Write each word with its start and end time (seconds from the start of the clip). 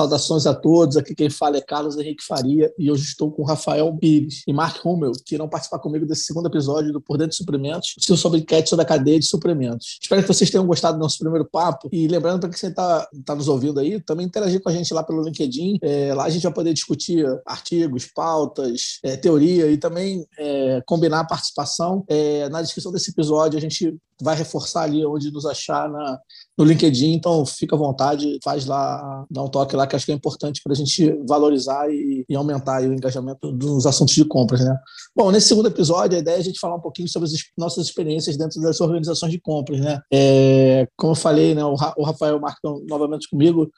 Saudações 0.00 0.46
a 0.46 0.54
todos. 0.54 0.96
Aqui 0.96 1.14
quem 1.14 1.28
fala 1.28 1.58
é 1.58 1.60
Carlos 1.60 1.98
Henrique 1.98 2.24
Faria 2.24 2.72
e 2.78 2.90
hoje 2.90 3.04
estou 3.04 3.30
com 3.30 3.44
Rafael 3.44 3.94
Pires 3.98 4.42
e 4.46 4.52
Mark 4.52 4.82
Hummel, 4.82 5.12
que 5.26 5.34
irão 5.34 5.46
participar 5.46 5.78
comigo 5.78 6.06
desse 6.06 6.22
segundo 6.22 6.46
episódio 6.46 6.90
do 6.90 7.02
Por 7.02 7.18
Dentro 7.18 7.32
de 7.32 7.36
Suprimentos, 7.36 7.94
seu 7.98 8.16
sobre 8.16 8.38
enquete 8.38 8.70
sobre 8.70 8.82
a 8.82 8.88
cadeia 8.88 9.18
de 9.18 9.26
suprimentos. 9.26 9.98
Espero 10.00 10.22
que 10.22 10.28
vocês 10.28 10.48
tenham 10.48 10.66
gostado 10.66 10.96
do 10.96 11.02
nosso 11.02 11.18
primeiro 11.18 11.44
papo 11.44 11.90
e 11.92 12.08
lembrando 12.08 12.40
para 12.40 12.48
quem 12.48 12.70
está 12.70 13.06
tá 13.26 13.34
nos 13.34 13.46
ouvindo 13.46 13.78
aí, 13.78 14.00
também 14.00 14.24
interagir 14.24 14.62
com 14.62 14.70
a 14.70 14.72
gente 14.72 14.94
lá 14.94 15.02
pelo 15.02 15.22
LinkedIn. 15.22 15.78
É, 15.82 16.14
lá 16.14 16.24
a 16.24 16.30
gente 16.30 16.44
vai 16.44 16.52
poder 16.54 16.72
discutir 16.72 17.26
artigos, 17.44 18.06
pautas, 18.06 19.00
é, 19.04 19.18
teoria 19.18 19.70
e 19.70 19.76
também 19.76 20.26
é, 20.38 20.82
combinar 20.86 21.20
a 21.20 21.26
participação. 21.26 22.06
É, 22.08 22.48
na 22.48 22.62
descrição 22.62 22.90
desse 22.90 23.10
episódio 23.10 23.58
a 23.58 23.60
gente 23.60 23.94
vai 24.22 24.36
reforçar 24.36 24.82
ali 24.82 25.04
onde 25.04 25.30
nos 25.30 25.46
achar 25.46 25.88
na, 25.88 26.18
no 26.60 26.66
LinkedIn, 26.66 27.14
então 27.14 27.46
fica 27.46 27.74
à 27.74 27.78
vontade, 27.78 28.38
faz 28.44 28.66
lá, 28.66 29.24
dá 29.30 29.42
um 29.42 29.48
toque 29.48 29.74
lá, 29.74 29.86
que 29.86 29.96
acho 29.96 30.04
que 30.04 30.12
é 30.12 30.14
importante 30.14 30.60
para 30.62 30.74
a 30.74 30.76
gente 30.76 31.10
valorizar 31.26 31.90
e, 31.90 32.22
e 32.28 32.36
aumentar 32.36 32.82
o 32.82 32.92
engajamento 32.92 33.50
dos 33.50 33.86
assuntos 33.86 34.14
de 34.14 34.26
compras, 34.26 34.60
né? 34.60 34.78
Bom, 35.16 35.30
nesse 35.30 35.48
segundo 35.48 35.68
episódio, 35.68 36.18
a 36.18 36.20
ideia 36.20 36.36
é 36.36 36.38
a 36.38 36.42
gente 36.42 36.60
falar 36.60 36.76
um 36.76 36.80
pouquinho 36.80 37.08
sobre 37.08 37.28
as 37.28 37.32
nossas 37.56 37.86
experiências 37.86 38.36
dentro 38.36 38.60
das 38.60 38.78
organizações 38.78 39.32
de 39.32 39.40
compras, 39.40 39.80
né? 39.80 40.00
É, 40.12 40.86
como 40.98 41.12
eu 41.12 41.16
falei, 41.16 41.54
né, 41.54 41.64
o, 41.64 41.74
o 41.96 42.04
Rafael 42.04 42.38
Marcão 42.38 42.84
novamente 42.86 43.26
comigo, 43.30 43.70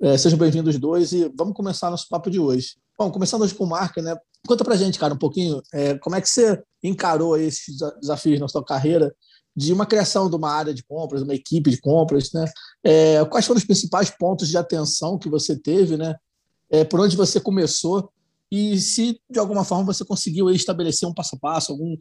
é, 0.00 0.16
sejam 0.16 0.38
bem-vindos 0.38 0.76
os 0.76 0.80
dois 0.80 1.12
e 1.12 1.28
vamos 1.36 1.54
começar 1.54 1.90
nosso 1.90 2.06
papo 2.08 2.30
de 2.30 2.38
hoje. 2.38 2.76
Bom, 2.96 3.10
começando 3.10 3.42
hoje 3.42 3.54
com 3.54 3.66
Marca, 3.66 4.00
né? 4.00 4.16
Conta 4.46 4.64
pra 4.64 4.76
gente, 4.76 4.96
cara, 4.96 5.12
um 5.12 5.18
pouquinho, 5.18 5.60
é, 5.74 5.98
como 5.98 6.14
é 6.14 6.20
que 6.20 6.28
você 6.28 6.62
encarou 6.84 7.36
esses 7.36 7.76
desafios 8.00 8.38
na 8.38 8.46
sua 8.46 8.64
carreira 8.64 9.12
de 9.58 9.72
uma 9.72 9.84
criação 9.84 10.30
de 10.30 10.36
uma 10.36 10.52
área 10.52 10.72
de 10.72 10.84
compras, 10.84 11.20
uma 11.20 11.34
equipe 11.34 11.68
de 11.68 11.80
compras, 11.80 12.30
né? 12.32 12.44
É, 12.84 13.24
quais 13.24 13.44
foram 13.44 13.58
os 13.58 13.64
principais 13.64 14.08
pontos 14.08 14.46
de 14.46 14.56
atenção 14.56 15.18
que 15.18 15.28
você 15.28 15.58
teve, 15.58 15.96
né? 15.96 16.14
É, 16.70 16.84
por 16.84 17.00
onde 17.00 17.16
você 17.16 17.40
começou 17.40 18.08
e 18.52 18.78
se 18.78 19.20
de 19.28 19.36
alguma 19.36 19.64
forma 19.64 19.92
você 19.92 20.04
conseguiu 20.04 20.48
estabelecer 20.48 21.08
um 21.08 21.12
passo 21.12 21.34
a 21.34 21.38
passo, 21.40 21.72
algum, 21.72 21.96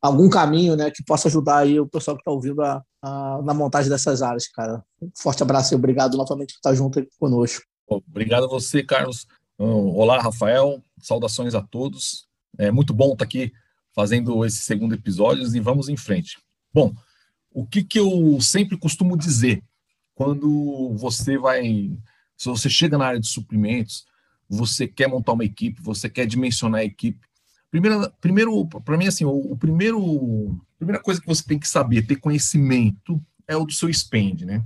algum 0.00 0.30
caminho, 0.30 0.76
né, 0.76 0.88
que 0.88 1.02
possa 1.02 1.26
ajudar 1.26 1.58
aí 1.58 1.80
o 1.80 1.88
pessoal 1.88 2.16
que 2.16 2.20
está 2.20 2.30
ouvindo 2.30 2.62
a, 2.62 2.80
a, 3.02 3.42
na 3.42 3.52
montagem 3.52 3.90
dessas 3.90 4.22
áreas, 4.22 4.46
cara. 4.46 4.80
Um 5.02 5.10
forte 5.18 5.42
abraço 5.42 5.74
e 5.74 5.76
obrigado 5.76 6.16
novamente 6.16 6.52
por 6.52 6.58
estar 6.58 6.74
junto 6.74 7.00
aqui 7.00 7.08
conosco. 7.18 7.64
Obrigado 7.88 8.44
a 8.44 8.48
você, 8.48 8.84
Carlos. 8.84 9.26
Olá, 9.58 10.22
Rafael. 10.22 10.80
Saudações 11.02 11.56
a 11.56 11.60
todos. 11.60 12.28
É 12.56 12.70
muito 12.70 12.94
bom 12.94 13.14
estar 13.14 13.24
aqui 13.24 13.52
fazendo 13.92 14.44
esse 14.44 14.58
segundo 14.58 14.94
episódio 14.94 15.44
e 15.56 15.60
vamos 15.60 15.88
em 15.88 15.96
frente. 15.96 16.38
Bom, 16.72 16.94
o 17.52 17.66
que, 17.66 17.82
que 17.82 17.98
eu 17.98 18.40
sempre 18.40 18.76
costumo 18.76 19.16
dizer 19.16 19.62
quando 20.14 20.94
você 20.96 21.38
vai, 21.38 21.90
se 22.36 22.48
você 22.48 22.68
chega 22.68 22.98
na 22.98 23.06
área 23.06 23.20
de 23.20 23.26
suprimentos, 23.26 24.04
você 24.48 24.86
quer 24.86 25.08
montar 25.08 25.32
uma 25.32 25.44
equipe, 25.44 25.80
você 25.80 26.08
quer 26.08 26.26
dimensionar 26.26 26.80
a 26.80 26.84
equipe. 26.84 27.26
Primeiro, 27.70 28.12
primeiro 28.20 28.66
para 28.66 28.98
mim, 28.98 29.06
assim, 29.06 29.24
o, 29.24 29.52
o 29.52 29.56
primeiro, 29.56 30.60
a 30.74 30.76
primeira 30.78 31.02
coisa 31.02 31.20
que 31.20 31.26
você 31.26 31.42
tem 31.44 31.58
que 31.58 31.68
saber, 31.68 32.06
ter 32.06 32.16
conhecimento, 32.16 33.20
é 33.46 33.56
o 33.56 33.64
do 33.64 33.72
seu 33.72 33.92
spend, 33.92 34.44
né? 34.44 34.64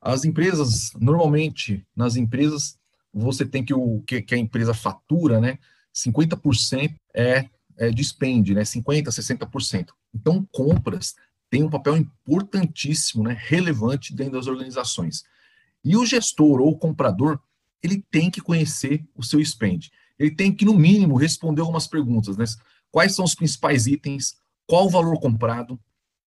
As 0.00 0.24
empresas, 0.24 0.92
normalmente, 1.00 1.86
nas 1.96 2.16
empresas, 2.16 2.76
você 3.12 3.46
tem 3.46 3.64
que 3.64 3.72
o 3.72 4.02
que, 4.06 4.20
que 4.20 4.34
a 4.34 4.38
empresa 4.38 4.74
fatura, 4.74 5.40
né? 5.40 5.58
50% 5.94 6.94
é, 7.14 7.48
é 7.76 7.90
de 7.90 8.02
spend, 8.02 8.54
né? 8.54 8.62
50%, 8.62 9.04
60%. 9.04 9.88
Então, 10.12 10.46
compras 10.52 11.14
tem 11.54 11.62
um 11.62 11.70
papel 11.70 11.96
importantíssimo, 11.96 13.22
né, 13.22 13.38
relevante 13.38 14.12
dentro 14.12 14.32
das 14.32 14.48
organizações. 14.48 15.22
E 15.84 15.96
o 15.96 16.04
gestor 16.04 16.60
ou 16.60 16.72
o 16.72 16.76
comprador, 16.76 17.38
ele 17.80 18.04
tem 18.10 18.28
que 18.28 18.40
conhecer 18.40 19.06
o 19.14 19.22
seu 19.22 19.38
spend. 19.44 19.88
Ele 20.18 20.32
tem 20.32 20.52
que, 20.52 20.64
no 20.64 20.74
mínimo, 20.74 21.14
responder 21.14 21.60
algumas 21.60 21.86
perguntas, 21.86 22.36
né? 22.36 22.44
Quais 22.90 23.14
são 23.14 23.24
os 23.24 23.36
principais 23.36 23.86
itens? 23.86 24.36
Qual 24.66 24.86
o 24.86 24.90
valor 24.90 25.16
comprado? 25.20 25.78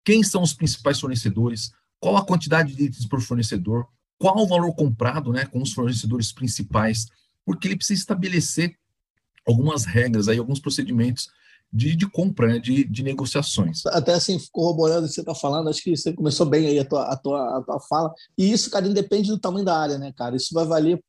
Quem 0.06 0.24
são 0.24 0.41
os 0.41 0.53
principais 0.53 0.97
fornecedores? 0.97 1.73
Qual 2.00 2.16
a 2.16 2.25
quantidade 2.25 2.73
de 2.73 2.85
itens 2.85 3.06
por 3.06 3.19
fornecedor? 3.19 3.85
Qual 4.18 4.38
o 4.38 4.47
valor 4.47 4.73
comprado, 4.75 5.34
né, 5.34 5.46
com 5.46 5.62
os 5.62 5.73
fornecedores 5.73 6.31
principais? 6.31 7.07
Porque 7.46 7.68
ele 7.68 7.75
precisa 7.75 8.00
estabelecer 8.00 8.78
algumas 9.46 9.84
regras 9.84 10.29
aí, 10.29 10.38
alguns 10.38 10.62
procedimentos 10.62 11.29
de, 11.72 11.95
de 11.95 12.09
compra, 12.09 12.47
né, 12.47 12.59
de, 12.59 12.83
de 12.83 13.03
negociações. 13.03 13.85
Até 13.88 14.13
assim, 14.13 14.39
corroborando 14.51 15.05
o 15.05 15.09
que 15.09 15.13
você 15.13 15.22
está 15.22 15.35
falando, 15.35 15.69
acho 15.69 15.83
que 15.83 15.95
você 15.95 16.13
começou 16.13 16.45
bem 16.45 16.67
aí 16.67 16.79
a 16.79 16.85
tua, 16.85 17.03
a, 17.03 17.16
tua, 17.16 17.57
a 17.57 17.61
tua 17.61 17.79
fala. 17.81 18.13
E 18.38 18.51
isso, 18.51 18.69
cara, 18.72 18.88
independe 18.88 19.29
do 19.29 19.39
tamanho 19.39 19.66
da 19.66 19.78
área, 19.78 19.97
né, 19.97 20.13
cara? 20.16 20.35
Isso 20.35 20.53
vai 20.53 20.66
valer 20.66 21.00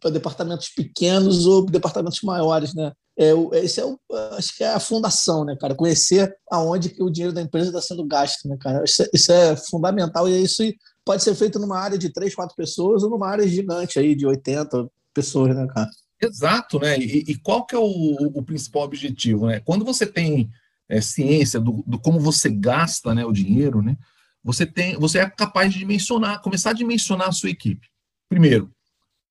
para 0.00 0.10
departamentos 0.10 0.68
pequenos 0.68 1.46
ou 1.46 1.64
departamentos 1.64 2.20
maiores, 2.22 2.74
né? 2.74 2.92
É, 3.16 3.32
esse 3.58 3.78
é 3.78 3.84
o, 3.84 3.98
acho 4.36 4.56
que 4.56 4.64
é 4.64 4.72
a 4.72 4.80
fundação, 4.80 5.44
né, 5.44 5.56
cara? 5.60 5.74
Conhecer 5.74 6.34
aonde 6.50 6.88
que 6.88 7.02
o 7.02 7.10
dinheiro 7.10 7.34
da 7.34 7.42
empresa 7.42 7.68
está 7.68 7.80
sendo 7.80 8.06
gasto, 8.06 8.48
né, 8.48 8.56
cara? 8.60 8.82
Isso 8.84 9.02
é, 9.02 9.08
isso 9.12 9.32
é 9.32 9.56
fundamental 9.56 10.28
e 10.28 10.42
isso 10.42 10.62
pode 11.04 11.22
ser 11.22 11.34
feito 11.34 11.58
numa 11.58 11.78
área 11.78 11.98
de 11.98 12.10
três, 12.10 12.34
quatro 12.34 12.56
pessoas 12.56 13.02
ou 13.02 13.10
numa 13.10 13.28
área 13.28 13.46
gigante 13.46 13.98
aí 13.98 14.14
de 14.14 14.26
80 14.26 14.88
pessoas, 15.14 15.54
né, 15.54 15.66
cara? 15.68 15.90
Exato, 16.22 16.78
né? 16.78 16.98
E, 16.98 17.24
e 17.28 17.34
qual 17.34 17.66
que 17.66 17.74
é 17.74 17.78
o, 17.78 17.82
o, 17.82 18.42
principal 18.44 18.82
objetivo, 18.82 19.48
né? 19.48 19.58
Quando 19.60 19.84
você 19.84 20.06
tem 20.06 20.48
é, 20.88 21.00
ciência 21.00 21.58
do, 21.58 21.82
do, 21.84 21.98
como 21.98 22.20
você 22.20 22.48
gasta 22.48 23.12
né, 23.12 23.24
o 23.24 23.32
dinheiro, 23.32 23.82
né? 23.82 23.96
Você 24.44 24.64
tem, 24.64 24.96
você 24.96 25.18
é 25.18 25.28
capaz 25.28 25.72
de 25.72 25.80
dimensionar, 25.80 26.40
começar 26.40 26.70
a 26.70 26.74
dimensionar 26.74 27.28
a 27.28 27.32
sua 27.32 27.50
equipe. 27.50 27.88
Primeiro, 28.28 28.72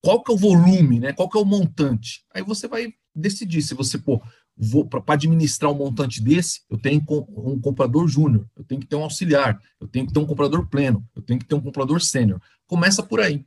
qual 0.02 0.22
que 0.22 0.30
é 0.30 0.34
o 0.34 0.38
volume, 0.38 1.00
né? 1.00 1.12
Qual 1.14 1.30
que 1.30 1.38
é 1.38 1.40
o 1.40 1.46
montante? 1.46 2.24
Aí 2.34 2.42
você 2.42 2.68
vai 2.68 2.92
decidir 3.14 3.62
se 3.62 3.74
você, 3.74 3.96
pô, 3.96 4.22
para 4.90 5.14
administrar 5.14 5.72
um 5.72 5.76
montante 5.76 6.22
desse, 6.22 6.60
eu 6.68 6.78
tenho 6.78 7.02
um 7.08 7.60
comprador 7.60 8.06
júnior, 8.06 8.46
eu 8.54 8.64
tenho 8.64 8.80
que 8.80 8.86
ter 8.86 8.96
um 8.96 9.02
auxiliar, 9.02 9.58
eu 9.80 9.88
tenho 9.88 10.06
que 10.06 10.12
ter 10.12 10.18
um 10.18 10.26
comprador 10.26 10.66
pleno, 10.68 11.06
eu 11.16 11.22
tenho 11.22 11.38
que 11.38 11.46
ter 11.46 11.54
um 11.54 11.60
comprador 11.60 12.02
sênior. 12.02 12.40
Começa 12.66 13.02
por 13.02 13.20
aí. 13.20 13.44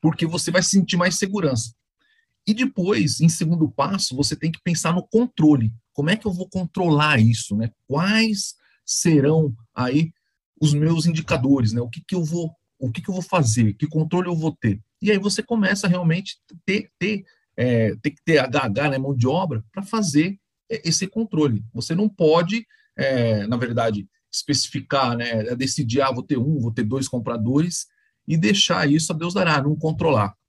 Porque 0.00 0.26
você 0.26 0.50
vai 0.50 0.62
sentir 0.62 0.96
mais 0.96 1.16
segurança. 1.16 1.72
E 2.46 2.54
depois, 2.54 3.20
em 3.20 3.28
segundo 3.28 3.68
passo, 3.68 4.14
você 4.14 4.36
tem 4.36 4.52
que 4.52 4.60
pensar 4.62 4.94
no 4.94 5.02
controle. 5.02 5.72
Como 5.92 6.10
é 6.10 6.16
que 6.16 6.26
eu 6.26 6.32
vou 6.32 6.48
controlar 6.48 7.18
isso, 7.18 7.56
né? 7.56 7.70
Quais 7.88 8.54
serão 8.84 9.52
aí 9.74 10.12
os 10.60 10.72
meus 10.72 11.06
indicadores, 11.06 11.72
né? 11.72 11.80
O 11.80 11.88
que, 11.88 12.00
que 12.06 12.14
eu 12.14 12.22
vou, 12.22 12.54
o 12.78 12.90
que, 12.92 13.02
que 13.02 13.10
eu 13.10 13.14
vou 13.14 13.22
fazer? 13.22 13.74
Que 13.74 13.88
controle 13.88 14.28
eu 14.28 14.36
vou 14.36 14.56
ter? 14.56 14.80
E 15.02 15.10
aí 15.10 15.18
você 15.18 15.42
começa 15.42 15.88
realmente 15.88 16.36
ter, 16.64 16.88
ter, 16.98 17.24
é, 17.56 17.96
ter 17.96 18.12
que 18.12 18.22
ter 18.24 18.38
HH, 18.38 18.90
né, 18.90 18.98
mão 18.98 19.14
de 19.14 19.26
obra, 19.26 19.64
para 19.72 19.82
fazer 19.82 20.38
esse 20.68 21.06
controle. 21.08 21.64
Você 21.74 21.94
não 21.94 22.08
pode, 22.08 22.64
é, 22.96 23.46
na 23.48 23.56
verdade, 23.56 24.08
especificar, 24.32 25.16
né, 25.16 25.54
decidir, 25.56 26.00
ah, 26.00 26.12
vou 26.12 26.22
ter 26.22 26.38
um, 26.38 26.60
vou 26.60 26.72
ter 26.72 26.84
dois 26.84 27.08
compradores 27.08 27.86
e 28.26 28.36
deixar 28.36 28.90
isso 28.90 29.12
a 29.12 29.16
Deus 29.16 29.34
dará, 29.34 29.60
não 29.60 29.76
controlar 29.76 30.34
é, 30.34 30.45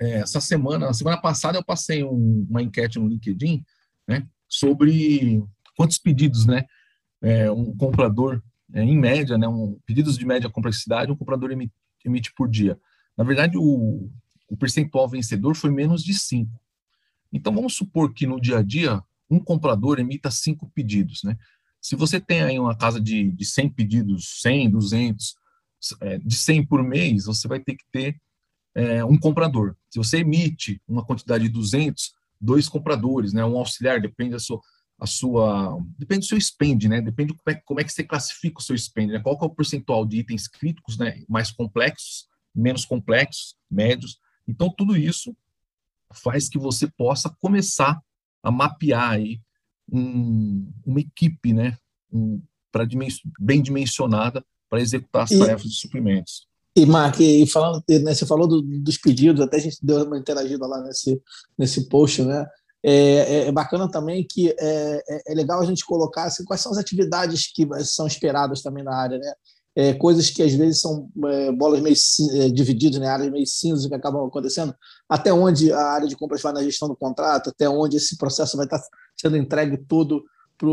essa 0.00 0.40
semana, 0.40 0.86
na 0.86 0.92
semana 0.92 1.20
passada, 1.20 1.58
eu 1.58 1.64
passei 1.64 2.02
um, 2.02 2.46
uma 2.48 2.62
enquete 2.62 2.98
no 2.98 3.08
LinkedIn, 3.08 3.64
né, 4.06 4.26
sobre 4.48 5.42
quantos 5.76 5.98
pedidos, 5.98 6.46
né, 6.46 6.64
é, 7.22 7.50
um 7.50 7.76
comprador, 7.76 8.42
é, 8.72 8.82
em 8.82 8.98
média, 8.98 9.38
né, 9.38 9.46
um, 9.46 9.78
pedidos 9.86 10.18
de 10.18 10.26
média 10.26 10.50
complexidade, 10.50 11.12
um 11.12 11.16
comprador 11.16 11.50
emite, 11.50 11.72
emite 12.04 12.32
por 12.34 12.48
dia. 12.48 12.78
Na 13.16 13.24
verdade, 13.24 13.56
o, 13.56 14.10
o 14.48 14.56
percentual 14.56 15.08
vencedor 15.08 15.54
foi 15.54 15.70
menos 15.70 16.02
de 16.02 16.14
5. 16.14 16.50
Então, 17.32 17.54
vamos 17.54 17.74
supor 17.74 18.12
que 18.12 18.26
no 18.26 18.40
dia 18.40 18.58
a 18.58 18.62
dia, 18.62 19.02
um 19.30 19.38
comprador 19.38 19.98
emita 19.98 20.30
5 20.30 20.70
pedidos, 20.74 21.22
né? 21.22 21.36
Se 21.80 21.96
você 21.96 22.20
tem 22.20 22.42
aí 22.42 22.58
uma 22.58 22.76
casa 22.76 23.00
de, 23.00 23.32
de 23.32 23.44
100 23.44 23.70
pedidos, 23.70 24.40
100, 24.42 24.70
200, 24.70 25.34
é, 26.00 26.18
de 26.18 26.36
100 26.36 26.66
por 26.66 26.82
mês, 26.82 27.24
você 27.24 27.48
vai 27.48 27.58
ter 27.58 27.74
que 27.74 27.84
ter 27.90 28.20
é, 28.74 29.04
um 29.04 29.18
comprador. 29.18 29.76
Se 29.90 29.98
você 29.98 30.18
emite 30.18 30.80
uma 30.86 31.04
quantidade 31.04 31.44
de 31.44 31.50
200, 31.50 32.12
dois 32.40 32.68
compradores, 32.68 33.32
né, 33.32 33.44
um 33.44 33.56
auxiliar, 33.56 34.00
depende 34.00 34.32
da 34.32 34.38
sua, 34.38 34.60
a 34.98 35.06
sua 35.06 35.78
depende 35.98 36.20
do 36.20 36.26
seu 36.26 36.40
spend, 36.40 36.88
né, 36.88 37.00
depende 37.00 37.34
como 37.34 37.56
é, 37.56 37.60
como 37.64 37.80
é 37.80 37.84
que 37.84 37.92
você 37.92 38.02
classifica 38.02 38.58
o 38.58 38.62
seu 38.62 38.76
spend, 38.76 39.12
né, 39.12 39.20
qual 39.20 39.38
é 39.40 39.44
o 39.44 39.50
percentual 39.50 40.04
de 40.04 40.18
itens 40.18 40.48
críticos, 40.48 40.98
né, 40.98 41.22
mais 41.28 41.50
complexos, 41.50 42.26
menos 42.54 42.84
complexos, 42.84 43.54
médios. 43.70 44.18
Então, 44.46 44.72
tudo 44.76 44.96
isso 44.96 45.36
faz 46.12 46.48
que 46.48 46.58
você 46.58 46.90
possa 46.90 47.30
começar 47.40 48.00
a 48.42 48.50
mapear 48.50 49.12
aí 49.12 49.40
um, 49.90 50.70
uma 50.84 51.00
equipe, 51.00 51.52
né, 51.52 51.78
um, 52.12 52.42
para 52.70 52.86
bem 53.38 53.62
dimensionada 53.62 54.44
para 54.68 54.80
executar 54.80 55.24
as 55.24 55.30
e, 55.30 55.38
tarefas 55.38 55.70
de 55.70 55.78
suprimentos. 55.78 56.48
E, 56.74 56.86
Mark, 56.86 57.20
e 57.20 57.46
falando, 57.46 57.82
né, 57.88 58.14
você 58.14 58.24
falou 58.24 58.48
do, 58.48 58.62
dos 58.62 58.96
pedidos, 58.96 59.42
até 59.42 59.58
a 59.58 59.60
gente 59.60 59.78
deu 59.82 60.04
uma 60.04 60.18
interagida 60.18 60.66
lá 60.66 60.80
nesse, 60.82 61.20
nesse 61.58 61.88
post, 61.88 62.22
né? 62.22 62.46
É, 62.84 62.94
é, 62.94 63.46
é 63.48 63.52
bacana 63.52 63.88
também 63.88 64.26
que 64.28 64.50
é, 64.50 64.54
é, 64.58 65.22
é, 65.28 65.34
legal 65.34 65.60
a 65.60 65.64
gente 65.64 65.84
colocar 65.84 66.24
assim, 66.24 66.44
quais 66.44 66.60
são 66.60 66.72
as 66.72 66.78
atividades 66.78 67.52
que 67.52 67.68
são 67.84 68.06
esperadas 68.06 68.60
também 68.60 68.82
na 68.82 68.94
área, 68.94 69.18
né? 69.18 69.32
é, 69.74 69.94
coisas 69.94 70.30
que 70.30 70.42
às 70.42 70.52
vezes 70.52 70.80
são 70.80 71.08
é, 71.26 71.50
bolas 71.52 71.80
meio 71.80 71.96
divididas, 72.52 73.00
né, 73.00 73.08
áreas 73.08 73.30
meio 73.30 73.46
cinzas 73.46 73.86
que 73.86 73.94
acabam 73.94 74.26
acontecendo, 74.26 74.74
até 75.08 75.32
onde 75.32 75.72
a 75.72 75.82
área 75.82 76.06
de 76.06 76.16
compras 76.16 76.42
vai 76.42 76.52
na 76.52 76.62
gestão 76.62 76.88
do 76.88 76.96
contrato, 76.96 77.50
até 77.50 77.68
onde 77.68 77.96
esse 77.96 78.16
processo 78.16 78.56
vai 78.56 78.66
estar 78.66 78.80
sendo 79.18 79.36
entregue 79.36 79.78
todo 79.78 80.22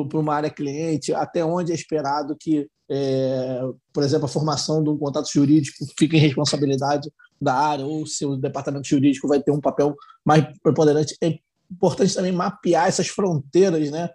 para 0.08 0.20
uma 0.20 0.36
área 0.36 0.50
cliente, 0.50 1.14
até 1.14 1.44
onde 1.44 1.72
é 1.72 1.76
esperado 1.76 2.36
que, 2.40 2.68
é, 2.90 3.62
por 3.92 4.04
exemplo, 4.04 4.26
a 4.26 4.30
formação 4.30 4.84
de 4.84 4.90
um 4.90 4.98
contrato 4.98 5.30
jurídico 5.32 5.86
fique 5.98 6.16
em 6.16 6.20
responsabilidade 6.20 7.12
da 7.42 7.54
área, 7.54 7.86
ou 7.86 8.06
se 8.06 8.26
o 8.26 8.36
departamento 8.36 8.88
jurídico 8.88 9.28
vai 9.28 9.42
ter 9.42 9.52
um 9.52 9.62
papel 9.62 9.96
mais 10.24 10.46
preponderante. 10.62 11.16
É 11.22 11.40
importante 11.72 12.14
também 12.14 12.32
mapear 12.32 12.88
essas 12.88 13.08
fronteiras, 13.08 13.90
né, 13.92 14.10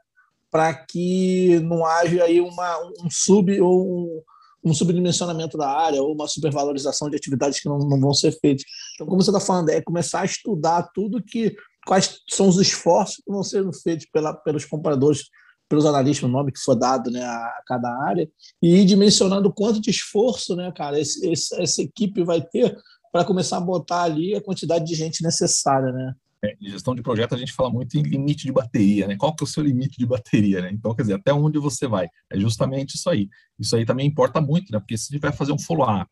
para 0.50 0.72
que 0.74 1.58
não 1.60 1.84
haja 1.84 2.24
aí 2.24 2.40
uma, 2.40 2.78
um 3.02 3.10
sub 3.10 3.60
ou 3.60 3.86
um, 3.86 4.22
um 4.64 4.74
subdimensionamento 4.74 5.58
da 5.58 5.68
área 5.68 6.02
ou 6.02 6.14
uma 6.14 6.28
supervalorização 6.28 7.10
de 7.10 7.16
atividades 7.16 7.60
que 7.60 7.68
não, 7.68 7.78
não 7.78 8.00
vão 8.00 8.14
ser 8.14 8.32
feitas. 8.38 8.64
Então, 8.94 9.06
como 9.06 9.20
você 9.20 9.30
está 9.30 9.40
falando, 9.40 9.70
é 9.70 9.82
começar 9.82 10.20
a 10.20 10.24
estudar 10.24 10.90
tudo 10.94 11.22
que 11.22 11.56
quais 11.84 12.20
são 12.28 12.48
os 12.48 12.58
esforços 12.58 13.16
que 13.16 13.30
vão 13.30 13.42
ser 13.42 13.64
feitos 13.82 14.06
pela, 14.06 14.32
pelos 14.32 14.64
compradores, 14.64 15.24
pelos 15.68 15.86
analistas, 15.86 16.28
o 16.28 16.32
nome 16.32 16.52
que 16.52 16.60
for 16.60 16.74
dado 16.74 17.10
né, 17.10 17.22
a 17.22 17.62
cada 17.66 17.88
área, 18.04 18.28
e 18.62 18.76
ir 18.76 18.84
dimensionando 18.84 19.52
quanto 19.52 19.80
de 19.80 19.90
esforço, 19.90 20.54
né, 20.54 20.72
cara, 20.72 21.00
esse, 21.00 21.26
esse, 21.28 21.60
essa 21.60 21.82
equipe 21.82 22.22
vai 22.22 22.42
ter 22.42 22.76
para 23.12 23.24
começar 23.24 23.58
a 23.58 23.60
botar 23.60 24.02
ali 24.02 24.34
a 24.34 24.42
quantidade 24.42 24.84
de 24.84 24.94
gente 24.94 25.22
necessária, 25.22 25.92
né? 25.92 26.14
É, 26.44 26.54
em 26.60 26.68
gestão 26.68 26.94
de 26.94 27.02
projeto 27.02 27.34
a 27.34 27.38
gente 27.38 27.52
fala 27.52 27.70
muito 27.70 27.96
em 27.96 28.02
limite 28.02 28.44
de 28.44 28.52
bateria, 28.52 29.06
né? 29.06 29.16
Qual 29.16 29.34
que 29.34 29.42
é 29.42 29.46
o 29.46 29.48
seu 29.48 29.62
limite 29.62 29.96
de 29.96 30.04
bateria, 30.04 30.60
né? 30.60 30.70
Então, 30.72 30.94
quer 30.94 31.02
dizer, 31.02 31.14
até 31.14 31.32
onde 31.32 31.58
você 31.58 31.86
vai? 31.86 32.08
É 32.30 32.38
justamente 32.38 32.96
isso 32.96 33.08
aí. 33.08 33.30
Isso 33.58 33.74
aí 33.74 33.86
também 33.86 34.06
importa 34.06 34.40
muito, 34.40 34.70
né? 34.70 34.78
Porque 34.78 34.98
se 34.98 35.08
tiver 35.08 35.30
que 35.30 35.38
fazer 35.38 35.52
um 35.52 35.58
follow-up, 35.58 36.10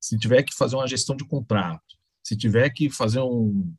se 0.00 0.18
tiver 0.18 0.42
que 0.42 0.54
fazer 0.54 0.74
uma 0.74 0.88
gestão 0.88 1.14
de 1.14 1.24
contrato, 1.24 1.94
se 2.24 2.36
tiver 2.36 2.70
que 2.70 2.90
fazer 2.90 3.20
um 3.20 3.72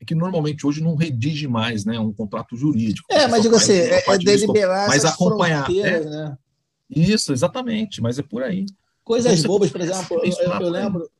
é 0.00 0.04
que 0.04 0.14
normalmente 0.14 0.66
hoje 0.66 0.82
não 0.82 0.94
redige 0.94 1.46
mais, 1.46 1.84
né, 1.84 1.98
um 1.98 2.12
contrato 2.12 2.56
jurídico. 2.56 3.06
É, 3.10 3.26
mas 3.26 3.42
digo 3.42 3.56
assim, 3.56 3.72
é, 3.72 4.02
é 4.06 4.18
deliberar 4.18 4.88
mas 4.88 5.04
acompanhar, 5.04 5.70
é, 5.70 6.00
né? 6.04 6.38
Isso, 6.88 7.32
exatamente, 7.32 8.00
mas 8.00 8.18
é 8.18 8.22
por 8.22 8.42
aí. 8.42 8.66
Coisas 9.02 9.38
então, 9.38 9.50
bobas, 9.50 9.70
por 9.70 9.80
exemplo, 9.80 10.20
eu, 10.22 10.32
eu, 10.32 10.60
eu 10.60 10.68
lembro, 10.68 11.10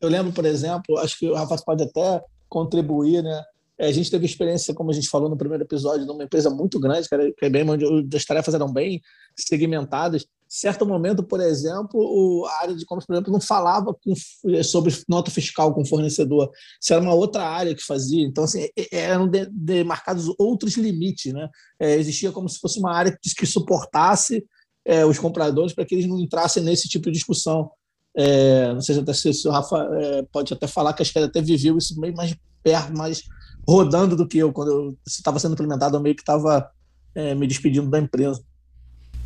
eu 0.00 0.08
lembro, 0.08 0.32
por 0.32 0.44
exemplo, 0.44 0.98
acho 0.98 1.18
que 1.18 1.28
o 1.28 1.34
Rafa 1.34 1.56
pode 1.64 1.82
até 1.82 2.22
contribuir, 2.48 3.22
né? 3.22 3.42
É, 3.76 3.88
a 3.88 3.92
gente 3.92 4.10
teve 4.10 4.24
experiência, 4.24 4.72
como 4.72 4.90
a 4.90 4.94
gente 4.94 5.08
falou 5.08 5.28
no 5.28 5.36
primeiro 5.36 5.64
episódio, 5.64 6.06
numa 6.06 6.22
empresa 6.22 6.48
muito 6.48 6.78
grande, 6.78 7.08
que 7.08 7.44
é 7.44 7.50
bem 7.50 7.68
onde 7.68 8.16
as 8.16 8.24
tarefas 8.24 8.54
eram 8.54 8.72
bem 8.72 9.02
segmentadas. 9.36 10.26
Certo 10.56 10.86
momento, 10.86 11.20
por 11.20 11.40
exemplo, 11.40 12.46
a 12.46 12.62
área 12.62 12.76
de 12.76 12.86
compras, 12.86 13.04
por 13.04 13.12
exemplo, 13.12 13.32
não 13.32 13.40
falava 13.40 13.92
com, 13.92 14.14
sobre 14.62 14.94
nota 15.08 15.28
fiscal 15.28 15.74
com 15.74 15.82
o 15.82 15.84
fornecedor. 15.84 16.48
Isso 16.80 16.94
era 16.94 17.02
uma 17.02 17.12
outra 17.12 17.42
área 17.42 17.74
que 17.74 17.82
fazia. 17.82 18.24
Então, 18.24 18.44
assim, 18.44 18.68
eram 18.92 19.28
demarcados 19.50 20.32
outros 20.38 20.76
limites, 20.76 21.32
né? 21.32 21.48
É, 21.76 21.96
existia 21.96 22.30
como 22.30 22.48
se 22.48 22.60
fosse 22.60 22.78
uma 22.78 22.94
área 22.94 23.18
que, 23.20 23.44
suportasse 23.44 24.46
é, 24.84 25.04
os 25.04 25.18
compradores 25.18 25.72
para 25.72 25.84
que 25.84 25.96
eles 25.96 26.06
não 26.06 26.20
entrassem 26.20 26.62
nesse 26.62 26.88
tipo 26.88 27.06
de 27.06 27.14
discussão. 27.14 27.68
É, 28.16 28.72
não 28.72 28.80
sei 28.80 28.94
se, 29.12 29.34
se 29.34 29.48
o 29.48 29.50
Rafa 29.50 29.76
é, 29.76 30.22
pode 30.30 30.54
até 30.54 30.68
falar 30.68 30.92
que 30.92 31.02
acho 31.02 31.12
que 31.12 31.18
ele 31.18 31.26
até 31.26 31.42
viveu 31.42 31.76
isso 31.76 32.00
bem 32.00 32.14
mais 32.14 32.32
perto, 32.62 32.96
mais 32.96 33.24
rodando 33.66 34.14
do 34.14 34.28
que 34.28 34.38
eu. 34.38 34.52
Quando 34.52 34.96
estava 35.04 35.40
sendo 35.40 35.54
implementado, 35.54 35.96
eu 35.96 36.00
meio 36.00 36.14
que 36.14 36.22
estava 36.22 36.70
é, 37.12 37.34
me 37.34 37.44
despedindo 37.44 37.90
da 37.90 37.98
empresa. 37.98 38.40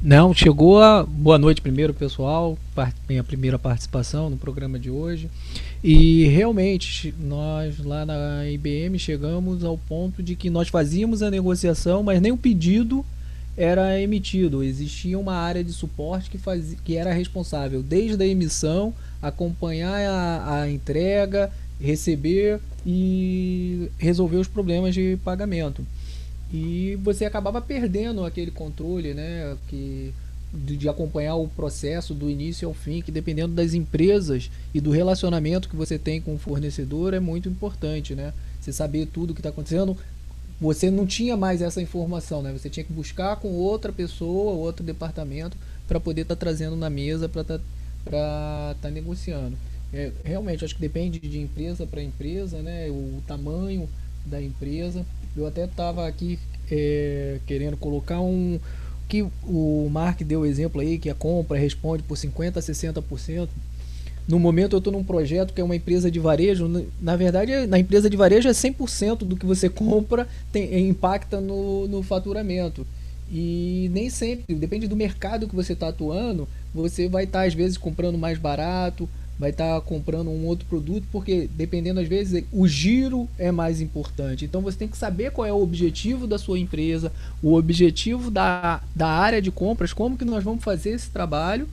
Não, 0.01 0.33
chegou 0.33 0.81
a. 0.81 1.03
Boa 1.03 1.39
noite 1.39 1.61
primeiro, 1.61 1.93
pessoal. 1.93 2.57
Minha 3.09 3.25
primeira 3.25 3.59
participação 3.59 4.31
no 4.31 4.37
programa 4.37 4.79
de 4.79 4.89
hoje. 4.89 5.29
E 5.83 6.25
realmente, 6.27 7.13
nós 7.19 7.81
lá 7.85 8.07
na 8.07 8.49
IBM 8.49 8.97
chegamos 8.97 9.65
ao 9.65 9.77
ponto 9.77 10.23
de 10.23 10.37
que 10.37 10.49
nós 10.51 10.69
fazíamos 10.69 11.21
a 11.21 11.33
negociação, 11.33 12.05
mas 12.05 12.21
nem 12.21 12.31
o 12.31 12.37
pedido 12.37 13.05
era 13.57 14.01
emitido. 14.01 14.63
Existia 14.63 15.19
uma 15.19 15.35
área 15.35 15.65
de 15.65 15.73
suporte 15.73 16.31
que, 16.31 16.39
fazia, 16.39 16.79
que 16.85 16.97
era 16.97 17.13
responsável 17.13 17.83
desde 17.83 18.23
a 18.23 18.27
emissão, 18.27 18.95
acompanhar 19.21 19.99
a, 20.09 20.61
a 20.61 20.71
entrega, 20.71 21.51
receber 21.81 22.61
e 22.87 23.91
resolver 23.99 24.37
os 24.37 24.47
problemas 24.47 24.95
de 24.95 25.19
pagamento. 25.25 25.85
E 26.53 26.99
você 27.03 27.25
acabava 27.25 27.61
perdendo 27.61 28.25
aquele 28.25 28.51
controle, 28.51 29.13
né, 29.13 29.57
que 29.69 30.15
de, 30.53 30.77
de, 30.77 30.89
acompanhar 30.89 31.35
o 31.35 31.49
processo 31.49 32.15
do 32.15 32.31
início 32.31 32.67
ao 32.67 32.75
fim, 32.75 33.03
que 33.03 33.13
dependendo 33.13 33.55
das 33.55 33.75
empresas 33.75 34.51
e 34.73 34.81
do 34.81 34.91
relacionamento 34.91 35.69
que 35.69 35.77
você 35.77 35.99
tem 35.99 36.21
com 36.21 36.35
o 36.35 36.39
fornecedor 36.39 37.13
é 37.13 37.21
muito 37.21 37.49
importante, 37.49 38.15
né? 38.15 38.33
Você 38.61 38.73
saber 38.73 39.07
tudo 39.07 39.31
o 39.31 39.35
que 39.35 39.41
está 39.41 39.51
acontecendo. 39.51 39.97
Você 40.61 40.91
não 40.91 41.07
tinha 41.07 41.37
mais 41.37 41.63
essa 41.63 41.81
informação, 41.81 42.43
né? 42.43 42.53
Você 42.53 42.69
tinha 42.69 42.83
que 42.83 42.93
buscar 42.93 43.37
com 43.37 43.53
outra 43.53 43.93
pessoa, 43.93 44.53
outro 44.53 44.85
departamento, 44.85 45.57
para 45.87 46.01
poder 46.01 46.23
estar 46.23 46.35
tá 46.35 46.41
trazendo 46.41 46.75
na 46.75 46.91
mesa 46.91 47.29
para 47.29 47.43
estar 47.43 47.61
tá, 48.11 48.77
tá 48.81 48.91
negociando. 48.91 49.57
É, 49.93 50.13
realmente, 50.25 50.65
acho 50.65 50.75
que 50.75 50.81
depende 50.81 51.19
de 51.19 51.39
empresa 51.39 51.87
para 51.87 52.03
empresa, 52.03 52.61
né? 52.63 52.89
O 52.89 53.23
tamanho 53.27 53.89
da 54.27 54.43
empresa. 54.43 55.05
Eu 55.39 55.47
até 55.47 55.65
estava 55.65 56.07
aqui 56.07 56.39
é, 56.71 57.39
querendo 57.47 57.77
colocar 57.77 58.21
um 58.21 58.59
que 59.09 59.23
o 59.23 59.89
Mark 59.91 60.21
deu 60.23 60.45
exemplo 60.45 60.81
aí 60.81 60.99
que 60.99 61.09
a 61.09 61.15
compra 61.15 61.57
responde 61.57 62.03
por 62.03 62.17
50 62.17 62.59
a 62.59 62.63
60%. 62.63 63.49
No 64.29 64.39
momento 64.39 64.75
eu 64.75 64.79
estou 64.79 64.93
num 64.93 65.03
projeto 65.03 65.55
que 65.55 65.61
é 65.61 65.65
uma 65.65 65.77
empresa 65.77 66.11
de 66.11 66.21
varejo, 66.21 66.69
na 67.01 67.17
verdade 67.17 67.67
na 67.67 67.79
empresa 67.79 68.11
de 68.11 68.17
varejo 68.17 68.49
é 68.49 68.53
100% 68.53 69.19
do 69.19 69.37
que 69.37 69.47
você 69.47 69.69
compra 69.71 70.29
tem, 70.53 70.89
impacta 70.89 71.41
no, 71.41 71.89
no 71.89 72.03
faturamento. 72.03 72.87
E 73.31 73.91
nem 73.93 74.11
sempre, 74.11 74.55
depende 74.55 74.87
do 74.87 74.97
mercado 74.97 75.49
que 75.49 75.55
você 75.55 75.73
está 75.75 75.89
atuando, 75.89 76.49
você 76.75 77.09
vai 77.09 77.25
estar 77.25 77.41
tá, 77.41 77.47
às 77.47 77.55
vezes 77.55 77.79
comprando 77.79 78.19
mais 78.19 78.39
barato, 78.39 79.09
vai 79.39 79.51
estar 79.51 79.75
tá 79.75 79.81
comprando 79.81 80.31
um 80.31 80.47
outro 80.47 80.67
produto, 80.67 81.07
porque 81.13 81.49
dependendo 81.55 82.01
às 82.01 82.09
vezes 82.09 82.45
o 82.53 82.67
giro 82.67 83.29
é 83.39 83.53
mais 83.53 83.81
importante. 83.81 84.45
Então 84.45 84.61
você 84.61 84.77
tem 84.77 84.89
que 84.89 84.99
saber 84.99 85.31
qual 85.31 85.47
é 85.47 85.53
o 85.53 85.63
objetivo 85.63 86.27
da 86.27 86.39
sua 86.39 86.59
empresa, 86.59 87.13
o 87.43 87.55
objetivo 87.55 88.31
da, 88.31 88.83
da 88.95 89.09
área 89.09 89.41
de 89.41 89.51
compras, 89.51 89.93
como 89.93 90.19
que 90.19 90.25
nós 90.25 90.43
vamos 90.43 90.65
fazer 90.65 90.91
esse 90.91 91.11
trabalho 91.11 91.69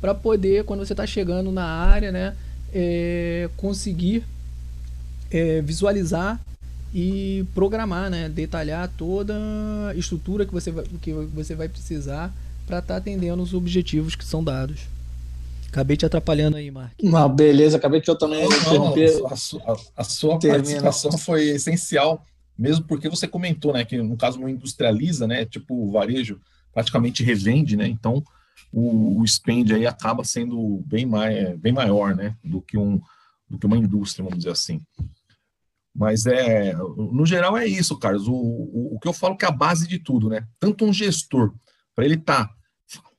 para 0.00 0.14
poder, 0.14 0.64
quando 0.64 0.84
você 0.84 0.92
está 0.92 1.06
chegando 1.06 1.50
na 1.50 1.64
área, 1.64 2.12
né, 2.12 2.36
é, 2.72 3.48
conseguir 3.56 4.22
é, 5.30 5.62
visualizar 5.62 6.38
e 6.94 7.44
programar, 7.54 8.10
né, 8.10 8.28
detalhar 8.28 8.90
toda 8.96 9.34
a 9.88 9.94
estrutura 9.94 10.44
que 10.44 10.52
você 10.52 10.70
vai, 10.70 10.84
que 11.00 11.12
você 11.12 11.54
vai 11.54 11.68
precisar 11.68 12.32
para 12.66 12.78
estar 12.78 12.94
tá 12.94 12.98
atendendo 12.98 13.42
os 13.42 13.54
objetivos 13.54 14.14
que 14.14 14.24
são 14.24 14.44
dados. 14.44 14.95
Acabei 15.76 15.94
te 15.94 16.06
atrapalhando 16.06 16.56
aí, 16.56 16.70
Mark. 16.70 16.94
Não, 17.02 17.28
beleza, 17.28 17.76
acabei 17.76 18.00
que 18.00 18.08
eu 18.08 18.16
também 18.16 18.48
não, 18.48 18.94
não, 18.94 19.26
a, 19.26 19.36
sua, 19.36 19.76
a 19.94 20.04
sua 20.04 20.38
participação 20.38 21.18
foi 21.18 21.48
essencial, 21.48 22.24
mesmo 22.58 22.86
porque 22.86 23.10
você 23.10 23.28
comentou, 23.28 23.74
né, 23.74 23.84
que 23.84 23.98
no 23.98 24.16
caso 24.16 24.40
não 24.40 24.48
industrializa, 24.48 25.26
né, 25.26 25.44
tipo 25.44 25.74
o 25.74 25.92
varejo 25.92 26.40
praticamente 26.72 27.22
revende, 27.22 27.76
né, 27.76 27.86
então 27.86 28.24
o, 28.72 29.20
o 29.20 29.28
spend 29.28 29.74
aí 29.74 29.86
acaba 29.86 30.24
sendo 30.24 30.82
bem, 30.86 31.04
mais, 31.04 31.58
bem 31.58 31.74
maior, 31.74 32.16
né, 32.16 32.34
do 32.42 32.62
que, 32.62 32.78
um, 32.78 32.98
do 33.46 33.58
que 33.58 33.66
uma 33.66 33.76
indústria, 33.76 34.24
vamos 34.24 34.38
dizer 34.38 34.52
assim. 34.52 34.80
Mas 35.94 36.24
é, 36.24 36.74
no 36.74 37.26
geral 37.26 37.54
é 37.54 37.66
isso, 37.66 37.98
Carlos. 37.98 38.28
O, 38.28 38.34
o, 38.34 38.96
o 38.96 38.98
que 38.98 39.08
eu 39.08 39.14
falo 39.14 39.36
que 39.36 39.44
é 39.44 39.48
a 39.48 39.50
base 39.50 39.86
de 39.86 39.98
tudo, 39.98 40.28
né? 40.28 40.46
Tanto 40.60 40.84
um 40.84 40.92
gestor, 40.92 41.54
para 41.94 42.04
ele 42.04 42.16
estar 42.16 42.48
tá 42.48 42.54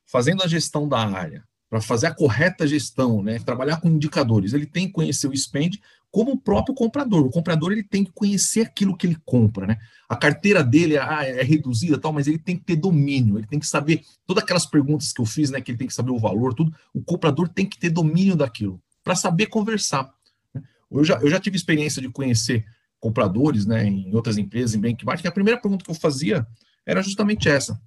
fazendo 0.06 0.44
a 0.44 0.46
gestão 0.46 0.88
da 0.88 1.00
área, 1.00 1.47
para 1.68 1.80
fazer 1.80 2.06
a 2.06 2.14
correta 2.14 2.66
gestão, 2.66 3.22
né, 3.22 3.38
trabalhar 3.38 3.80
com 3.80 3.88
indicadores, 3.88 4.52
ele 4.52 4.66
tem 4.66 4.86
que 4.86 4.92
conhecer 4.92 5.28
o 5.28 5.36
spend 5.36 5.78
como 6.10 6.32
o 6.32 6.38
próprio 6.38 6.74
comprador. 6.74 7.26
O 7.26 7.30
comprador 7.30 7.72
ele 7.72 7.82
tem 7.82 8.04
que 8.04 8.12
conhecer 8.12 8.62
aquilo 8.62 8.96
que 8.96 9.06
ele 9.06 9.16
compra, 9.24 9.66
né? 9.66 9.76
A 10.08 10.16
carteira 10.16 10.64
dele 10.64 10.96
ah, 10.96 11.22
é 11.22 11.42
reduzida, 11.42 11.98
tal, 11.98 12.12
mas 12.12 12.26
ele 12.26 12.38
tem 12.38 12.56
que 12.56 12.64
ter 12.64 12.76
domínio. 12.76 13.38
Ele 13.38 13.46
tem 13.46 13.58
que 13.58 13.66
saber 13.66 14.02
todas 14.26 14.42
aquelas 14.42 14.64
perguntas 14.64 15.12
que 15.12 15.20
eu 15.20 15.26
fiz, 15.26 15.50
né? 15.50 15.60
Que 15.60 15.70
ele 15.70 15.78
tem 15.78 15.86
que 15.86 15.94
saber 15.94 16.10
o 16.10 16.18
valor, 16.18 16.54
tudo. 16.54 16.74
O 16.94 17.02
comprador 17.02 17.48
tem 17.48 17.66
que 17.66 17.78
ter 17.78 17.90
domínio 17.90 18.36
daquilo 18.36 18.80
para 19.04 19.14
saber 19.14 19.46
conversar. 19.46 20.10
Né. 20.54 20.62
Eu 20.90 21.04
já, 21.04 21.16
eu 21.16 21.28
já 21.28 21.38
tive 21.38 21.56
experiência 21.56 22.00
de 22.00 22.08
conhecer 22.08 22.64
compradores, 22.98 23.66
né? 23.66 23.84
Em 23.84 24.14
outras 24.14 24.38
empresas, 24.38 24.74
em 24.74 24.80
benchmark. 24.80 25.20
Que 25.20 25.28
a 25.28 25.32
primeira 25.32 25.60
pergunta 25.60 25.84
que 25.84 25.90
eu 25.90 25.94
fazia 25.94 26.46
era 26.86 27.02
justamente 27.02 27.50
essa: 27.50 27.78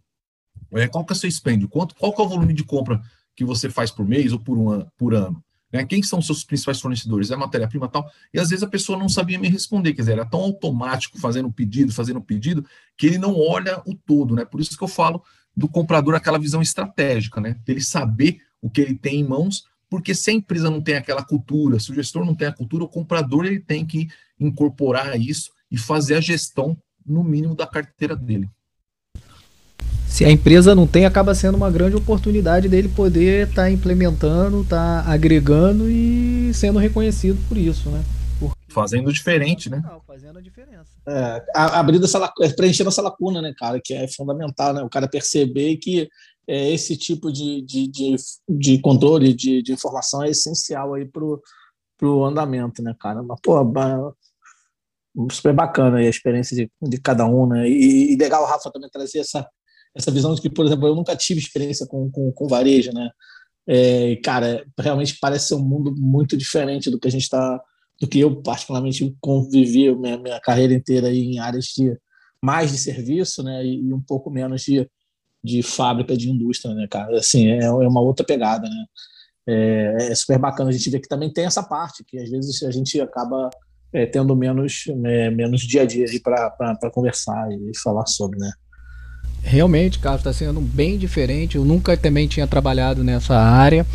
é, 0.73 0.87
qual 0.87 1.03
que 1.03 1.11
é 1.11 1.15
o 1.15 1.17
seu 1.17 1.31
spend? 1.31 1.67
Quanto, 1.67 1.95
qual 1.95 2.13
que 2.13 2.21
é 2.21 2.23
o 2.23 2.29
volume 2.29 2.53
de 2.53 2.63
compra 2.63 3.01
que 3.41 3.45
você 3.45 3.69
faz 3.69 3.89
por 3.89 4.07
mês 4.07 4.31
ou 4.31 4.39
por, 4.39 4.55
um 4.55 4.69
an, 4.69 4.87
por 4.95 5.15
ano? 5.15 5.43
Né? 5.71 5.83
Quem 5.83 6.03
são 6.03 6.19
os 6.19 6.27
seus 6.27 6.43
principais 6.43 6.79
fornecedores? 6.79 7.31
É 7.31 7.35
matéria-prima 7.35 7.87
tal? 7.87 8.09
E 8.31 8.39
às 8.39 8.49
vezes 8.49 8.61
a 8.61 8.67
pessoa 8.67 8.99
não 8.99 9.09
sabia 9.09 9.39
me 9.39 9.49
responder, 9.49 9.93
quer 9.93 10.03
dizer, 10.03 10.11
era 10.13 10.25
tão 10.25 10.41
automático 10.41 11.19
fazendo 11.19 11.51
pedido, 11.51 11.91
fazendo 11.91 12.21
pedido, 12.21 12.63
que 12.95 13.07
ele 13.07 13.17
não 13.17 13.35
olha 13.35 13.81
o 13.85 13.95
todo, 13.95 14.35
né? 14.35 14.45
Por 14.45 14.61
isso 14.61 14.77
que 14.77 14.83
eu 14.83 14.87
falo 14.87 15.23
do 15.57 15.67
comprador 15.67 16.13
aquela 16.13 16.37
visão 16.37 16.61
estratégica, 16.61 17.41
né? 17.41 17.57
Ele 17.67 17.81
saber 17.81 18.37
o 18.61 18.69
que 18.69 18.79
ele 18.79 18.95
tem 18.95 19.21
em 19.21 19.27
mãos, 19.27 19.63
porque 19.89 20.13
se 20.13 20.29
a 20.29 20.33
empresa 20.33 20.69
não 20.69 20.81
tem 20.81 20.95
aquela 20.95 21.23
cultura, 21.23 21.79
se 21.79 21.91
o 21.91 21.95
gestor 21.95 22.23
não 22.23 22.35
tem 22.35 22.47
a 22.47 22.53
cultura, 22.53 22.83
o 22.83 22.89
comprador 22.89 23.45
ele 23.45 23.59
tem 23.59 23.85
que 23.85 24.07
incorporar 24.39 25.19
isso 25.19 25.51
e 25.69 25.77
fazer 25.77 26.15
a 26.15 26.21
gestão 26.21 26.77
no 27.03 27.23
mínimo 27.23 27.55
da 27.55 27.65
carteira 27.65 28.15
dele. 28.15 28.47
Se 30.11 30.25
a 30.25 30.29
empresa 30.29 30.75
não 30.75 30.85
tem, 30.85 31.05
acaba 31.05 31.33
sendo 31.33 31.55
uma 31.55 31.71
grande 31.71 31.95
oportunidade 31.95 32.67
dele 32.67 32.89
poder 32.89 33.47
estar 33.47 33.63
tá 33.63 33.71
implementando, 33.71 34.61
estar 34.61 35.05
tá 35.05 35.09
agregando 35.09 35.89
e 35.89 36.53
sendo 36.53 36.79
reconhecido 36.79 37.39
por 37.47 37.57
isso, 37.57 37.89
né? 37.89 38.03
Porque... 38.37 38.57
Fazendo 38.67 39.11
diferente, 39.11 39.69
né? 39.69 39.81
Fazendo 40.05 40.37
a 40.37 40.41
diferença. 40.41 40.91
É, 41.07 41.41
abrindo 41.55 42.03
essa 42.03 42.19
lacuna, 42.19 42.53
preenchendo 42.53 42.89
essa 42.89 43.01
lacuna, 43.01 43.41
né, 43.41 43.53
cara, 43.57 43.79
que 43.81 43.93
é 43.93 44.05
fundamental, 44.09 44.73
né? 44.73 44.83
O 44.83 44.89
cara 44.89 45.07
perceber 45.07 45.77
que 45.77 46.09
é, 46.45 46.69
esse 46.71 46.97
tipo 46.97 47.31
de, 47.31 47.61
de, 47.61 47.87
de, 47.87 48.15
de 48.49 48.79
controle 48.79 49.33
de, 49.33 49.63
de 49.63 49.71
informação 49.71 50.21
é 50.21 50.29
essencial 50.29 50.93
aí 50.93 51.05
pro, 51.05 51.41
pro 51.97 52.25
andamento, 52.25 52.83
né, 52.83 52.93
cara? 52.99 53.23
Mas, 53.23 53.39
pô, 53.41 53.55
super 55.31 55.53
bacana 55.53 55.99
aí 55.99 56.07
a 56.07 56.09
experiência 56.09 56.53
de, 56.53 56.69
de 56.81 56.99
cada 56.99 57.25
um, 57.25 57.47
né? 57.47 57.69
E, 57.69 58.13
e 58.13 58.17
legal 58.17 58.43
o 58.43 58.45
Rafa 58.45 58.69
também 58.69 58.89
trazer 58.89 59.19
essa, 59.19 59.47
essa 59.95 60.11
visão 60.11 60.33
de 60.33 60.41
que, 60.41 60.49
por 60.49 60.65
exemplo, 60.65 60.87
eu 60.87 60.95
nunca 60.95 61.15
tive 61.15 61.39
experiência 61.39 61.85
com, 61.85 62.09
com, 62.11 62.31
com 62.31 62.47
varejo, 62.47 62.91
né? 62.93 63.09
É, 63.67 64.15
cara, 64.17 64.65
realmente 64.79 65.17
parece 65.19 65.49
ser 65.49 65.55
um 65.55 65.63
mundo 65.63 65.93
muito 65.95 66.35
diferente 66.35 66.89
do 66.89 66.99
que 66.99 67.07
a 67.07 67.11
gente 67.11 67.23
está, 67.23 67.61
do 67.99 68.07
que 68.07 68.19
eu 68.19 68.41
particularmente 68.41 69.15
convivi 69.19 69.93
minha, 69.95 70.17
minha 70.17 70.39
carreira 70.39 70.73
inteira 70.73 71.07
aí 71.07 71.19
em 71.19 71.39
áreas 71.39 71.65
de 71.65 71.95
mais 72.41 72.71
de 72.71 72.77
serviço, 72.77 73.43
né? 73.43 73.65
E, 73.65 73.87
e 73.87 73.93
um 73.93 74.01
pouco 74.01 74.29
menos 74.31 74.61
de 74.61 74.89
de 75.43 75.63
fábrica 75.63 76.15
de 76.15 76.29
indústria, 76.29 76.73
né, 76.75 76.87
cara? 76.87 77.17
Assim, 77.17 77.49
é, 77.49 77.63
é 77.63 77.71
uma 77.71 78.01
outra 78.01 78.25
pegada, 78.25 78.69
né? 78.69 78.85
É, 79.47 80.11
é, 80.11 80.15
super 80.15 80.37
bacana 80.37 80.69
a 80.69 80.73
gente 80.73 80.89
ver 80.89 80.99
que 80.99 81.07
também 81.07 81.31
tem 81.33 81.45
essa 81.45 81.63
parte, 81.63 82.03
que 82.05 82.17
às 82.19 82.29
vezes 82.29 82.61
a 82.61 82.69
gente 82.69 83.01
acaba 83.01 83.49
é, 83.91 84.05
tendo 84.05 84.35
menos, 84.35 84.85
é, 85.03 85.31
menos 85.31 85.61
dia 85.61 85.81
a 85.81 85.85
dia 85.85 86.05
para 86.23 86.91
conversar 86.93 87.49
e 87.51 87.77
falar 87.79 88.05
sobre, 88.05 88.37
né? 88.37 88.51
Realmente, 89.43 89.99
Carlos, 89.99 90.21
está 90.21 90.31
sendo 90.31 90.61
bem 90.61 90.97
diferente. 90.97 91.57
Eu 91.57 91.65
nunca 91.65 91.97
também 91.97 92.27
tinha 92.27 92.45
trabalhado 92.45 93.03
nessa 93.03 93.35
área. 93.35 93.85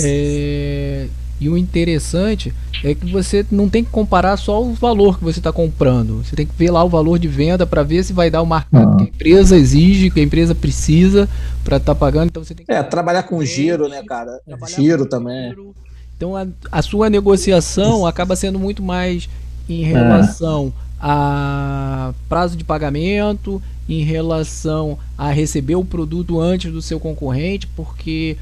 É, 0.00 1.06
e 1.40 1.48
o 1.48 1.56
interessante 1.56 2.52
é 2.84 2.94
que 2.94 3.10
você 3.10 3.44
não 3.50 3.68
tem 3.68 3.82
que 3.82 3.90
comparar 3.90 4.36
só 4.36 4.62
o 4.62 4.74
valor 4.74 5.18
que 5.18 5.24
você 5.24 5.40
está 5.40 5.50
comprando. 5.50 6.22
Você 6.22 6.36
tem 6.36 6.46
que 6.46 6.52
ver 6.56 6.70
lá 6.70 6.84
o 6.84 6.88
valor 6.88 7.18
de 7.18 7.28
venda 7.28 7.66
para 7.66 7.82
ver 7.82 8.04
se 8.04 8.12
vai 8.12 8.30
dar 8.30 8.42
o 8.42 8.46
marcado 8.46 8.98
que 8.98 9.04
a 9.04 9.06
empresa 9.06 9.56
exige, 9.56 10.10
que 10.10 10.20
a 10.20 10.22
empresa 10.22 10.54
precisa 10.54 11.28
para 11.64 11.78
estar 11.78 11.94
tá 11.94 11.98
pagando. 11.98 12.26
Então 12.26 12.44
você 12.44 12.54
tem 12.54 12.66
que 12.66 12.72
é 12.72 12.82
trabalhar 12.82 13.22
com 13.22 13.42
giro, 13.42 13.88
né, 13.88 14.02
cara? 14.06 14.38
Giro 14.68 15.06
também. 15.06 15.48
Giro. 15.48 15.74
Então 16.14 16.36
a, 16.36 16.46
a, 16.70 16.82
sua 16.82 17.08
negociação 17.08 18.06
acaba 18.06 18.36
sendo 18.36 18.58
muito 18.58 18.82
mais 18.82 19.26
em 19.66 19.82
relação 19.82 20.70
é. 20.86 20.89
A 21.00 22.12
prazo 22.28 22.56
de 22.56 22.64
pagamento, 22.64 23.62
em 23.88 24.04
relação 24.04 24.98
a 25.16 25.30
receber 25.30 25.74
o 25.74 25.84
produto 25.84 26.40
antes 26.40 26.70
do 26.72 26.82
seu 26.82 27.00
concorrente, 27.00 27.66
porque 27.68 28.36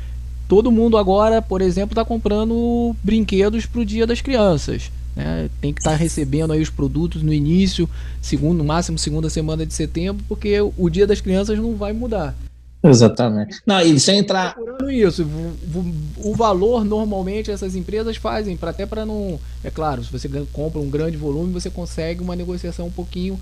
todo 0.49 0.73
mundo 0.73 0.97
agora, 0.97 1.41
por 1.41 1.63
exemplo, 1.63 1.93
está 1.93 2.05
comprando 2.05 2.95
brinquedos 3.03 3.65
para 3.65 3.81
o 3.81 3.85
Dia 3.85 4.07
das 4.07 4.21
Crianças. 4.21 4.91
Né? 5.15 5.49
Tem 5.61 5.73
que 5.73 5.81
estar 5.81 5.93
tá 5.93 5.97
recebendo 5.97 6.53
aí 6.53 6.61
os 6.61 6.71
produtos 6.71 7.23
no 7.23 7.33
início, 7.33 7.89
segundo, 8.21 8.59
no 8.59 8.65
máximo 8.65 8.99
segunda 8.99 9.31
semana 9.31 9.65
de 9.65 9.75
setembro, 9.75 10.25
porque 10.29 10.61
o 10.61 10.91
Dia 10.91 11.07
das 11.07 11.21
Crianças 11.21 11.59
não 11.59 11.77
vai 11.77 11.93
mudar. 11.93 12.37
Exatamente. 12.83 13.61
Não, 13.67 13.81
e 13.81 13.99
sem 13.99 14.19
entrar. 14.19 14.55
Procurando 14.55 14.91
isso, 14.91 15.25
o, 15.25 16.31
o, 16.31 16.35
valor 16.35 16.85
normalmente 16.85 17.51
essas 17.51 17.75
empresas 17.75 18.17
fazem, 18.17 18.57
para 18.57 18.71
até 18.71 18.87
para 18.87 19.05
não. 19.05 19.41
É 19.65 19.71
claro, 19.71 20.05
se 20.05 20.13
você 20.13 20.29
compra 20.53 20.81
um 20.81 20.89
grande 20.89 21.17
volume, 21.17 21.53
você 21.53 21.69
consegue 21.69 22.23
uma 22.23 22.37
negociação 22.37 22.87
um 22.87 22.91
pouquinho 22.91 23.39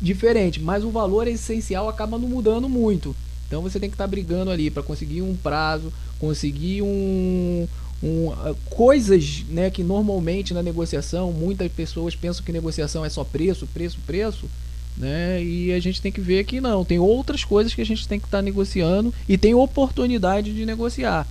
diferente, 0.00 0.60
mas 0.60 0.84
o 0.84 0.90
valor 0.90 1.26
essencial 1.26 1.88
acaba 1.88 2.18
não 2.18 2.28
mudando 2.28 2.68
muito. 2.68 3.14
Então 3.46 3.62
você 3.62 3.78
tem 3.78 3.90
que 3.90 3.94
estar 3.94 4.04
tá 4.04 4.08
brigando 4.10 4.50
ali 4.50 4.70
para 4.70 4.82
conseguir 4.82 5.22
um 5.22 5.36
prazo, 5.36 5.92
conseguir 6.18 6.82
um, 6.82 7.68
um, 8.02 8.32
ah, 8.32 8.54
coisas 8.70 9.44
né, 9.48 9.70
que 9.70 9.82
normalmente 9.82 10.54
na 10.54 10.62
negociação 10.62 11.32
muitas 11.32 11.70
pessoas 11.70 12.14
pensam 12.14 12.44
que 12.44 12.52
negociação 12.52 13.04
é 13.04 13.08
só 13.08 13.22
preço, 13.22 13.66
preço, 13.66 13.98
preço. 14.06 14.48
Né? 14.96 15.42
E 15.42 15.72
a 15.72 15.80
gente 15.80 16.00
tem 16.00 16.10
que 16.10 16.20
ver 16.20 16.44
que 16.44 16.60
não, 16.60 16.84
tem 16.84 16.98
outras 16.98 17.44
coisas 17.44 17.74
que 17.74 17.82
a 17.82 17.86
gente 17.86 18.08
tem 18.08 18.18
que 18.18 18.26
estar 18.26 18.38
tá 18.38 18.42
negociando 18.42 19.12
e 19.28 19.36
tem 19.36 19.54
oportunidade 19.54 20.54
de 20.54 20.64
negociar. 20.64 21.26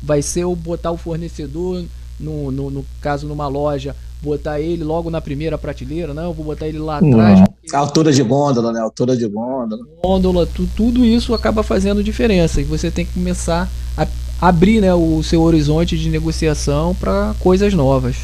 Vai 0.00 0.22
ser 0.22 0.44
o 0.44 0.54
botar 0.54 0.92
o 0.92 0.96
fornecedor, 0.96 1.84
no, 2.18 2.50
no, 2.52 2.70
no 2.70 2.86
caso 3.00 3.26
numa 3.26 3.48
loja, 3.48 3.96
botar 4.22 4.60
ele 4.60 4.84
logo 4.84 5.10
na 5.10 5.20
primeira 5.20 5.56
prateleira, 5.58 6.12
não, 6.14 6.24
eu 6.24 6.32
vou 6.32 6.44
botar 6.44 6.68
ele 6.68 6.78
lá 6.78 6.98
atrás. 6.98 7.40
Porque... 7.40 7.74
Altura 7.74 8.12
de 8.12 8.22
gôndola, 8.22 8.72
né? 8.72 8.80
Altura 8.80 9.16
de 9.16 9.26
gôndola. 9.26 9.82
Gôndola, 10.02 10.46
tu, 10.46 10.68
tudo 10.76 11.04
isso 11.04 11.34
acaba 11.34 11.62
fazendo 11.62 12.02
diferença 12.02 12.60
e 12.60 12.64
você 12.64 12.90
tem 12.90 13.04
que 13.04 13.14
começar 13.14 13.68
a 13.96 14.06
abrir 14.40 14.80
né, 14.80 14.94
o 14.94 15.22
seu 15.22 15.42
horizonte 15.42 15.98
de 15.98 16.08
negociação 16.08 16.94
para 16.94 17.34
coisas 17.40 17.74
novas. 17.74 18.16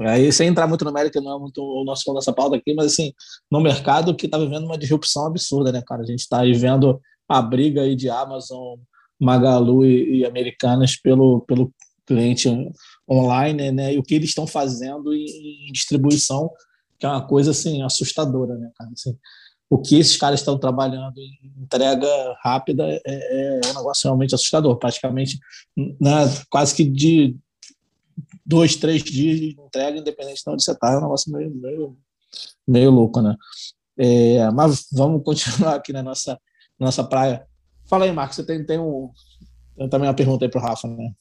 Aí, 0.00 0.32
sem 0.32 0.48
entrar 0.48 0.66
muito 0.66 0.84
no 0.84 0.92
mérito, 0.92 1.20
não 1.20 1.36
é 1.36 1.38
muito 1.38 1.62
o 1.62 1.84
nosso 1.84 2.12
nossa 2.12 2.32
pauta 2.32 2.56
aqui, 2.56 2.74
mas 2.74 2.86
assim, 2.86 3.12
no 3.50 3.60
mercado 3.60 4.14
que 4.14 4.26
está 4.26 4.38
vivendo 4.38 4.64
uma 4.64 4.78
disrupção 4.78 5.26
absurda, 5.26 5.70
né, 5.70 5.82
cara? 5.86 6.02
A 6.02 6.06
gente 6.06 6.20
está 6.20 6.40
aí 6.40 6.52
vendo 6.52 7.00
a 7.28 7.40
briga 7.42 7.82
aí 7.82 7.94
de 7.94 8.08
Amazon, 8.08 8.78
Magalu 9.20 9.84
e, 9.84 10.18
e 10.18 10.26
Americanas 10.26 10.96
pelo, 10.96 11.42
pelo 11.42 11.72
cliente 12.06 12.48
online, 13.08 13.70
né? 13.70 13.94
E 13.94 13.98
o 13.98 14.02
que 14.02 14.14
eles 14.14 14.30
estão 14.30 14.46
fazendo 14.46 15.14
em, 15.14 15.68
em 15.68 15.72
distribuição, 15.72 16.50
que 16.98 17.06
é 17.06 17.08
uma 17.08 17.26
coisa 17.26 17.50
assim 17.50 17.82
assustadora, 17.82 18.54
né, 18.56 18.70
cara? 18.76 18.90
Assim, 18.92 19.16
o 19.70 19.78
que 19.78 19.98
esses 19.98 20.16
caras 20.18 20.40
estão 20.40 20.58
trabalhando 20.58 21.18
em 21.18 21.62
entrega 21.62 22.06
rápida 22.42 22.84
é, 22.86 23.00
é, 23.06 23.60
é 23.64 23.70
um 23.70 23.74
negócio 23.74 24.06
realmente 24.06 24.34
assustador. 24.34 24.76
Praticamente, 24.76 25.38
né, 25.76 26.28
quase 26.50 26.74
que 26.74 26.84
de 26.84 27.34
dois, 28.44 28.76
três 28.76 29.02
dias 29.02 29.38
de 29.38 29.60
entrega, 29.60 29.98
independente 29.98 30.42
de 30.44 30.50
onde 30.50 30.62
você 30.62 30.72
está, 30.72 30.92
é 30.92 30.98
um 30.98 31.02
negócio 31.02 31.32
meio, 31.32 31.54
meio, 31.54 31.96
meio 32.66 32.90
louco, 32.90 33.20
né? 33.20 33.36
É, 33.96 34.50
mas 34.50 34.86
vamos 34.92 35.22
continuar 35.24 35.76
aqui 35.76 35.92
na 35.92 36.02
nossa, 36.02 36.38
nossa 36.78 37.04
praia. 37.04 37.46
Fala 37.84 38.04
aí, 38.04 38.12
Marcos, 38.12 38.36
você 38.36 38.44
tem, 38.44 38.64
tem, 38.64 38.78
um, 38.78 39.10
tem 39.76 39.88
também 39.88 40.08
uma 40.08 40.14
pergunta 40.14 40.44
aí 40.44 40.50
para 40.50 40.60
o 40.60 40.64
Rafa, 40.64 40.88
né? 40.88 41.12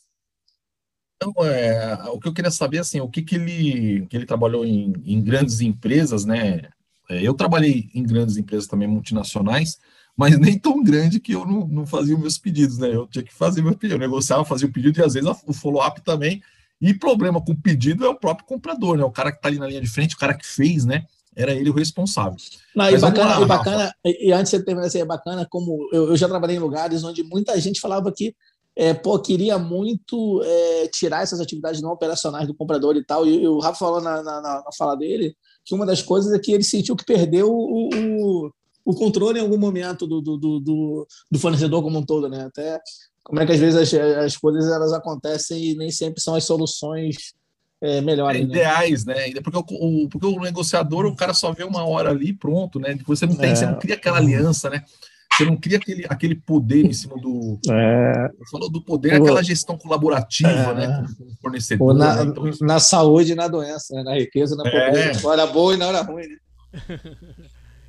Então, 1.16 1.46
é, 1.46 2.10
o 2.10 2.20
que 2.20 2.28
eu 2.28 2.34
queria 2.34 2.50
saber, 2.50 2.80
assim, 2.80 3.00
o 3.00 3.08
que, 3.08 3.22
que 3.22 3.36
ele, 3.36 4.08
que 4.08 4.18
ele 4.18 4.26
trabalhou 4.26 4.66
em, 4.66 4.94
em 5.06 5.22
grandes 5.22 5.62
empresas, 5.62 6.26
né? 6.26 6.70
É, 7.10 7.22
eu 7.22 7.34
trabalhei 7.36 7.90
em 7.94 8.02
grandes 8.04 8.38
empresas 8.38 8.68
também 8.68 8.88
multinacionais, 8.88 9.78
mas 10.18 10.38
nem 10.40 10.58
tão 10.58 10.84
grande 10.84 11.20
que 11.20 11.34
eu 11.34 11.46
não, 11.46 11.68
não 11.68 11.86
fazia 11.86 12.16
os 12.16 12.22
meus 12.22 12.38
pedidos, 12.40 12.80
né? 12.80 12.88
Eu 12.88 13.06
tinha 13.06 13.24
que 13.24 13.34
fazer 13.34 13.62
meu 13.62 13.78
pedido, 13.78 13.96
eu 13.96 14.00
negociava, 14.00 14.44
fazia 14.44 14.68
o 14.68 14.72
pedido 14.72 15.00
e 15.00 15.04
às 15.04 15.14
vezes 15.14 15.30
o 15.46 15.54
follow-up 15.54 16.02
também. 16.02 16.42
E 16.82 16.94
problema 16.94 17.40
com 17.40 17.52
o 17.52 17.62
pedido 17.62 18.06
é 18.06 18.10
o 18.10 18.18
próprio 18.18 18.48
comprador, 18.48 18.98
né? 18.98 19.04
O 19.04 19.12
cara 19.12 19.32
que 19.32 19.38
está 19.38 19.50
ali 19.50 19.60
na 19.60 19.68
linha 19.68 19.82
de 19.82 19.90
frente, 19.90 20.16
o 20.16 20.18
cara 20.18 20.34
que 20.34 20.46
fez, 20.46 20.84
né? 20.84 21.06
Era 21.36 21.54
ele 21.54 21.70
o 21.70 21.74
responsável. 21.74 22.36
Não, 22.76 22.90
e 22.90 22.98
bacana, 22.98 23.38
lá, 23.38 23.42
e, 23.42 23.46
bacana 23.46 23.96
e 24.04 24.32
antes 24.34 24.52
de 24.52 24.58
você 24.58 24.66
terminar, 24.66 24.88
assim, 24.88 25.00
é 25.00 25.06
bacana 25.06 25.48
como 25.50 25.88
eu, 25.94 26.10
eu 26.10 26.18
já 26.18 26.28
trabalhei 26.28 26.58
em 26.58 26.60
lugares 26.60 27.04
onde 27.04 27.24
muita 27.24 27.60
gente 27.60 27.80
falava 27.80 28.12
que 28.12 28.36
é, 28.76 28.94
pô, 28.94 29.20
queria 29.20 29.58
muito 29.58 30.42
é, 30.44 30.88
tirar 30.88 31.24
essas 31.24 31.40
atividades 31.40 31.82
não 31.82 31.92
operacionais 31.92 32.48
do 32.48 32.56
comprador 32.56 32.96
e 32.96 33.04
tal. 33.04 33.26
E, 33.26 33.44
e 33.44 33.48
o 33.48 33.60
Rafa 33.60 33.80
falou 33.80 34.02
na, 34.02 34.24
na, 34.24 34.42
na, 34.42 34.64
fala 34.78 34.96
dele 34.96 35.36
que 35.66 35.76
uma 35.76 35.86
das 35.86 36.02
coisas 36.02 36.34
é 36.34 36.40
que 36.40 36.52
ele 36.52 36.64
sentiu 36.64 36.96
que 36.96 37.06
perdeu 37.06 37.52
o, 37.52 37.90
o, 37.94 38.52
o 38.86 38.96
controle 38.96 39.40
em 39.40 39.42
algum 39.42 39.58
momento 39.58 40.08
do, 40.08 40.22
do, 40.22 40.38
do, 40.38 41.08
do, 41.32 41.40
fornecedor 41.40 41.84
como 41.84 42.00
um 42.00 42.06
todo, 42.06 42.30
né? 42.30 42.46
Até 42.46 42.80
como 43.24 43.40
é 43.40 43.46
que 43.46 43.52
às 43.52 43.60
vezes 43.60 43.94
as, 43.94 44.02
as 44.26 44.38
coisas 44.38 44.72
elas 44.72 44.94
acontecem 44.94 45.72
e 45.72 45.76
nem 45.76 45.92
sempre 45.92 46.22
são 46.22 46.36
as 46.36 46.44
soluções 46.44 47.34
é, 47.82 48.02
melhores. 48.02 48.42
É, 48.42 48.44
né? 48.46 48.50
ideais, 48.50 49.06
né? 49.06 49.16
Porque 49.44 49.58
o, 49.58 50.10
porque 50.10 50.26
o 50.28 50.40
negociador, 50.40 51.06
o 51.06 51.16
cara 51.16 51.34
só 51.34 51.52
vê 51.52 51.64
uma 51.64 51.84
hora 51.86 52.12
ali 52.12 52.34
pronto, 52.34 52.80
né? 52.80 52.98
Você 53.06 53.26
não 53.26 53.36
tem, 53.36 53.52
é. 53.52 53.56
você 53.56 53.66
não 53.66 53.80
cria 53.80 53.96
aquela 53.96 54.18
aliança, 54.18 54.70
né? 54.70 54.84
Você 55.34 55.46
não 55.46 55.56
cria 55.56 55.78
aquele, 55.78 56.06
aquele 56.10 56.36
poder 56.36 56.86
em 56.86 56.94
cima 56.94 57.16
do. 57.18 57.58
É... 57.72 58.30
Falou 58.52 58.70
do 58.70 58.84
poder, 58.84 59.14
aquela 59.14 59.42
gestão 59.42 59.78
colaborativa, 59.78 60.50
é... 60.50 60.74
né? 60.74 61.06
Com 61.18 61.24
o 61.24 61.36
fornecedor. 61.42 61.94
Na, 61.94 62.16
né? 62.18 62.24
então, 62.30 62.48
isso... 62.48 62.64
na 62.64 62.80
saúde 62.80 63.32
e 63.32 63.36
na 63.36 63.48
doença, 63.48 63.96
né? 63.96 64.04
na 64.04 64.14
riqueza, 64.16 64.56
na 64.56 64.64
pobreza. 64.64 65.20
É... 65.20 65.22
Na 65.22 65.30
hora 65.30 65.48
boa 65.48 65.74
e 65.74 65.78
na 65.78 65.88
hora 65.88 66.02
ruim. 66.02 66.28
Né? 66.28 66.38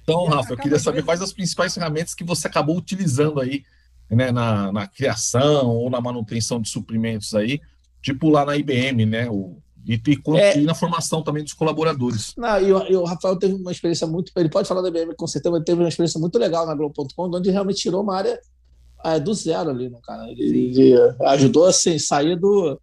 Então, 0.02 0.24
Rafa, 0.26 0.52
eu 0.52 0.56
queria 0.56 0.78
saber 0.78 1.04
quais 1.04 1.22
as 1.22 1.32
principais 1.32 1.74
ferramentas 1.74 2.12
que 2.12 2.24
você 2.24 2.48
acabou 2.48 2.76
utilizando 2.76 3.40
aí, 3.40 3.62
né, 4.10 4.30
na, 4.30 4.72
na 4.72 4.86
criação 4.86 5.68
ou 5.68 5.88
na 5.90 6.00
manutenção 6.00 6.60
de 6.60 6.68
suprimentos 6.68 7.34
aí, 7.34 7.60
tipo 8.02 8.28
lá 8.28 8.44
na 8.44 8.56
IBM, 8.56 9.06
né? 9.06 9.28
O, 9.30 9.56
e, 9.84 9.94
e, 9.94 10.36
é, 10.36 10.58
e, 10.58 10.64
na 10.64 10.74
formação 10.74 11.22
também 11.22 11.42
dos 11.42 11.54
colaboradores. 11.54 12.34
Não, 12.36 12.60
e, 12.60 12.72
o, 12.72 12.82
e, 12.88 12.96
o 12.96 13.04
Rafael 13.04 13.36
teve 13.36 13.54
uma 13.54 13.72
experiência 13.72 14.06
muito. 14.06 14.30
Ele 14.36 14.48
pode 14.48 14.68
falar 14.68 14.80
da 14.80 14.88
IBM 14.88 15.14
com 15.16 15.26
certeza, 15.26 15.56
ele 15.56 15.64
teve 15.64 15.80
uma 15.80 15.88
experiência 15.88 16.20
muito 16.20 16.38
legal 16.38 16.66
na 16.66 16.74
Globo.com, 16.74 17.30
onde 17.34 17.50
realmente 17.50 17.80
tirou 17.80 18.02
uma 18.02 18.16
área 18.16 18.38
é 19.04 19.18
do 19.18 19.34
zero 19.34 19.70
ali, 19.70 19.90
né, 19.90 19.98
cara? 20.04 20.30
Ele, 20.30 20.70
ele 20.80 20.94
ajudou 21.26 21.66
assim, 21.66 21.98
sair 21.98 22.38
do, 22.38 22.80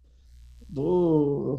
do, 0.68 1.58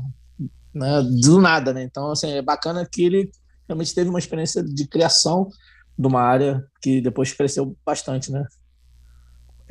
né, 0.74 1.01
do 1.01 1.41
nada, 1.41 1.74
né? 1.74 1.84
Então, 1.84 2.12
assim, 2.12 2.30
é 2.30 2.41
bacana 2.41 2.88
que 2.89 3.03
ele 3.03 3.32
realmente 3.68 3.96
teve 3.96 4.10
uma 4.10 4.20
experiência 4.20 4.63
de 4.63 4.88
criação 4.88 5.50
de 5.98 6.08
uma 6.08 6.22
área 6.22 6.63
que 6.82 7.01
depois 7.01 7.34
cresceu 7.34 7.75
bastante, 7.86 8.32
né? 8.32 8.46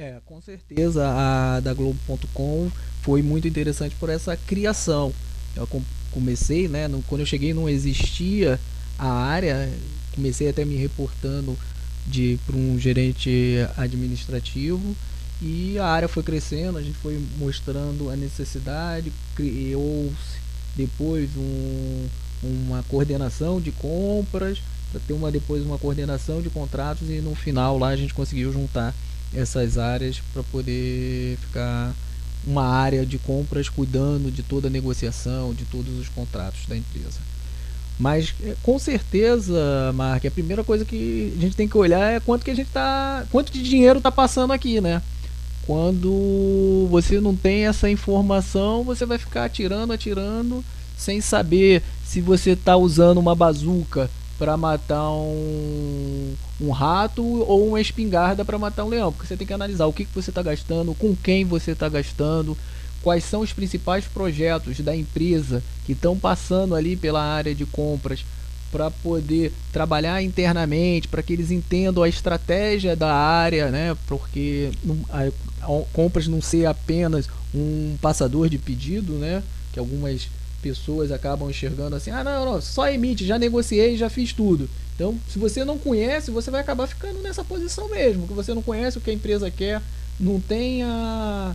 É, 0.00 0.16
com 0.24 0.40
certeza 0.40 1.06
a 1.06 1.60
da 1.60 1.74
Globo.com 1.74 2.70
foi 3.02 3.20
muito 3.20 3.46
interessante 3.46 3.94
por 3.96 4.08
essa 4.08 4.34
criação. 4.34 5.12
Eu 5.54 5.68
comecei, 6.10 6.68
né? 6.68 6.88
Quando 7.06 7.20
eu 7.20 7.26
cheguei 7.26 7.52
não 7.52 7.68
existia 7.68 8.58
a 8.98 9.12
área, 9.12 9.70
comecei 10.14 10.48
até 10.48 10.64
me 10.64 10.74
reportando 10.74 11.54
de 12.06 12.38
para 12.46 12.56
um 12.56 12.78
gerente 12.78 13.56
administrativo 13.76 14.96
e 15.42 15.78
a 15.78 15.84
área 15.84 16.08
foi 16.08 16.22
crescendo, 16.22 16.78
a 16.78 16.82
gente 16.82 16.96
foi 16.96 17.22
mostrando 17.36 18.08
a 18.08 18.16
necessidade, 18.16 19.12
criou-se 19.36 20.40
depois 20.74 21.28
um, 21.36 22.08
uma 22.42 22.82
coordenação 22.84 23.60
de 23.60 23.70
compras, 23.70 24.62
para 24.90 25.00
ter 25.06 25.12
uma 25.12 25.30
depois 25.30 25.62
uma 25.62 25.76
coordenação 25.76 26.40
de 26.40 26.48
contratos 26.48 27.10
e 27.10 27.20
no 27.20 27.34
final 27.34 27.76
lá 27.76 27.88
a 27.88 27.96
gente 27.96 28.14
conseguiu 28.14 28.50
juntar 28.50 28.94
essas 29.34 29.78
áreas 29.78 30.20
para 30.32 30.42
poder 30.42 31.36
ficar 31.38 31.94
uma 32.46 32.64
área 32.64 33.04
de 33.04 33.18
compras 33.18 33.68
cuidando 33.68 34.30
de 34.30 34.42
toda 34.42 34.68
a 34.68 34.70
negociação, 34.70 35.52
de 35.52 35.64
todos 35.64 35.98
os 35.98 36.08
contratos 36.08 36.66
da 36.66 36.76
empresa. 36.76 37.18
Mas 37.98 38.34
é, 38.42 38.56
com 38.62 38.78
certeza, 38.78 39.92
Mark, 39.94 40.24
a 40.24 40.30
primeira 40.30 40.64
coisa 40.64 40.84
que 40.84 41.34
a 41.36 41.40
gente 41.40 41.54
tem 41.54 41.68
que 41.68 41.76
olhar 41.76 42.14
é 42.14 42.20
quanto 42.20 42.44
que 42.44 42.50
a 42.50 42.54
gente 42.54 42.70
tá, 42.70 43.26
quanto 43.30 43.52
de 43.52 43.62
dinheiro 43.62 43.98
está 43.98 44.10
passando 44.10 44.52
aqui, 44.52 44.80
né? 44.80 45.02
Quando 45.66 46.88
você 46.90 47.20
não 47.20 47.36
tem 47.36 47.66
essa 47.66 47.90
informação, 47.90 48.82
você 48.82 49.04
vai 49.04 49.18
ficar 49.18 49.44
atirando, 49.44 49.92
atirando, 49.92 50.64
sem 50.96 51.20
saber 51.20 51.82
se 52.04 52.20
você 52.20 52.52
está 52.52 52.76
usando 52.76 53.18
uma 53.18 53.34
bazuca 53.34 54.10
para 54.40 54.56
matar 54.56 55.10
um, 55.10 56.34
um 56.58 56.70
rato 56.70 57.22
ou 57.22 57.68
uma 57.68 57.80
espingarda 57.80 58.42
para 58.42 58.58
matar 58.58 58.86
um 58.86 58.88
leão, 58.88 59.12
porque 59.12 59.26
você 59.26 59.36
tem 59.36 59.46
que 59.46 59.52
analisar 59.52 59.84
o 59.84 59.92
que, 59.92 60.06
que 60.06 60.14
você 60.14 60.30
está 60.30 60.42
gastando, 60.42 60.94
com 60.94 61.14
quem 61.14 61.44
você 61.44 61.72
está 61.72 61.90
gastando, 61.90 62.56
quais 63.02 63.22
são 63.22 63.42
os 63.42 63.52
principais 63.52 64.06
projetos 64.06 64.80
da 64.80 64.96
empresa 64.96 65.62
que 65.84 65.92
estão 65.92 66.18
passando 66.18 66.74
ali 66.74 66.96
pela 66.96 67.22
área 67.22 67.54
de 67.54 67.66
compras 67.66 68.24
para 68.72 68.90
poder 68.90 69.52
trabalhar 69.72 70.22
internamente, 70.22 71.06
para 71.06 71.22
que 71.22 71.34
eles 71.34 71.50
entendam 71.50 72.02
a 72.02 72.08
estratégia 72.08 72.96
da 72.96 73.12
área, 73.12 73.70
né? 73.70 73.94
Porque 74.06 74.70
a, 75.10 75.28
compras 75.92 76.26
não 76.26 76.40
ser 76.40 76.64
apenas 76.64 77.28
um 77.54 77.94
passador 78.00 78.48
de 78.48 78.56
pedido, 78.56 79.12
né? 79.14 79.42
Que 79.70 79.78
algumas 79.78 80.30
pessoas 80.62 81.10
acabam 81.10 81.50
enxergando 81.50 81.96
assim: 81.96 82.10
ah, 82.10 82.22
não, 82.22 82.44
não, 82.44 82.60
só 82.60 82.88
emite, 82.88 83.26
já 83.26 83.38
negociei, 83.38 83.96
já 83.96 84.08
fiz 84.08 84.32
tudo. 84.32 84.68
Então, 84.94 85.18
se 85.28 85.38
você 85.38 85.64
não 85.64 85.78
conhece, 85.78 86.30
você 86.30 86.50
vai 86.50 86.60
acabar 86.60 86.86
ficando 86.86 87.20
nessa 87.20 87.42
posição 87.42 87.88
mesmo, 87.88 88.26
que 88.28 88.34
você 88.34 88.52
não 88.52 88.62
conhece 88.62 88.98
o 88.98 89.00
que 89.00 89.10
a 89.10 89.14
empresa 89.14 89.50
quer, 89.50 89.80
não 90.18 90.38
tem 90.38 90.82
a 90.82 91.54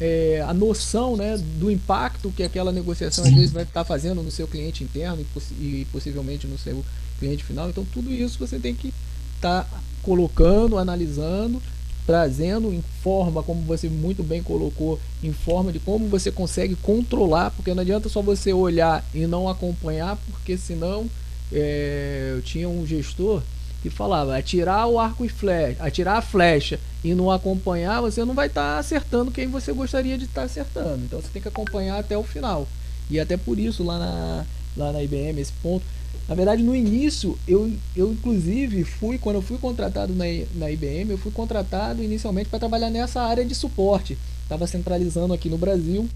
é, 0.00 0.44
a 0.46 0.52
noção 0.52 1.16
né, 1.16 1.38
do 1.58 1.70
impacto 1.70 2.30
que 2.30 2.42
aquela 2.42 2.70
negociação 2.70 3.24
Sim. 3.24 3.30
às 3.30 3.36
vezes 3.36 3.52
vai 3.52 3.62
estar 3.62 3.84
fazendo 3.84 4.22
no 4.22 4.30
seu 4.30 4.46
cliente 4.46 4.84
interno 4.84 5.24
e, 5.58 5.62
e, 5.62 5.86
possivelmente 5.90 6.46
no 6.46 6.58
seu 6.58 6.84
cliente 7.18 7.44
final. 7.44 7.70
Então 7.70 7.84
tudo 7.92 8.12
isso 8.12 8.38
você 8.38 8.58
tem 8.58 8.74
que 8.74 8.92
estar 9.36 9.64
tá 9.64 9.80
colocando, 10.02 10.78
analisando, 10.78 11.62
trazendo 12.06 12.72
em 12.72 12.82
forma, 13.02 13.42
como 13.42 13.60
você 13.62 13.88
muito 13.88 14.22
bem 14.22 14.42
colocou, 14.42 14.98
em 15.22 15.32
forma 15.32 15.72
de 15.72 15.80
como 15.80 16.08
você 16.08 16.30
consegue 16.30 16.76
controlar, 16.76 17.50
porque 17.50 17.74
não 17.74 17.82
adianta 17.82 18.08
só 18.08 18.22
você 18.22 18.52
olhar 18.52 19.04
e 19.12 19.26
não 19.26 19.48
acompanhar, 19.48 20.16
porque 20.30 20.56
senão 20.56 21.10
é, 21.52 22.32
eu 22.36 22.42
tinha 22.42 22.68
um 22.68 22.86
gestor 22.86 23.42
que 23.82 23.90
falava 23.90 24.36
atirar 24.36 24.86
o 24.86 24.98
arco 24.98 25.24
e 25.24 25.28
flecha, 25.28 25.82
atirar 25.82 26.18
a 26.18 26.22
flecha 26.22 26.78
e 27.04 27.14
não 27.14 27.30
acompanhar, 27.30 28.00
você 28.00 28.24
não 28.24 28.34
vai 28.34 28.46
estar 28.46 28.74
tá 28.74 28.78
acertando 28.78 29.30
quem 29.30 29.48
você 29.48 29.72
gostaria 29.72 30.16
de 30.16 30.24
estar 30.24 30.42
tá 30.42 30.46
acertando. 30.46 31.04
Então 31.04 31.20
você 31.20 31.28
tem 31.32 31.42
que 31.42 31.48
acompanhar 31.48 31.98
até 31.98 32.16
o 32.16 32.22
final. 32.22 32.66
E 33.08 33.20
até 33.20 33.36
por 33.36 33.58
isso 33.58 33.84
lá 33.84 33.98
na, 33.98 34.46
lá 34.76 34.92
na 34.92 35.02
IBM 35.02 35.40
esse 35.40 35.52
ponto. 35.62 35.84
Na 36.28 36.34
verdade, 36.34 36.62
no 36.62 36.74
início, 36.74 37.38
eu, 37.46 37.72
eu 37.94 38.12
inclusive 38.12 38.82
fui, 38.82 39.16
quando 39.16 39.36
eu 39.36 39.42
fui 39.42 39.58
contratado 39.58 40.12
na, 40.12 40.24
na 40.56 40.70
IBM, 40.70 41.10
eu 41.10 41.18
fui 41.18 41.30
contratado 41.30 42.02
inicialmente 42.02 42.48
para 42.48 42.58
trabalhar 42.58 42.90
nessa 42.90 43.22
área 43.22 43.44
de 43.44 43.54
suporte. 43.54 44.18
Estava 44.42 44.66
centralizando 44.66 45.32
aqui 45.32 45.48
no 45.48 45.56
Brasil 45.56 46.08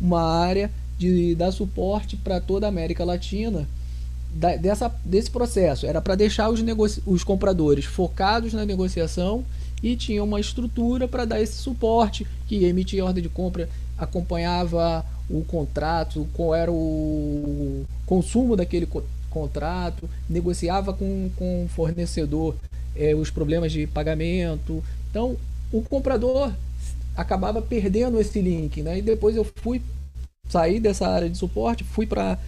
uma 0.00 0.22
área 0.22 0.70
de 0.98 1.34
dar 1.34 1.52
suporte 1.52 2.16
para 2.16 2.40
toda 2.40 2.66
a 2.66 2.68
América 2.70 3.04
Latina 3.04 3.68
da, 4.34 4.56
dessa, 4.56 4.90
desse 5.04 5.30
processo. 5.30 5.86
Era 5.86 6.00
para 6.00 6.14
deixar 6.14 6.48
os, 6.48 6.62
os 7.06 7.22
compradores 7.22 7.84
focados 7.84 8.54
na 8.54 8.64
negociação 8.64 9.44
e 9.82 9.96
tinha 9.96 10.22
uma 10.24 10.40
estrutura 10.40 11.06
para 11.06 11.24
dar 11.24 11.40
esse 11.40 11.54
suporte 11.54 12.26
que 12.46 12.64
emitia 12.64 13.04
ordem 13.04 13.22
de 13.22 13.28
compra, 13.28 13.68
acompanhava 13.96 15.04
o 15.28 15.42
contrato, 15.44 16.26
qual 16.34 16.54
era 16.54 16.70
o 16.72 17.84
consumo 18.06 18.56
daquele 18.56 18.86
co 18.86 19.02
contrato, 19.30 20.08
negociava 20.28 20.92
com, 20.92 21.30
com 21.36 21.64
o 21.64 21.68
fornecedor 21.68 22.54
é, 22.94 23.14
os 23.14 23.30
problemas 23.30 23.72
de 23.72 23.86
pagamento. 23.86 24.82
Então, 25.10 25.36
o 25.72 25.82
comprador 25.82 26.52
acabava 27.16 27.62
perdendo 27.62 28.20
esse 28.20 28.40
link, 28.40 28.82
né? 28.82 28.98
E 28.98 29.02
depois 29.02 29.36
eu 29.36 29.44
fui 29.44 29.80
sair 30.48 30.80
dessa 30.80 31.08
área 31.08 31.30
de 31.30 31.38
suporte, 31.38 31.84
fui 31.84 32.06
para 32.06 32.38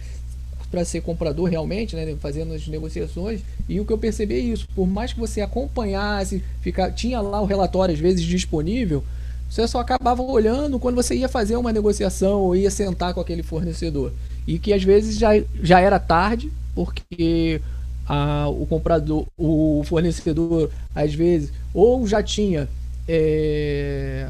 para 0.69 0.83
ser 0.83 1.01
comprador 1.01 1.47
realmente, 1.47 1.95
né, 1.95 2.15
fazendo 2.19 2.51
as 2.51 2.67
negociações. 2.67 3.41
E 3.69 3.79
o 3.79 3.85
que 3.85 3.93
eu 3.93 3.97
percebi 3.97 4.33
é 4.33 4.39
isso, 4.39 4.67
por 4.73 4.87
mais 4.87 5.13
que 5.13 5.19
você 5.19 5.39
acompanhasse, 5.39 6.43
ficar, 6.61 6.91
tinha 6.91 7.21
lá 7.21 7.39
o 7.39 7.45
relatório 7.45 7.93
às 7.93 7.99
vezes 7.99 8.23
disponível, 8.23 9.03
você 9.47 9.67
só 9.67 9.79
acabava 9.79 10.23
olhando 10.23 10.79
quando 10.79 10.95
você 10.95 11.13
ia 11.13 11.29
fazer 11.29 11.57
uma 11.57 11.71
negociação 11.71 12.41
ou 12.41 12.55
ia 12.55 12.71
sentar 12.71 13.13
com 13.13 13.19
aquele 13.19 13.43
fornecedor. 13.43 14.11
E 14.47 14.59
que 14.59 14.73
às 14.73 14.83
vezes 14.83 15.17
já, 15.17 15.31
já 15.61 15.79
era 15.79 15.99
tarde, 15.99 16.51
porque 16.75 17.61
a, 18.07 18.47
o 18.49 18.65
comprador, 18.65 19.25
o 19.37 19.83
fornecedor, 19.85 20.69
às 20.93 21.13
vezes, 21.13 21.51
ou 21.73 22.05
já 22.07 22.21
tinha 22.21 22.67
é, 23.07 24.29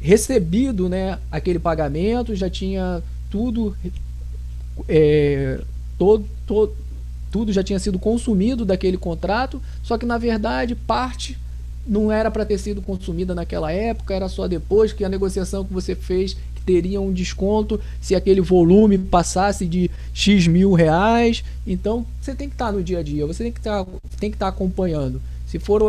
recebido 0.00 0.88
né, 0.88 1.18
aquele 1.30 1.58
pagamento, 1.58 2.34
já 2.34 2.50
tinha 2.50 3.02
tudo 3.30 3.76
é, 4.88 5.60
todo, 5.98 6.24
todo, 6.46 6.76
tudo 7.30 7.52
já 7.52 7.62
tinha 7.62 7.78
sido 7.78 7.98
consumido 7.98 8.64
daquele 8.64 8.96
contrato, 8.96 9.60
só 9.82 9.96
que 9.96 10.06
na 10.06 10.18
verdade 10.18 10.74
parte 10.74 11.38
não 11.86 12.10
era 12.10 12.30
para 12.30 12.44
ter 12.44 12.58
sido 12.58 12.80
consumida 12.80 13.34
naquela 13.34 13.70
época, 13.70 14.14
era 14.14 14.28
só 14.28 14.48
depois 14.48 14.92
que 14.92 15.04
a 15.04 15.08
negociação 15.08 15.64
que 15.64 15.72
você 15.72 15.94
fez 15.94 16.36
teria 16.64 17.00
um 17.00 17.12
desconto 17.12 17.80
se 18.00 18.14
aquele 18.14 18.40
volume 18.40 18.98
passasse 18.98 19.66
de 19.66 19.90
X 20.12 20.46
mil 20.46 20.72
reais. 20.72 21.44
Então 21.66 22.06
você 22.20 22.34
tem 22.34 22.48
que 22.48 22.54
estar 22.54 22.66
tá 22.66 22.72
no 22.72 22.82
dia 22.82 22.98
a 22.98 23.02
dia, 23.02 23.26
você 23.26 23.44
tem 23.44 23.52
que 23.52 23.60
tá, 23.60 23.86
estar 24.20 24.36
tá 24.38 24.48
acompanhando. 24.48 25.20
Se 25.46 25.58
for 25.58 25.82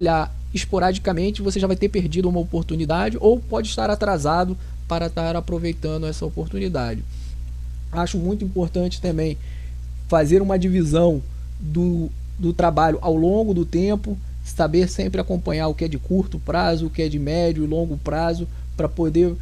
olhar 0.00 0.34
esporadicamente, 0.52 1.42
você 1.42 1.60
já 1.60 1.66
vai 1.66 1.76
ter 1.76 1.88
perdido 1.88 2.28
uma 2.28 2.40
oportunidade 2.40 3.16
ou 3.20 3.38
pode 3.38 3.68
estar 3.68 3.90
atrasado 3.90 4.56
para 4.88 5.06
estar 5.06 5.36
aproveitando 5.36 6.06
essa 6.06 6.26
oportunidade. 6.26 7.04
Acho 7.92 8.18
muito 8.18 8.44
importante 8.44 9.00
também 9.00 9.36
fazer 10.08 10.42
uma 10.42 10.58
divisão 10.58 11.22
do, 11.60 12.10
do 12.38 12.52
trabalho 12.52 12.98
ao 13.00 13.14
longo 13.14 13.54
do 13.54 13.64
tempo, 13.64 14.18
saber 14.44 14.88
sempre 14.88 15.20
acompanhar 15.20 15.68
o 15.68 15.74
que 15.74 15.84
é 15.84 15.88
de 15.88 15.98
curto 15.98 16.38
prazo, 16.38 16.86
o 16.86 16.90
que 16.90 17.02
é 17.02 17.08
de 17.08 17.18
médio 17.18 17.62
e 17.62 17.66
longo 17.66 17.96
prazo, 17.98 18.48
para 18.76 18.88
poder 18.88 19.36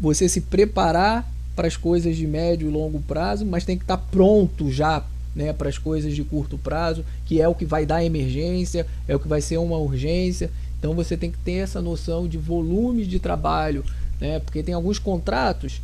você 0.00 0.28
se 0.28 0.40
preparar 0.40 1.30
para 1.54 1.66
as 1.66 1.76
coisas 1.76 2.16
de 2.16 2.26
médio 2.26 2.68
e 2.68 2.72
longo 2.72 3.00
prazo, 3.00 3.46
mas 3.46 3.64
tem 3.64 3.76
que 3.78 3.84
estar 3.84 3.96
pronto 3.96 4.70
já 4.70 5.02
né, 5.34 5.52
para 5.52 5.68
as 5.68 5.78
coisas 5.78 6.14
de 6.14 6.22
curto 6.22 6.58
prazo, 6.58 7.04
que 7.24 7.40
é 7.40 7.48
o 7.48 7.54
que 7.54 7.64
vai 7.64 7.84
dar 7.86 8.04
emergência, 8.04 8.86
é 9.06 9.14
o 9.14 9.20
que 9.20 9.28
vai 9.28 9.40
ser 9.40 9.58
uma 9.58 9.76
urgência. 9.76 10.50
Então 10.78 10.94
você 10.94 11.16
tem 11.16 11.30
que 11.30 11.38
ter 11.38 11.56
essa 11.56 11.80
noção 11.80 12.28
de 12.28 12.38
volume 12.38 13.06
de 13.06 13.18
trabalho, 13.18 13.84
né, 14.20 14.38
porque 14.40 14.62
tem 14.62 14.74
alguns 14.74 14.98
contratos 14.98 15.80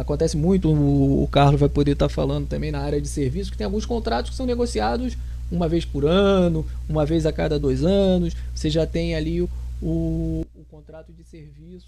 acontece 0.00 0.36
muito, 0.36 0.72
o, 0.72 1.28
Carlos 1.30 1.60
vai 1.60 1.68
poder 1.68 1.92
estar 1.92 2.08
falando 2.08 2.46
também 2.46 2.70
na 2.70 2.80
área 2.80 3.00
de 3.00 3.08
serviço, 3.08 3.50
que 3.50 3.58
tem 3.58 3.64
alguns 3.64 3.84
contratos 3.84 4.30
que 4.30 4.36
são 4.36 4.46
negociados 4.46 5.16
uma 5.50 5.68
vez 5.68 5.84
por 5.84 6.06
ano, 6.06 6.64
uma 6.88 7.04
vez 7.04 7.26
a 7.26 7.32
cada 7.32 7.58
dois 7.58 7.84
anos. 7.84 8.34
Você 8.54 8.70
já 8.70 8.86
tem 8.86 9.14
ali 9.14 9.42
o, 9.42 9.50
o, 9.82 10.46
o 10.56 10.61
contrato 10.72 11.12
de 11.12 11.22
serviço 11.22 11.86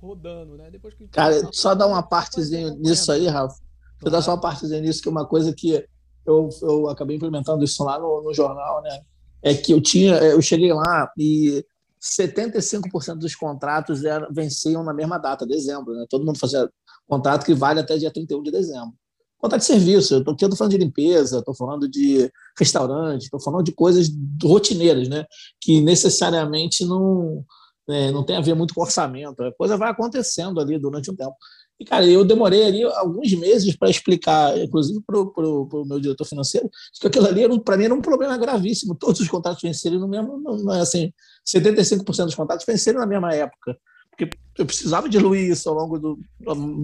rodando, 0.00 0.56
né? 0.56 0.70
Depois 0.70 0.94
que 0.94 1.06
Cara, 1.08 1.50
só 1.52 1.74
dar 1.74 1.86
uma 1.86 2.02
partezinha 2.02 2.70
nisso 2.70 3.12
aí, 3.12 3.26
Rafa. 3.28 3.60
Vou 4.00 4.10
dar 4.10 4.22
só 4.22 4.30
uma 4.32 4.40
partezinha 4.40 4.80
nisso, 4.80 5.02
que 5.02 5.08
é 5.08 5.12
uma 5.12 5.26
coisa 5.26 5.52
que 5.54 5.86
eu, 6.24 6.48
eu 6.62 6.88
acabei 6.88 7.16
implementando 7.16 7.62
isso 7.62 7.84
lá 7.84 7.98
no, 7.98 8.22
no 8.22 8.32
jornal, 8.32 8.82
né? 8.82 9.02
É 9.42 9.54
que 9.54 9.72
eu 9.72 9.82
tinha, 9.82 10.14
eu 10.14 10.40
cheguei 10.40 10.72
lá 10.72 11.12
e 11.18 11.62
75% 12.00 13.16
dos 13.16 13.34
contratos 13.34 14.02
eram, 14.02 14.32
venciam 14.32 14.82
na 14.82 14.94
mesma 14.94 15.18
data, 15.18 15.46
dezembro. 15.46 15.92
Né? 15.92 16.06
Todo 16.08 16.24
mundo 16.24 16.38
fazia 16.38 16.70
contrato 17.06 17.44
que 17.44 17.52
vale 17.52 17.80
até 17.80 17.98
dia 17.98 18.10
31 18.10 18.42
de 18.42 18.50
dezembro. 18.50 18.94
Contrato 19.36 19.60
de 19.60 19.66
serviço, 19.66 20.14
eu 20.14 20.20
estou 20.20 20.56
falando 20.56 20.70
de 20.70 20.78
limpeza, 20.78 21.40
estou 21.40 21.54
falando 21.54 21.88
de 21.88 22.30
restaurante, 22.56 23.24
estou 23.24 23.40
falando 23.40 23.64
de 23.64 23.72
coisas 23.72 24.08
rotineiras, 24.42 25.08
né? 25.08 25.26
que 25.60 25.80
necessariamente 25.80 26.84
não, 26.84 27.44
é, 27.88 28.10
não 28.10 28.24
tem 28.24 28.36
a 28.36 28.40
ver 28.40 28.54
muito 28.54 28.74
com 28.74 28.82
orçamento. 28.82 29.42
A 29.42 29.52
coisa 29.52 29.76
vai 29.76 29.90
acontecendo 29.90 30.60
ali 30.60 30.78
durante 30.78 31.10
um 31.10 31.16
tempo. 31.16 31.36
E, 31.80 31.84
cara, 31.84 32.06
eu 32.06 32.24
demorei 32.24 32.64
ali 32.64 32.84
alguns 32.84 33.32
meses 33.34 33.76
para 33.76 33.90
explicar, 33.90 34.56
inclusive 34.56 35.00
para 35.04 35.18
o 35.18 35.84
meu 35.84 35.98
diretor 35.98 36.24
financeiro, 36.24 36.70
que 37.00 37.06
aquilo 37.08 37.26
ali, 37.26 37.60
para 37.60 37.76
mim, 37.76 37.84
era 37.84 37.94
um 37.94 38.00
problema 38.00 38.38
gravíssimo. 38.38 38.94
Todos 38.94 39.20
os 39.20 39.28
contratos 39.28 39.62
venceram 39.62 39.98
no 39.98 40.06
mesmo, 40.06 40.38
não 40.38 40.74
é 40.74 40.80
assim, 40.80 41.12
75% 41.44 42.26
dos 42.26 42.34
contratos 42.34 42.64
venceram 42.64 43.00
na 43.00 43.06
mesma 43.06 43.34
época. 43.34 43.76
Porque 44.10 44.36
eu 44.58 44.66
precisava 44.66 45.08
diluir 45.08 45.50
isso 45.50 45.68
ao 45.68 45.74
longo 45.74 45.98
do, 45.98 46.18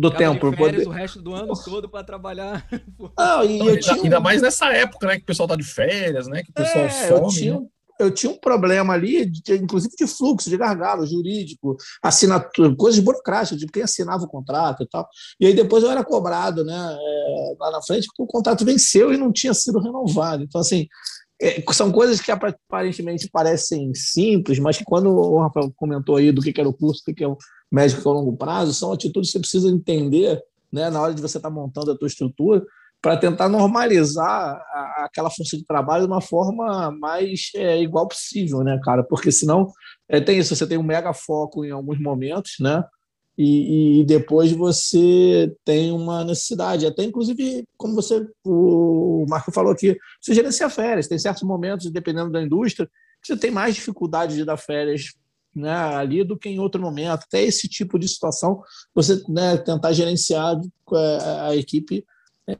do 0.00 0.10
tempo. 0.10 0.50
Férias, 0.50 0.56
poder... 0.56 0.88
o 0.88 0.90
resto 0.90 1.22
do 1.22 1.34
ano 1.34 1.52
todo 1.62 1.88
para 1.88 2.02
trabalhar. 2.02 2.66
Não, 2.98 3.44
e 3.44 3.58
não, 3.58 3.68
ainda, 3.68 3.80
tinha... 3.80 4.02
ainda, 4.02 4.20
mais 4.20 4.40
nessa 4.40 4.72
época, 4.72 5.06
né? 5.06 5.16
Que 5.16 5.22
o 5.22 5.26
pessoal 5.26 5.46
tá 5.46 5.54
de 5.54 5.62
férias, 5.62 6.26
né? 6.26 6.42
Que 6.42 6.50
o 6.50 6.54
pessoal 6.54 6.84
é, 6.84 6.88
some. 6.88 7.20
Eu 7.20 7.28
tinha, 7.28 7.60
né? 7.60 7.66
Eu 7.98 8.10
tinha 8.10 8.32
um 8.32 8.38
problema 8.38 8.94
ali, 8.94 9.26
de, 9.26 9.54
inclusive 9.56 9.94
de 9.96 10.06
fluxo, 10.06 10.48
de 10.48 10.56
gargalo 10.56 11.06
jurídico, 11.06 11.76
assinatura, 12.02 12.74
coisas 12.76 13.00
burocráticas, 13.00 13.58
de 13.58 13.66
quem 13.66 13.82
assinava 13.82 14.24
o 14.24 14.28
contrato 14.28 14.82
e 14.82 14.88
tal. 14.88 15.08
E 15.40 15.46
aí 15.46 15.54
depois 15.54 15.82
eu 15.82 15.90
era 15.90 16.04
cobrado, 16.04 16.64
né, 16.64 16.74
é, 16.74 17.54
lá 17.58 17.70
na 17.70 17.82
frente, 17.82 18.06
porque 18.06 18.22
o 18.22 18.26
contrato 18.26 18.64
venceu 18.64 19.12
e 19.12 19.16
não 19.16 19.32
tinha 19.32 19.52
sido 19.52 19.80
renovado. 19.80 20.44
Então, 20.44 20.60
assim, 20.60 20.86
é, 21.40 21.62
são 21.72 21.92
coisas 21.92 22.20
que 22.20 22.32
aparentemente 22.32 23.28
parecem 23.30 23.92
simples, 23.94 24.58
mas 24.58 24.76
que 24.76 24.84
quando 24.84 25.10
o 25.10 25.40
Rafael 25.40 25.72
comentou 25.76 26.16
aí 26.16 26.32
do 26.32 26.42
que 26.42 26.58
era 26.58 26.68
o 26.68 26.74
curso, 26.74 27.02
do 27.06 27.14
que 27.14 27.22
é 27.22 27.28
o 27.28 27.36
médico 27.70 28.08
a 28.08 28.12
longo 28.12 28.36
prazo, 28.36 28.74
são 28.74 28.92
atitudes 28.92 29.30
que 29.30 29.32
você 29.32 29.40
precisa 29.40 29.70
entender 29.70 30.40
né, 30.72 30.90
na 30.90 31.00
hora 31.00 31.14
de 31.14 31.22
você 31.22 31.38
estar 31.38 31.48
tá 31.48 31.54
montando 31.54 31.92
a 31.92 31.96
tua 31.96 32.08
estrutura, 32.08 32.64
para 33.00 33.16
tentar 33.16 33.48
normalizar 33.48 34.26
a, 34.26 35.04
aquela 35.04 35.30
força 35.30 35.56
de 35.56 35.64
trabalho 35.64 36.06
de 36.06 36.12
uma 36.12 36.20
forma 36.20 36.90
mais 36.90 37.50
é, 37.54 37.80
igual 37.80 38.08
possível, 38.08 38.62
né, 38.64 38.78
cara? 38.82 39.04
Porque 39.04 39.30
senão 39.30 39.72
é, 40.08 40.20
tem 40.20 40.38
isso, 40.38 40.54
você 40.54 40.66
tem 40.66 40.78
um 40.78 40.82
mega 40.82 41.12
foco 41.12 41.64
em 41.64 41.70
alguns 41.70 42.00
momentos, 42.00 42.54
né? 42.60 42.82
E, 43.40 44.00
e, 44.00 44.04
depois 44.04 44.50
você 44.50 45.54
tem 45.64 45.92
uma 45.92 46.24
necessidade, 46.24 46.84
até 46.84 47.04
inclusive, 47.04 47.62
como 47.76 47.94
você, 47.94 48.26
o 48.44 49.24
Marco 49.28 49.52
falou 49.52 49.70
aqui, 49.70 49.96
você 50.20 50.34
gerencia 50.34 50.68
férias, 50.68 51.06
tem 51.06 51.20
certos 51.20 51.44
momentos, 51.44 51.88
dependendo 51.88 52.32
da 52.32 52.42
indústria, 52.42 52.90
que 53.22 53.28
você 53.28 53.36
tem 53.36 53.52
mais 53.52 53.76
dificuldade 53.76 54.34
de 54.34 54.44
dar 54.44 54.56
férias 54.56 55.12
né, 55.54 55.72
ali 55.72 56.24
do 56.24 56.36
que 56.36 56.48
em 56.48 56.58
outro 56.58 56.82
momento. 56.82 57.10
Até 57.10 57.42
esse 57.42 57.68
tipo 57.68 57.96
de 57.96 58.08
situação, 58.08 58.60
você 58.92 59.22
né, 59.28 59.56
tentar 59.56 59.92
gerenciar 59.92 60.56
é, 60.92 61.18
a 61.48 61.56
equipe 61.56 62.04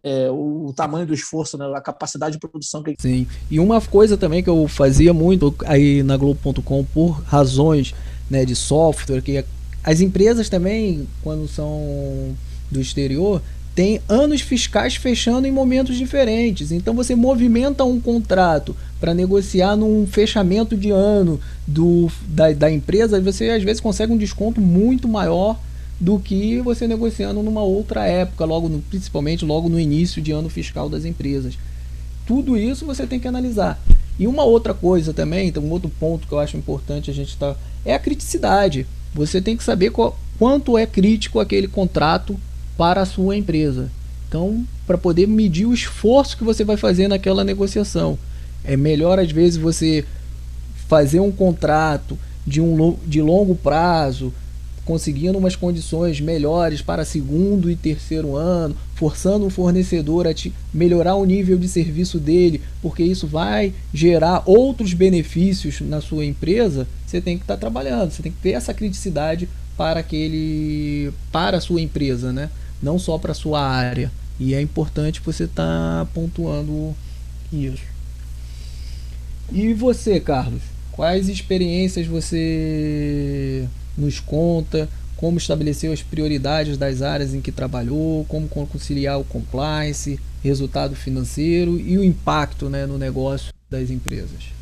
é, 0.03 0.31
o 0.31 0.73
tamanho 0.77 1.07
do 1.07 1.15
esforço, 1.15 1.57
né, 1.57 1.65
a 1.75 1.81
capacidade 1.81 2.35
de 2.35 2.39
produção 2.39 2.83
que 2.83 2.95
Sim. 2.99 3.27
E 3.51 3.59
uma 3.59 3.81
coisa 3.81 4.17
também 4.17 4.43
que 4.43 4.51
eu 4.51 4.69
fazia 4.69 5.15
muito 5.15 5.55
aí 5.65 6.03
na 6.03 6.17
Globo.com 6.17 6.85
por 6.85 7.23
razões 7.23 7.95
né, 8.31 8.45
de 8.45 8.55
software, 8.55 9.23
que 9.23 9.45
as 9.83 10.01
empresas 10.01 10.49
também, 10.49 11.09
quando 11.23 11.49
são 11.49 12.37
do 12.71 12.81
exterior, 12.81 13.41
têm 13.75 14.03
anos 14.09 14.41
fiscais 14.41 14.97
fechando 14.97 15.47
em 15.47 15.53
momentos 15.53 15.97
diferentes. 15.97 16.73
Então 16.73 16.93
você 16.95 17.15
movimenta 17.15 17.85
um 17.85 18.01
contrato 18.01 18.77
para 19.01 19.15
negociar 19.15 19.77
num 19.77 20.07
fechamento 20.07 20.77
de 20.77 20.91
ano 20.91 21.41
do, 21.67 22.11
da, 22.27 22.53
da 22.53 22.71
empresa, 22.71 23.21
você 23.21 23.51
às 23.51 23.63
vezes 23.63 23.81
consegue 23.81 24.13
um 24.13 24.19
desconto 24.19 24.61
muito 24.61 25.09
maior 25.09 25.57
do 26.01 26.19
que 26.19 26.61
você 26.61 26.87
negociando 26.87 27.43
numa 27.43 27.63
outra 27.63 28.07
época, 28.07 28.45
logo 28.45 28.69
no, 28.69 28.81
principalmente 28.81 29.45
logo 29.45 29.69
no 29.69 29.81
início 29.81 30.23
de 30.23 30.31
ano 30.31 30.49
fiscal 30.49 30.89
das 30.89 31.05
empresas. 31.05 31.59
Tudo 32.27 32.57
isso 32.57 32.87
você 32.87 33.07
tem 33.07 33.19
que 33.19 33.27
analisar. 33.27 33.81
E 34.19 34.27
uma 34.27 34.45
outra 34.45 34.75
coisa 34.75 35.13
também, 35.13 35.49
então 35.49 35.63
um 35.63 35.71
outro 35.71 35.91
ponto 35.99 36.27
que 36.27 36.33
eu 36.33 36.39
acho 36.39 36.57
importante 36.57 37.11
a 37.11 37.15
gente 37.15 37.29
estar 37.29 37.55
tá, 37.55 37.61
é 37.85 37.95
a 37.95 37.99
criticidade. 37.99 38.87
Você 39.15 39.41
tem 39.41 39.57
que 39.57 39.65
saber 39.65 39.91
qual, 39.91 40.19
quanto 40.39 40.77
é 40.77 40.87
crítico 40.87 41.41
aquele 41.41 41.67
contrato 41.67 42.39
para 42.77 43.03
a 43.03 43.07
sua 43.07 43.37
empresa. 43.37 43.91
Então, 44.29 44.65
para 44.87 44.99
poder 44.99 45.27
medir 45.27 45.67
o 45.67 45.75
esforço 45.75 46.37
que 46.37 46.45
você 46.45 46.65
vai 46.65 46.77
fazer 46.77 47.09
naquela 47.09 47.43
negociação. 47.43 48.19
É 48.63 48.77
melhor 48.77 49.19
às 49.19 49.33
vezes 49.33 49.57
você 49.57 50.05
fazer 50.89 51.21
um 51.21 51.33
contrato 51.33 52.19
de 52.47 52.61
um 52.61 52.97
de 53.07 53.21
longo 53.21 53.55
prazo, 53.55 54.33
conseguindo 54.89 55.37
umas 55.37 55.55
condições 55.55 56.19
melhores 56.19 56.81
para 56.81 57.05
segundo 57.05 57.71
e 57.71 57.77
terceiro 57.77 58.37
ano, 58.37 58.75
forçando 58.95 59.45
o 59.45 59.51
fornecedor 59.51 60.27
a 60.27 60.33
te 60.33 60.51
melhorar 60.73 61.15
o 61.15 61.27
nível 61.27 61.59
de 61.59 61.69
serviço 61.69 62.19
dele, 62.19 62.63
porque 62.81 63.03
isso 63.03 63.27
vai 63.27 63.75
gerar 63.93 64.43
outros 64.47 64.95
benefícios 64.95 65.83
na 65.83 66.01
sua 66.01 66.25
empresa, 66.25 66.89
você 67.07 67.21
tem 67.21 67.37
que 67.37 67.45
estar 67.45 67.57
tá 67.57 67.61
trabalhando, 67.61 68.11
você 68.11 68.23
tem 68.23 68.33
que 68.33 68.39
ter 68.39 68.53
essa 68.53 68.73
criticidade 68.73 69.47
para 69.77 70.01
aquele 70.01 71.13
para 71.31 71.59
a 71.59 71.61
sua 71.61 71.83
empresa, 71.83 72.33
né? 72.33 72.49
Não 72.83 72.99
só 72.99 73.19
para 73.19 73.33
a 73.33 73.35
sua 73.35 73.61
área. 73.61 74.11
E 74.41 74.55
é 74.55 74.61
importante 74.63 75.21
você 75.23 75.45
estar 75.45 75.67
tá 75.67 76.09
pontuando 76.15 76.97
isso. 77.53 77.85
E 79.53 79.75
você, 79.75 80.19
Carlos? 80.19 80.63
Quais 80.93 81.29
experiências 81.29 82.07
você 82.07 83.69
nos 83.99 84.21
conta 84.21 84.89
como 85.17 85.37
estabeleceu 85.37 85.93
as 85.93 86.01
prioridades 86.01 86.79
das 86.79 87.03
áreas 87.03 87.35
em 87.35 87.41
que 87.41 87.51
trabalhou, 87.51 88.25
como 88.27 88.49
conciliar 88.49 89.19
o 89.21 89.25
compliance, 89.25 90.19
resultado 90.43 90.95
financeiro 90.95 91.79
e 91.79 91.99
o 91.99 92.05
impacto 92.05 92.71
né, 92.71 92.87
no 92.87 92.97
negócio 92.97 93.53
das 93.69 93.91
empresas. 93.91 94.59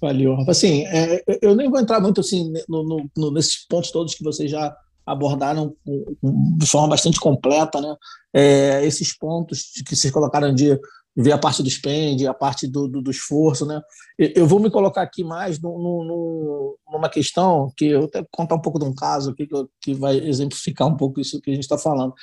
Valeu, 0.00 0.38
Assim, 0.48 0.86
é, 0.86 1.22
eu 1.42 1.54
nem 1.54 1.68
vou 1.68 1.78
entrar 1.78 2.00
muito 2.00 2.22
assim 2.22 2.50
no, 2.66 3.06
no, 3.14 3.30
nesses 3.30 3.66
pontos 3.68 3.90
todos 3.90 4.14
que 4.14 4.24
vocês 4.24 4.50
já 4.50 4.74
abordaram 5.04 5.74
de 6.56 6.66
forma 6.66 6.88
bastante 6.88 7.20
completa, 7.20 7.80
né? 7.80 7.94
É, 8.32 8.86
esses 8.86 9.16
pontos 9.16 9.64
que 9.86 9.94
vocês 9.94 10.12
colocaram 10.12 10.54
de 10.54 10.78
ver 11.16 11.32
a 11.32 11.38
parte 11.38 11.62
do 11.62 11.70
spend, 11.70 12.26
a 12.26 12.34
parte 12.34 12.66
do, 12.66 12.86
do, 12.86 13.02
do 13.02 13.10
esforço, 13.10 13.66
né? 13.66 13.80
Eu 14.18 14.46
vou 14.46 14.60
me 14.60 14.70
colocar 14.70 15.02
aqui 15.02 15.24
mais 15.24 15.60
no, 15.60 15.70
no, 15.78 16.78
numa 16.90 17.08
questão 17.08 17.72
que 17.76 17.86
eu 17.86 18.04
até 18.04 18.24
contar 18.30 18.54
um 18.54 18.60
pouco 18.60 18.78
de 18.78 18.84
um 18.84 18.94
caso 18.94 19.30
aqui 19.30 19.46
que, 19.46 19.66
que 19.80 19.94
vai 19.94 20.16
exemplificar 20.16 20.86
um 20.86 20.96
pouco 20.96 21.20
isso 21.20 21.40
que 21.40 21.50
a 21.50 21.54
gente 21.54 21.64
está 21.64 21.76
falando. 21.76 22.14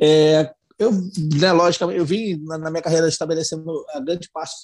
É, 0.00 0.52
eu, 0.78 0.92
né, 1.38 1.52
logicamente, 1.52 1.98
eu 1.98 2.04
vim 2.04 2.36
na, 2.44 2.58
na, 2.58 2.70
minha 2.70 2.82
carreira 2.82 3.08
estabelecendo 3.08 3.84
a 3.94 4.00
grande 4.00 4.28
parte 4.30 4.54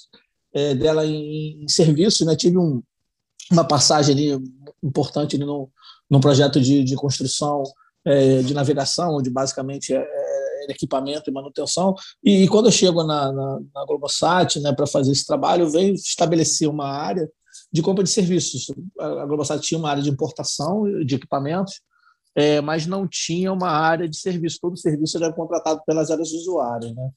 é, 0.53 0.75
dela 0.75 1.05
em, 1.05 1.63
em 1.63 1.67
serviço, 1.67 2.25
né? 2.25 2.35
Tive 2.35 2.57
um, 2.57 2.83
uma 3.51 3.67
passagem 3.67 4.13
ali 4.13 4.43
importante 4.83 5.35
ali 5.35 5.45
no, 5.45 5.69
num 6.09 6.19
projeto 6.19 6.59
de, 6.59 6.83
de 6.83 6.95
construção 6.95 7.63
é, 8.05 8.41
de 8.41 8.53
navegação, 8.53 9.15
onde 9.15 9.29
basicamente 9.29 9.93
é, 9.93 10.05
equipamento 10.69 11.29
e 11.29 11.33
manutenção. 11.33 11.95
E, 12.23 12.43
e 12.43 12.47
quando 12.47 12.67
eu 12.67 12.71
chego 12.71 13.03
na, 13.03 13.31
na, 13.31 13.59
na 13.73 13.85
Globosat 13.85 14.59
né, 14.59 14.73
para 14.73 14.87
fazer 14.87 15.11
esse 15.11 15.25
trabalho, 15.25 15.63
eu 15.63 15.69
venho 15.69 15.93
estabelecer 15.93 16.69
uma 16.69 16.87
área 16.87 17.29
de 17.71 17.81
compra 17.81 18.03
de 18.03 18.09
serviços. 18.09 18.67
A 18.99 19.25
Globosat 19.25 19.61
tinha 19.61 19.79
uma 19.79 19.89
área 19.89 20.03
de 20.03 20.09
importação 20.09 20.83
de 21.05 21.15
equipamentos, 21.15 21.81
é, 22.33 22.61
mas 22.61 22.85
não 22.85 23.05
tinha 23.07 23.51
uma 23.51 23.69
área 23.69 24.07
de 24.07 24.17
serviço. 24.17 24.59
Todo 24.61 24.77
serviço 24.77 25.17
era 25.17 25.33
contratado 25.33 25.81
pelas 25.85 26.09
áreas 26.09 26.29
de 26.29 26.37
usuário. 26.37 26.93
Né? 26.93 27.09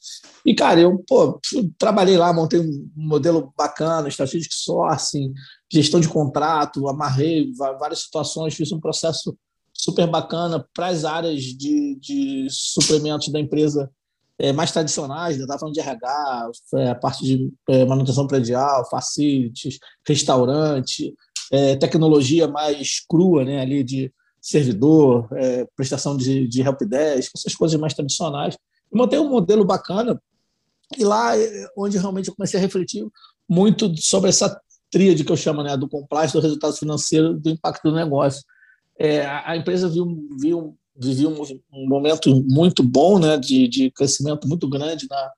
E, 0.44 0.54
cara, 0.54 0.80
eu 0.80 1.02
pô, 1.06 1.40
trabalhei 1.78 2.16
lá, 2.16 2.32
montei 2.32 2.60
um 2.60 2.90
modelo 2.96 3.52
bacana, 3.56 4.08
strategic 4.08 4.52
sourcing, 4.52 5.32
gestão 5.72 6.00
de 6.00 6.08
contrato, 6.08 6.88
amarrei 6.88 7.52
várias 7.78 8.00
situações, 8.00 8.54
fiz 8.54 8.72
um 8.72 8.80
processo 8.80 9.36
super 9.74 10.06
bacana 10.06 10.64
para 10.72 10.86
as 10.86 11.04
áreas 11.04 11.42
de, 11.42 11.96
de 11.96 12.46
suplementos 12.48 13.28
da 13.28 13.40
empresa 13.40 13.90
é, 14.38 14.52
mais 14.52 14.72
tradicionais, 14.72 15.36
né? 15.36 15.42
estava 15.42 15.58
falando 15.58 15.74
de 15.74 15.80
RH, 15.80 16.50
é, 16.76 16.94
parte 16.94 17.24
de 17.24 17.52
é, 17.68 17.84
manutenção 17.84 18.26
predial, 18.26 18.88
facilities, 18.88 19.78
restaurante, 20.06 21.14
é, 21.52 21.76
tecnologia 21.76 22.48
mais 22.48 23.00
crua, 23.08 23.44
né? 23.44 23.60
ali 23.60 23.82
de 23.82 24.12
servidor, 24.40 25.28
é, 25.32 25.66
prestação 25.76 26.16
de, 26.16 26.46
de 26.46 26.62
helpdesk, 26.62 27.32
essas 27.34 27.54
coisas 27.54 27.78
mais 27.78 27.94
tradicionais. 27.94 28.56
E 28.92 28.96
montei 28.96 29.18
um 29.18 29.28
modelo 29.28 29.64
bacana 29.64 30.20
e 30.98 31.04
lá 31.04 31.36
é, 31.38 31.66
onde 31.76 31.98
realmente 31.98 32.28
eu 32.28 32.34
comecei 32.34 32.58
a 32.58 32.62
refletir 32.62 33.06
muito 33.48 33.96
sobre 33.96 34.30
essa 34.30 34.60
tríade 34.90 35.24
que 35.24 35.32
eu 35.32 35.36
chamo 35.36 35.62
né, 35.62 35.76
do 35.76 35.88
compliance, 35.88 36.32
do 36.32 36.40
resultado 36.40 36.76
financeiro, 36.76 37.34
do 37.34 37.50
impacto 37.50 37.90
do 37.90 37.94
negócio 37.94 38.42
é, 38.98 39.24
a 39.26 39.56
empresa 39.56 39.88
viu, 39.88 40.06
viu, 40.38 40.76
vivia 40.96 41.28
um, 41.28 41.88
momento 41.88 42.34
muito 42.46 42.82
bom 42.82 43.18
né, 43.18 43.36
de, 43.36 43.66
de 43.68 43.90
crescimento 43.90 44.46
muito 44.46 44.68
grande 44.68 45.06
na, 45.10 45.30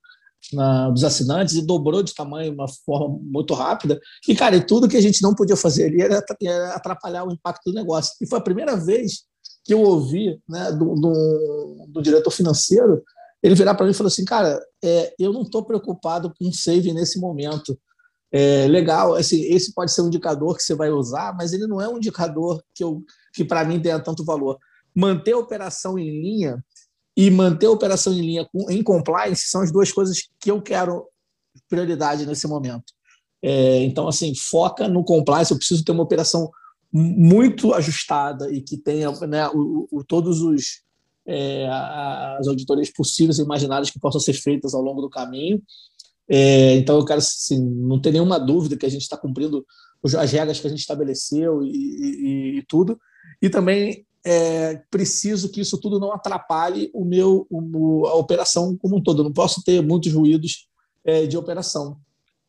na, 0.53 0.91
dos 0.91 1.05
assinantes 1.05 1.55
e 1.55 1.67
dobrou 1.67 2.03
de 2.03 2.15
tamanho 2.15 2.51
de 2.51 2.57
uma 2.57 2.69
forma 2.69 3.19
muito 3.23 3.55
rápida. 3.55 3.99
E, 4.29 4.35
cara, 4.35 4.57
e 4.57 4.65
tudo 4.65 4.89
que 4.89 4.97
a 4.97 5.01
gente 5.01 5.23
não 5.23 5.35
podia 5.35 5.57
fazer 5.57 5.87
ali 5.87 6.03
era, 6.03 6.23
era 6.43 6.75
atrapalhar 6.75 7.25
o 7.25 7.33
impacto 7.33 7.71
do 7.71 7.75
negócio. 7.75 8.15
E 8.21 8.27
foi 8.27 8.39
a 8.39 8.43
primeira 8.43 8.77
vez 8.77 9.25
que 9.65 9.73
eu 9.75 9.81
ouvi 9.81 10.39
né, 10.49 10.73
do, 10.73 10.95
do, 10.95 11.87
do 11.89 12.03
diretor 12.03 12.31
financeiro 12.31 13.03
ele 13.43 13.55
virar 13.55 13.75
para 13.75 13.85
mim 13.85 13.93
e 13.93 13.95
falou 13.95 14.09
assim, 14.09 14.25
cara, 14.25 14.61
é, 14.83 15.15
eu 15.19 15.33
não 15.33 15.43
estou 15.43 15.65
preocupado 15.65 16.33
com 16.39 16.53
save 16.53 16.93
nesse 16.93 17.21
momento. 17.21 17.79
É, 18.33 18.67
legal, 18.67 19.15
assim, 19.15 19.41
esse 19.43 19.73
pode 19.73 19.93
ser 19.93 20.03
um 20.03 20.09
indicador 20.09 20.57
que 20.57 20.63
você 20.63 20.75
vai 20.75 20.91
usar, 20.91 21.35
mas 21.37 21.53
ele 21.53 21.67
não 21.67 21.81
é 21.81 21.89
um 21.89 21.97
indicador 21.97 22.63
que, 22.75 22.83
eu, 22.83 23.03
que 23.33 23.45
para 23.45 23.65
mim 23.65 23.81
tenha 23.81 24.01
tanto 24.01 24.25
valor. 24.25 24.59
Manter 24.95 25.33
a 25.33 25.39
operação 25.39 25.99
em 25.99 26.11
linha 26.11 26.63
e 27.17 27.31
manter 27.31 27.67
a 27.67 27.71
operação 27.71 28.13
em 28.13 28.21
linha 28.21 28.47
com, 28.53 28.71
em 28.71 28.83
compliance 28.83 29.49
são 29.49 29.63
as 29.63 29.73
duas 29.73 29.93
coisas 29.93 30.19
que 30.41 30.51
eu 30.51 30.61
quero 30.61 31.07
prioridade 31.69 32.27
nesse 32.27 32.47
momento. 32.47 32.93
É, 33.43 33.83
então, 33.85 34.09
assim, 34.09 34.35
foca 34.35 34.89
no 34.89 35.05
compliance. 35.05 35.53
Eu 35.53 35.59
preciso 35.59 35.85
ter 35.85 35.93
uma 35.93 36.03
operação 36.03 36.51
muito 36.93 37.75
ajustada 37.75 38.51
e 38.53 38.61
que 38.61 38.77
tenha 38.77 39.11
né, 39.27 39.49
o, 39.49 39.89
o, 39.91 40.05
todos 40.05 40.41
os 40.41 40.83
é, 41.27 41.69
as 42.39 42.47
auditorias 42.47 42.91
possíveis 42.91 43.39
e 43.39 43.43
imaginárias 43.43 43.91
que 43.91 43.99
possam 43.99 44.21
ser 44.21 44.35
feitas 44.35 44.75
ao 44.75 44.83
longo 44.83 45.01
do 45.01 45.11
caminho. 45.11 45.61
É, 46.29 46.75
então, 46.75 46.97
eu 46.97 47.05
quero, 47.05 47.19
assim, 47.19 47.61
não 47.61 48.01
ter 48.01 48.13
nenhuma 48.13 48.39
dúvida 48.39 48.77
que 48.77 48.87
a 48.87 48.89
gente 48.89 49.03
está 49.03 49.17
cumprindo 49.17 49.65
as 50.05 50.31
regras 50.31 50.61
que 50.61 50.67
a 50.67 50.71
gente 50.71 50.81
estabeleceu 50.81 51.63
e, 51.63 51.69
e, 51.69 52.59
e 52.59 52.63
tudo. 52.63 52.99
E 53.41 53.49
também 53.49 54.07
é, 54.25 54.83
preciso 54.91 55.51
que 55.51 55.61
isso 55.61 55.79
tudo 55.79 56.01
não 56.01 56.13
atrapalhe 56.13 56.91
o 56.93 57.05
meu 57.05 57.47
o, 57.49 58.07
a 58.07 58.15
operação 58.15 58.77
como 58.77 58.97
um 58.97 59.03
todo. 59.03 59.21
Eu 59.21 59.25
não 59.25 59.33
posso 59.33 59.63
ter 59.63 59.81
muitos 59.81 60.13
ruídos 60.13 60.69
é, 61.05 61.27
de 61.27 61.37
operação. 61.37 61.97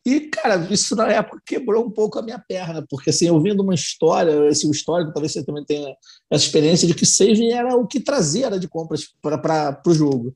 E, 0.04 0.20
cara, 0.20 0.56
isso 0.70 0.96
na 0.96 1.08
época 1.08 1.42
quebrou 1.44 1.84
um 1.84 1.90
pouco 1.90 2.18
a 2.18 2.22
minha 2.22 2.38
perna, 2.38 2.84
porque 2.88 3.10
assim, 3.10 3.28
ouvindo 3.28 3.62
uma 3.62 3.74
história, 3.74 4.48
esse 4.48 4.68
histórico, 4.70 5.12
talvez 5.12 5.32
você 5.32 5.44
também 5.44 5.64
tenha 5.64 5.94
essa 6.30 6.44
experiência 6.44 6.88
de 6.88 6.94
que 6.94 7.04
saving 7.04 7.52
era 7.52 7.76
o 7.76 7.86
que 7.86 8.00
trazia 8.00 8.46
era 8.46 8.58
de 8.58 8.66
compras 8.66 9.04
para 9.20 9.82
o 9.86 9.94
jogo. 9.94 10.34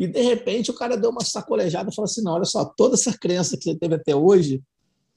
E 0.00 0.06
de 0.06 0.22
repente 0.22 0.70
o 0.70 0.74
cara 0.74 0.96
deu 0.96 1.10
uma 1.10 1.22
sacolejada 1.22 1.90
e 1.90 1.94
falou 1.94 2.06
assim: 2.06 2.22
não, 2.22 2.32
olha 2.32 2.46
só, 2.46 2.64
toda 2.64 2.94
essa 2.94 3.16
crença 3.16 3.54
que 3.58 3.64
você 3.64 3.76
teve 3.76 3.94
até 3.94 4.16
hoje, 4.16 4.62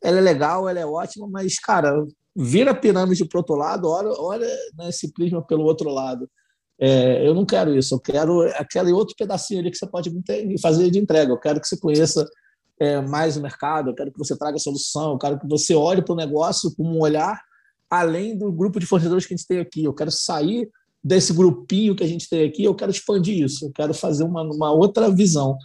ela 0.01 0.17
é 0.17 0.21
legal, 0.21 0.67
ela 0.67 0.79
é 0.79 0.85
ótima, 0.85 1.25
mas, 1.25 1.57
cara, 1.57 2.05
vira 2.35 2.71
a 2.71 2.75
pirâmide 2.75 3.23
para 3.23 3.39
outro 3.39 3.55
lado, 3.55 3.87
olha, 3.87 4.09
olha 4.19 4.47
né, 4.77 4.89
esse 4.89 5.13
prisma 5.13 5.41
pelo 5.41 5.63
outro 5.63 5.89
lado. 5.89 6.29
É, 6.77 7.25
eu 7.25 7.33
não 7.33 7.45
quero 7.45 7.73
isso, 7.73 7.95
eu 7.95 7.99
quero 7.99 8.41
aquele 8.57 8.91
outro 8.91 9.15
pedacinho 9.17 9.61
ali 9.61 9.71
que 9.71 9.77
você 9.77 9.87
pode 9.87 10.11
fazer 10.61 10.91
de 10.91 10.99
entrega. 10.99 11.31
Eu 11.31 11.39
quero 11.39 11.61
que 11.61 11.67
você 11.67 11.77
conheça 11.77 12.27
é, 12.77 12.99
mais 12.99 13.37
o 13.37 13.41
mercado, 13.41 13.91
eu 13.91 13.95
quero 13.95 14.11
que 14.11 14.19
você 14.19 14.37
traga 14.37 14.59
solução, 14.59 15.13
eu 15.13 15.17
quero 15.17 15.39
que 15.39 15.47
você 15.47 15.73
olhe 15.73 16.01
para 16.01 16.13
o 16.13 16.17
negócio 16.17 16.75
com 16.75 16.83
um 16.83 16.99
olhar 16.99 17.41
além 17.89 18.37
do 18.37 18.51
grupo 18.51 18.81
de 18.81 18.85
fornecedores 18.85 19.25
que 19.25 19.33
a 19.33 19.37
gente 19.37 19.47
tem 19.47 19.59
aqui. 19.59 19.85
Eu 19.85 19.93
quero 19.93 20.11
sair 20.11 20.69
desse 21.03 21.33
grupinho 21.33 21.95
que 21.95 22.03
a 22.03 22.07
gente 22.07 22.29
tem 22.29 22.47
aqui, 22.47 22.63
eu 22.63 22.73
quero 22.73 22.91
expandir 22.91 23.43
isso, 23.43 23.65
eu 23.65 23.71
quero 23.71 23.93
fazer 23.93 24.23
uma, 24.23 24.41
uma 24.43 24.71
outra 24.71 25.11
visão. 25.11 25.57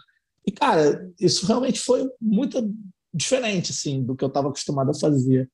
E, 0.46 0.51
cara, 0.51 1.09
isso 1.20 1.46
realmente 1.46 1.79
foi 1.79 2.09
muito 2.20 2.74
diferente 3.14 3.70
assim, 3.70 4.03
do 4.03 4.16
que 4.16 4.24
eu 4.24 4.29
estava 4.29 4.48
acostumado 4.48 4.90
a 4.90 4.98
fazer. 4.98 5.48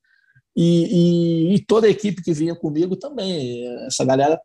E, 0.55 1.51
e, 1.51 1.55
e, 1.55 1.65
toda 1.65 1.85
a 1.85 1.89
equipe 1.89 2.23
que 2.23 2.33
vinha 2.33 2.55
comigo 2.55 2.95
também, 2.95 3.67
essa 3.85 4.05
galera 4.05 4.39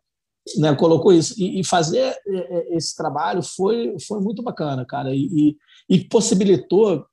né, 0.57 0.75
colocou 0.75 1.13
isso. 1.13 1.33
E, 1.37 1.59
e, 1.59 1.63
fazer 1.63 1.99
é, 1.99 2.17
é, 2.27 2.75
esse 2.75 2.95
trabalho 2.95 3.41
foi, 3.41 3.95
foi 4.07 4.19
muito 4.19 4.43
bacana, 4.43 4.85
cara, 4.85 5.15
e, 5.15 5.55
e 5.89 6.03
possibilitou 6.05 7.05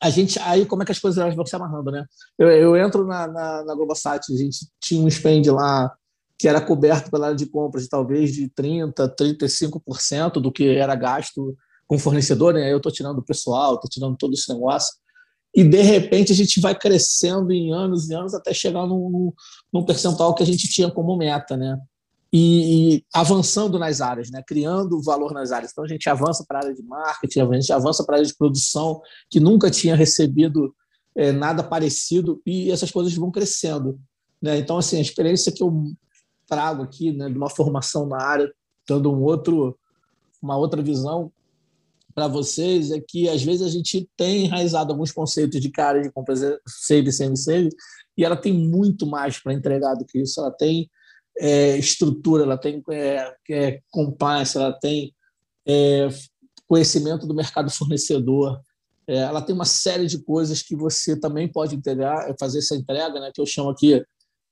a 0.00 0.10
gente 0.10 0.38
aí 0.38 0.64
como 0.64 0.82
é 0.82 0.86
que 0.86 0.92
as 0.92 1.00
coisas 1.00 1.34
vão 1.34 1.44
se 1.44 1.56
amarrando, 1.56 1.90
né? 1.90 2.06
Eu, 2.38 2.48
eu 2.48 2.76
entro 2.76 3.04
na, 3.04 3.26
na, 3.26 3.64
na 3.64 3.74
Globosat, 3.74 4.32
a 4.32 4.36
gente 4.36 4.68
tinha 4.80 5.02
um 5.02 5.10
spend 5.10 5.50
lá 5.50 5.92
que 6.38 6.46
era 6.46 6.60
coberto 6.60 7.10
pela 7.10 7.26
área 7.26 7.36
de 7.36 7.46
compras 7.46 7.84
de 7.84 7.88
talvez 7.88 8.32
de 8.32 8.48
30, 8.48 9.14
35% 9.16 10.34
do 10.34 10.52
que 10.52 10.68
era 10.68 10.94
gasto 10.94 11.56
com 11.86 11.98
fornecedor, 11.98 12.54
né? 12.54 12.72
Eu 12.72 12.76
estou 12.76 12.92
tirando 12.92 13.18
o 13.18 13.24
pessoal, 13.24 13.74
estou 13.74 13.90
tirando 13.90 14.16
todo 14.16 14.34
esse 14.34 14.52
negócio. 14.52 14.94
E 15.54 15.64
de 15.64 15.82
repente 15.82 16.32
a 16.32 16.34
gente 16.34 16.60
vai 16.60 16.78
crescendo 16.78 17.50
em 17.50 17.72
anos 17.72 18.08
e 18.08 18.14
anos 18.14 18.34
até 18.34 18.52
chegar 18.54 18.86
num, 18.86 19.32
num 19.72 19.84
percentual 19.84 20.34
que 20.34 20.42
a 20.42 20.46
gente 20.46 20.68
tinha 20.68 20.90
como 20.90 21.16
meta, 21.16 21.56
né? 21.56 21.78
e, 22.32 22.96
e, 22.96 23.04
avançando 23.12 23.78
nas 23.78 24.00
áreas, 24.00 24.30
né? 24.30 24.42
criando 24.46 25.02
valor 25.02 25.32
nas 25.32 25.50
áreas. 25.50 25.72
Então 25.72 25.84
a 25.84 25.88
gente 25.88 26.08
avança 26.08 26.44
para 26.46 26.58
a 26.58 26.62
área 26.62 26.74
de 26.74 26.82
marketing, 26.82 27.40
a 27.40 27.54
gente 27.54 27.72
avança 27.72 28.04
para 28.04 28.16
a 28.16 28.18
área 28.18 28.26
de 28.26 28.36
produção, 28.36 29.00
que 29.30 29.40
nunca 29.40 29.70
tinha 29.70 29.96
recebido 29.96 30.74
é, 31.16 31.32
nada 31.32 31.62
parecido, 31.62 32.40
e 32.46 32.70
essas 32.70 32.90
coisas 32.90 33.14
vão 33.14 33.30
crescendo. 33.30 33.98
Né? 34.42 34.58
Então, 34.58 34.78
assim, 34.78 34.98
a 34.98 35.00
experiência 35.00 35.50
que 35.50 35.62
eu 35.62 35.72
trago 36.48 36.82
aqui, 36.82 37.12
né, 37.12 37.28
de 37.28 37.36
uma 37.36 37.50
formação 37.50 38.06
na 38.06 38.22
área, 38.22 38.52
dando 38.88 39.12
um 39.12 39.22
outro, 39.22 39.78
uma 40.42 40.56
outra 40.56 40.82
visão 40.82 41.30
para 42.14 42.26
vocês, 42.26 42.90
é 42.90 43.00
que 43.00 43.28
às 43.28 43.42
vezes 43.42 43.62
a 43.62 43.70
gente 43.70 44.08
tem 44.16 44.46
enraizado 44.46 44.92
alguns 44.92 45.12
conceitos 45.12 45.60
de 45.60 45.70
cara 45.70 46.02
de 46.02 46.10
compras 46.10 46.40
save, 46.66 47.12
save, 47.12 47.36
save, 47.36 47.68
e 48.16 48.24
ela 48.24 48.36
tem 48.36 48.52
muito 48.52 49.06
mais 49.06 49.38
para 49.38 49.54
entregar 49.54 49.94
do 49.94 50.04
que 50.04 50.20
isso. 50.20 50.40
Ela 50.40 50.50
tem 50.50 50.90
é, 51.38 51.76
estrutura, 51.76 52.42
ela 52.42 52.58
tem 52.58 52.82
é, 52.90 53.36
é, 53.50 53.80
compliance, 53.90 54.56
ela 54.56 54.72
tem 54.72 55.14
é, 55.66 56.08
conhecimento 56.66 57.26
do 57.26 57.34
mercado 57.34 57.70
fornecedor, 57.70 58.60
é, 59.06 59.18
ela 59.18 59.40
tem 59.40 59.54
uma 59.54 59.64
série 59.64 60.06
de 60.06 60.18
coisas 60.18 60.62
que 60.62 60.74
você 60.74 61.18
também 61.18 61.50
pode 61.50 61.76
integrar, 61.76 62.34
fazer 62.38 62.58
essa 62.58 62.74
entrega, 62.74 63.20
né, 63.20 63.30
que 63.32 63.40
eu 63.40 63.46
chamo 63.46 63.70
aqui 63.70 64.04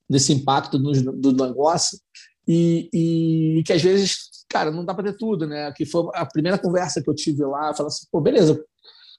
desse 0.08 0.32
impacto 0.32 0.78
do, 0.78 0.92
do 1.12 1.46
negócio, 1.46 1.98
e, 2.46 2.88
e, 2.92 3.62
que 3.64 3.72
às 3.72 3.82
vezes, 3.82 4.44
cara, 4.48 4.70
não 4.70 4.84
dá 4.84 4.94
para 4.94 5.12
ter 5.12 5.16
tudo, 5.16 5.46
né? 5.46 5.72
Que 5.72 5.84
foi 5.84 6.08
a 6.14 6.24
primeira 6.24 6.58
conversa 6.58 7.02
que 7.02 7.10
eu 7.10 7.14
tive 7.14 7.44
lá, 7.44 7.74
falando 7.74 7.88
assim, 7.88 8.06
pô, 8.10 8.20
beleza, 8.20 8.62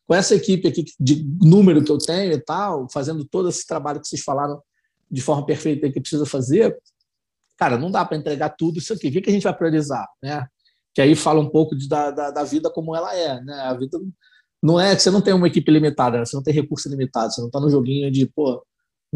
com 0.08 0.16
essa 0.16 0.34
equipe 0.34 0.68
aqui 0.68 0.86
de 0.98 1.26
número 1.42 1.84
que 1.84 1.92
eu 1.92 1.98
tenho 1.98 2.32
e 2.32 2.40
tal, 2.40 2.88
fazendo 2.90 3.26
todo 3.26 3.50
esse 3.50 3.68
trabalho 3.68 4.00
que 4.00 4.08
vocês 4.08 4.24
falaram 4.24 4.62
de 5.12 5.22
forma 5.22 5.46
perfeita 5.46 5.92
que 5.92 6.00
precisa 6.00 6.26
fazer, 6.26 6.78
cara, 7.58 7.78
não 7.78 7.92
dá 7.92 8.06
para 8.06 8.18
entregar 8.18 8.50
tudo 8.50 8.78
isso 8.78 8.94
aqui. 8.94 9.10
O 9.10 9.12
que, 9.12 9.22
que 9.22 9.30
a 9.30 9.34
gente 9.34 9.44
vai 9.44 9.56
priorizar, 9.56 10.08
né? 10.24 10.48
Que 10.94 11.02
aí 11.02 11.16
fala 11.16 11.42
um 11.42 11.50
pouco 11.50 11.76
de, 11.76 11.88
da, 11.88 12.12
da, 12.12 12.32
da, 12.32 12.44
vida 12.44 12.70
como 12.70 12.96
ela 12.96 13.14
é, 13.16 13.42
né? 13.42 13.54
A 13.62 13.74
vida 13.74 14.00
não 14.64 14.80
é 14.80 14.98
você 14.98 15.12
não 15.12 15.22
tem 15.22 15.34
uma 15.34 15.48
equipe 15.48 15.70
limitada, 15.70 16.26
você 16.26 16.36
não 16.36 16.44
tem 16.44 16.54
recurso 16.54 16.90
limitado, 16.90 17.34
você 17.34 17.42
não 17.42 17.48
está 17.48 17.60
no 17.60 17.70
joguinho 17.70 18.10
de, 18.10 18.26
pô, 18.26 18.64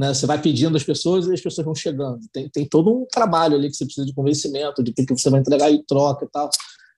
né? 0.02 0.16
Você 0.16 0.26
vai 0.26 0.42
pedindo 0.42 0.76
as 0.76 0.84
pessoas 0.84 1.28
e 1.28 1.34
as 1.34 1.40
pessoas 1.40 1.64
vão 1.64 1.76
chegando. 1.76 2.28
Tem, 2.34 2.50
tem 2.50 2.68
todo 2.68 2.92
um 2.92 3.06
trabalho 3.06 3.56
ali 3.56 3.70
que 3.70 3.76
você 3.76 3.86
precisa 3.86 4.04
de 4.04 4.16
convencimento, 4.16 4.82
de 4.82 4.92
que, 4.92 5.06
você 5.06 5.30
vai 5.30 5.40
entregar 5.40 5.70
e 5.70 5.84
troca 5.84 6.26
e 6.26 6.28
tal. 6.28 6.50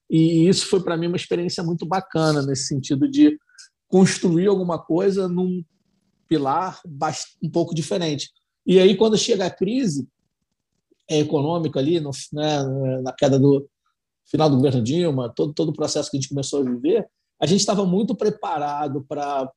E 0.10 0.48
isso 0.48 0.68
foi 0.68 0.82
para 0.82 0.96
mim 0.96 1.08
uma 1.08 1.18
experiência 1.18 1.62
muito 1.62 1.86
bacana 1.86 2.42
nesse 2.42 2.68
sentido 2.68 3.06
de 3.06 3.38
construir 3.90 4.48
alguma 4.48 4.80
coisa 4.80 5.28
num 5.28 5.62
pilar 6.30 6.80
um 7.44 7.50
pouco 7.50 7.76
diferente. 7.76 8.30
E 8.66 8.80
aí, 8.80 8.96
quando 8.96 9.18
chega 9.18 9.48
a 9.48 9.52
crise, 9.52 10.08
é, 11.10 11.20
econômico 11.20 11.78
ali, 11.78 12.00
no, 12.00 12.12
né, 12.32 12.64
na 13.02 13.12
queda 13.12 13.38
do 13.38 13.68
final 14.32 14.50
do 14.50 14.56
governo 14.56 14.82
Dilma, 14.82 15.30
todo, 15.36 15.54
todo 15.54 15.70
o 15.70 15.74
processo 15.74 16.10
que 16.10 16.16
a 16.16 16.22
gente 16.22 16.30
começou 16.30 16.62
a 16.62 16.64
viver, 16.64 17.06
a 17.38 17.46
gente 17.46 17.60
estava 17.60 17.86
muito 17.86 18.16
preparado 18.16 19.06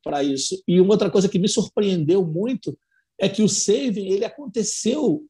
para 0.02 0.24
isso. 0.24 0.60
E 0.66 0.80
uma 0.80 0.94
outra 0.94 1.08
coisa 1.08 1.28
que 1.28 1.38
me 1.38 1.48
surpreendeu 1.48 2.26
muito 2.26 2.76
é 3.18 3.28
que 3.28 3.42
o 3.42 3.48
saving 3.48 4.08
ele 4.08 4.24
aconteceu 4.24 5.24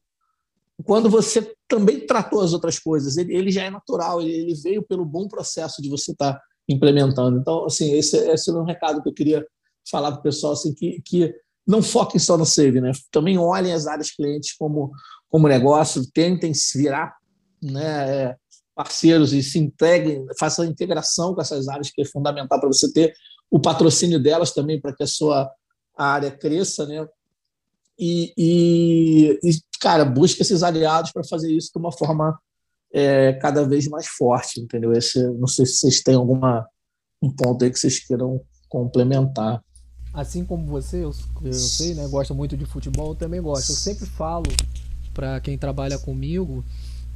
quando 0.83 1.09
você 1.09 1.55
também 1.67 2.05
tratou 2.05 2.41
as 2.41 2.53
outras 2.53 2.77
coisas. 2.77 3.17
Ele, 3.17 3.35
ele 3.35 3.51
já 3.51 3.63
é 3.63 3.69
natural, 3.69 4.21
ele, 4.21 4.31
ele, 4.31 4.55
veio 4.55 4.83
pelo 4.83 5.05
bom 5.05 5.27
processo 5.27 5.81
de 5.81 5.89
você 5.89 6.11
estar 6.11 6.33
tá 6.33 6.41
implementando. 6.67 7.39
Então, 7.39 7.65
assim, 7.65 7.93
esse, 7.93 8.17
esse 8.29 8.49
é 8.49 8.53
um 8.53 8.63
recado 8.63 9.01
que 9.01 9.09
eu 9.09 9.13
queria 9.13 9.45
falar 9.89 10.11
para 10.11 10.19
o 10.19 10.23
pessoal, 10.23 10.53
assim, 10.53 10.73
que, 10.73 11.01
que 11.03 11.33
não 11.65 11.81
foquem 11.81 12.19
só 12.19 12.37
no 12.37 12.45
saving, 12.45 12.81
né? 12.81 12.91
Também 13.11 13.37
olhem 13.37 13.73
as 13.73 13.87
áreas 13.87 14.11
clientes 14.11 14.53
como 14.53 14.91
como 15.29 15.47
negócio, 15.47 16.09
tentem 16.11 16.53
se 16.53 16.77
virar 16.77 17.15
né, 17.61 18.09
é, 18.09 18.35
parceiros 18.75 19.33
e 19.33 19.43
se 19.43 19.59
integrem, 19.59 20.25
façam 20.39 20.65
a 20.65 20.67
integração 20.67 21.33
com 21.33 21.41
essas 21.41 21.67
áreas, 21.67 21.91
que 21.91 22.01
é 22.01 22.05
fundamental 22.05 22.59
para 22.59 22.69
você 22.69 22.91
ter 22.91 23.13
o 23.49 23.59
patrocínio 23.59 24.21
delas 24.21 24.51
também, 24.51 24.79
para 24.79 24.93
que 24.95 25.03
a 25.03 25.07
sua 25.07 25.49
área 25.97 26.31
cresça, 26.31 26.85
né? 26.85 27.05
E, 27.99 28.33
e, 28.37 29.39
e 29.43 29.51
cara, 29.79 30.05
busque 30.05 30.41
esses 30.41 30.63
aliados 30.63 31.11
para 31.11 31.23
fazer 31.23 31.51
isso 31.51 31.71
de 31.73 31.79
uma 31.79 31.91
forma 31.91 32.37
é, 32.93 33.33
cada 33.33 33.67
vez 33.67 33.87
mais 33.87 34.07
forte, 34.07 34.59
entendeu? 34.59 34.93
Esse, 34.93 35.21
não 35.33 35.47
sei 35.47 35.65
se 35.65 35.77
vocês 35.77 36.01
têm 36.01 36.15
alguma 36.15 36.67
um 37.21 37.31
ponto 37.31 37.63
aí 37.63 37.71
que 37.71 37.79
vocês 37.79 37.99
queiram 37.99 38.41
complementar. 38.69 39.61
Assim 40.13 40.45
como 40.45 40.65
você, 40.65 41.03
eu, 41.03 41.13
eu 41.43 41.53
sei, 41.53 41.93
né? 41.93 42.07
Gosta 42.07 42.33
muito 42.33 42.55
de 42.55 42.65
futebol, 42.65 43.09
eu 43.09 43.15
também 43.15 43.41
gosto. 43.41 43.71
Eu 43.71 43.75
sempre 43.75 44.05
falo 44.05 44.45
para 45.13 45.39
quem 45.39 45.57
trabalha 45.57 45.97
comigo 45.97 46.63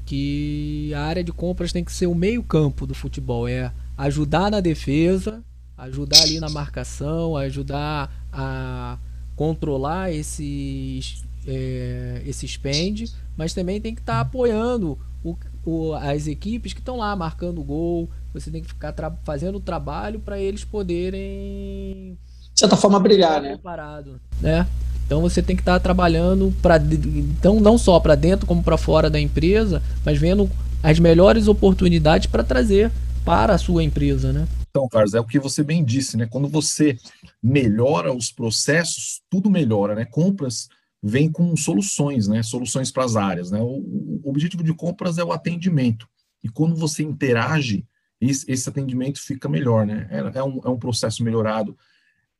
que 0.05 0.91
a 0.95 1.01
área 1.01 1.23
de 1.23 1.31
compras 1.31 1.71
tem 1.71 1.83
que 1.83 1.91
ser 1.91 2.07
o 2.07 2.15
meio-campo 2.15 2.85
do 2.85 2.93
futebol, 2.93 3.47
é 3.47 3.71
ajudar 3.97 4.51
na 4.51 4.59
defesa, 4.59 5.43
ajudar 5.77 6.21
ali 6.21 6.39
na 6.39 6.49
marcação, 6.49 7.37
ajudar 7.37 8.11
a 8.31 8.97
controlar 9.41 10.11
esses, 10.11 11.23
é, 11.47 12.21
esse 12.27 12.47
spend, 12.47 13.11
mas 13.35 13.55
também 13.55 13.81
tem 13.81 13.95
que 13.95 14.01
estar 14.01 14.13
tá 14.13 14.19
apoiando 14.19 14.99
o, 15.23 15.35
o, 15.65 15.93
as 15.95 16.27
equipes 16.27 16.73
que 16.73 16.79
estão 16.79 16.97
lá 16.97 17.15
marcando 17.15 17.63
gol. 17.63 18.07
Você 18.35 18.51
tem 18.51 18.61
que 18.61 18.67
ficar 18.67 18.93
fazendo 19.23 19.55
o 19.55 19.59
trabalho 19.59 20.19
para 20.19 20.39
eles 20.39 20.63
poderem. 20.63 22.15
De 22.53 22.59
certa 22.59 22.77
forma, 22.77 22.99
brilhar, 22.99 23.41
né? 23.41 23.53
Preparado, 23.53 24.21
né? 24.39 24.67
Então 25.07 25.21
você 25.21 25.41
tem 25.41 25.55
que 25.55 25.63
estar 25.63 25.73
tá 25.73 25.79
trabalhando 25.79 26.53
para 26.61 26.77
então 26.77 27.59
não 27.59 27.79
só 27.79 27.99
para 27.99 28.13
dentro 28.13 28.45
como 28.45 28.61
para 28.61 28.77
fora 28.77 29.09
da 29.09 29.19
empresa, 29.19 29.81
mas 30.05 30.19
vendo 30.19 30.51
as 30.83 30.99
melhores 30.99 31.47
oportunidades 31.47 32.27
para 32.27 32.43
trazer 32.43 32.91
para 33.25 33.55
a 33.55 33.57
sua 33.57 33.83
empresa, 33.83 34.31
né? 34.31 34.47
Então, 34.71 34.87
Carlos, 34.87 35.13
é 35.13 35.19
o 35.19 35.25
que 35.25 35.37
você 35.37 35.63
bem 35.63 35.83
disse, 35.83 36.15
né? 36.15 36.25
Quando 36.25 36.47
você 36.47 36.97
melhora 37.43 38.13
os 38.13 38.31
processos, 38.31 39.21
tudo 39.29 39.51
melhora, 39.51 39.93
né? 39.93 40.05
Compras 40.05 40.69
vem 41.03 41.29
com 41.29 41.55
soluções, 41.57 42.27
né? 42.29 42.41
Soluções 42.41 42.89
para 42.89 43.03
as 43.03 43.17
áreas, 43.17 43.51
né? 43.51 43.59
O, 43.59 44.21
o, 44.23 44.29
objetivo 44.29 44.63
de 44.63 44.73
compras 44.73 45.17
é 45.17 45.23
o 45.25 45.33
atendimento. 45.33 46.07
E 46.41 46.47
quando 46.47 46.73
você 46.77 47.03
interage, 47.03 47.85
esse, 48.19 48.49
esse 48.49 48.69
atendimento 48.69 49.19
fica 49.19 49.49
melhor, 49.49 49.85
né? 49.85 50.07
É, 50.09 50.39
é, 50.39 50.43
um, 50.43 50.61
é 50.63 50.69
um 50.69 50.79
processo 50.79 51.21
melhorado, 51.21 51.77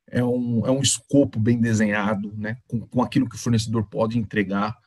é 0.08 0.24
um, 0.24 0.66
é 0.66 0.72
um 0.72 0.82
escopo 0.82 1.38
bem 1.38 1.60
desenhado, 1.60 2.34
né? 2.38 2.58
Com, 2.66 2.80
com 2.80 3.02
aquilo 3.02 3.28
que 3.28 3.36
o 3.36 3.40
fornecedor 3.40 3.86
pode 3.90 4.18
entregar. 4.18 4.78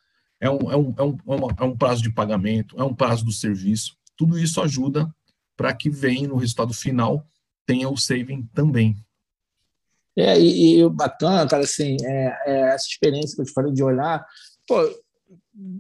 É 0.41 0.49
um, 0.49 0.73
é, 0.73 0.77
um, 0.77 0.95
é, 0.97 1.03
um, 1.03 1.13
é, 1.13 1.55
é 1.59 1.65
um 1.65 1.77
prazo 1.77 2.03
de 2.03 2.11
pagamento, 2.11 2.81
é 2.81 2.85
um 2.85 2.95
prazo 2.95 3.23
do 3.23 3.33
serviço. 3.33 3.99
Tudo 4.17 4.39
isso 4.39 4.63
ajuda 4.63 5.15
para 5.55 5.75
que 5.75 5.91
venha 5.91 6.27
no 6.27 6.37
resultado 6.37 6.73
final 6.73 7.29
tenha 7.67 7.89
o 7.89 7.97
saving 7.97 8.49
também. 8.55 8.97
É, 10.17 10.39
e, 10.39 10.79
e 10.79 10.89
bacana, 10.89 11.47
cara, 11.49 11.65
assim, 11.65 11.97
é, 12.03 12.43
é, 12.47 12.61
essa 12.75 12.87
experiência 12.87 13.35
que 13.35 13.43
eu 13.43 13.47
te 13.47 13.53
falei 13.53 13.73
de 13.73 13.83
olhar, 13.83 14.25
pô, 14.67 14.81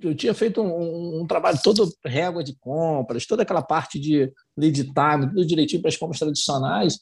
eu 0.03 0.15
tinha 0.15 0.35
feito 0.35 0.61
um, 0.61 1.21
um, 1.21 1.27
trabalho 1.27 1.59
todo 1.63 1.93
régua 2.05 2.43
de 2.43 2.55
compras, 2.57 3.27
toda 3.27 3.43
aquela 3.43 3.63
parte 3.63 3.99
de 3.99 4.33
lead 4.57 4.85
time, 4.85 5.29
tudo 5.29 5.47
direitinho 5.47 5.81
para 5.81 5.89
as 5.89 5.97
compras 5.97 6.19
tradicionais. 6.19 6.99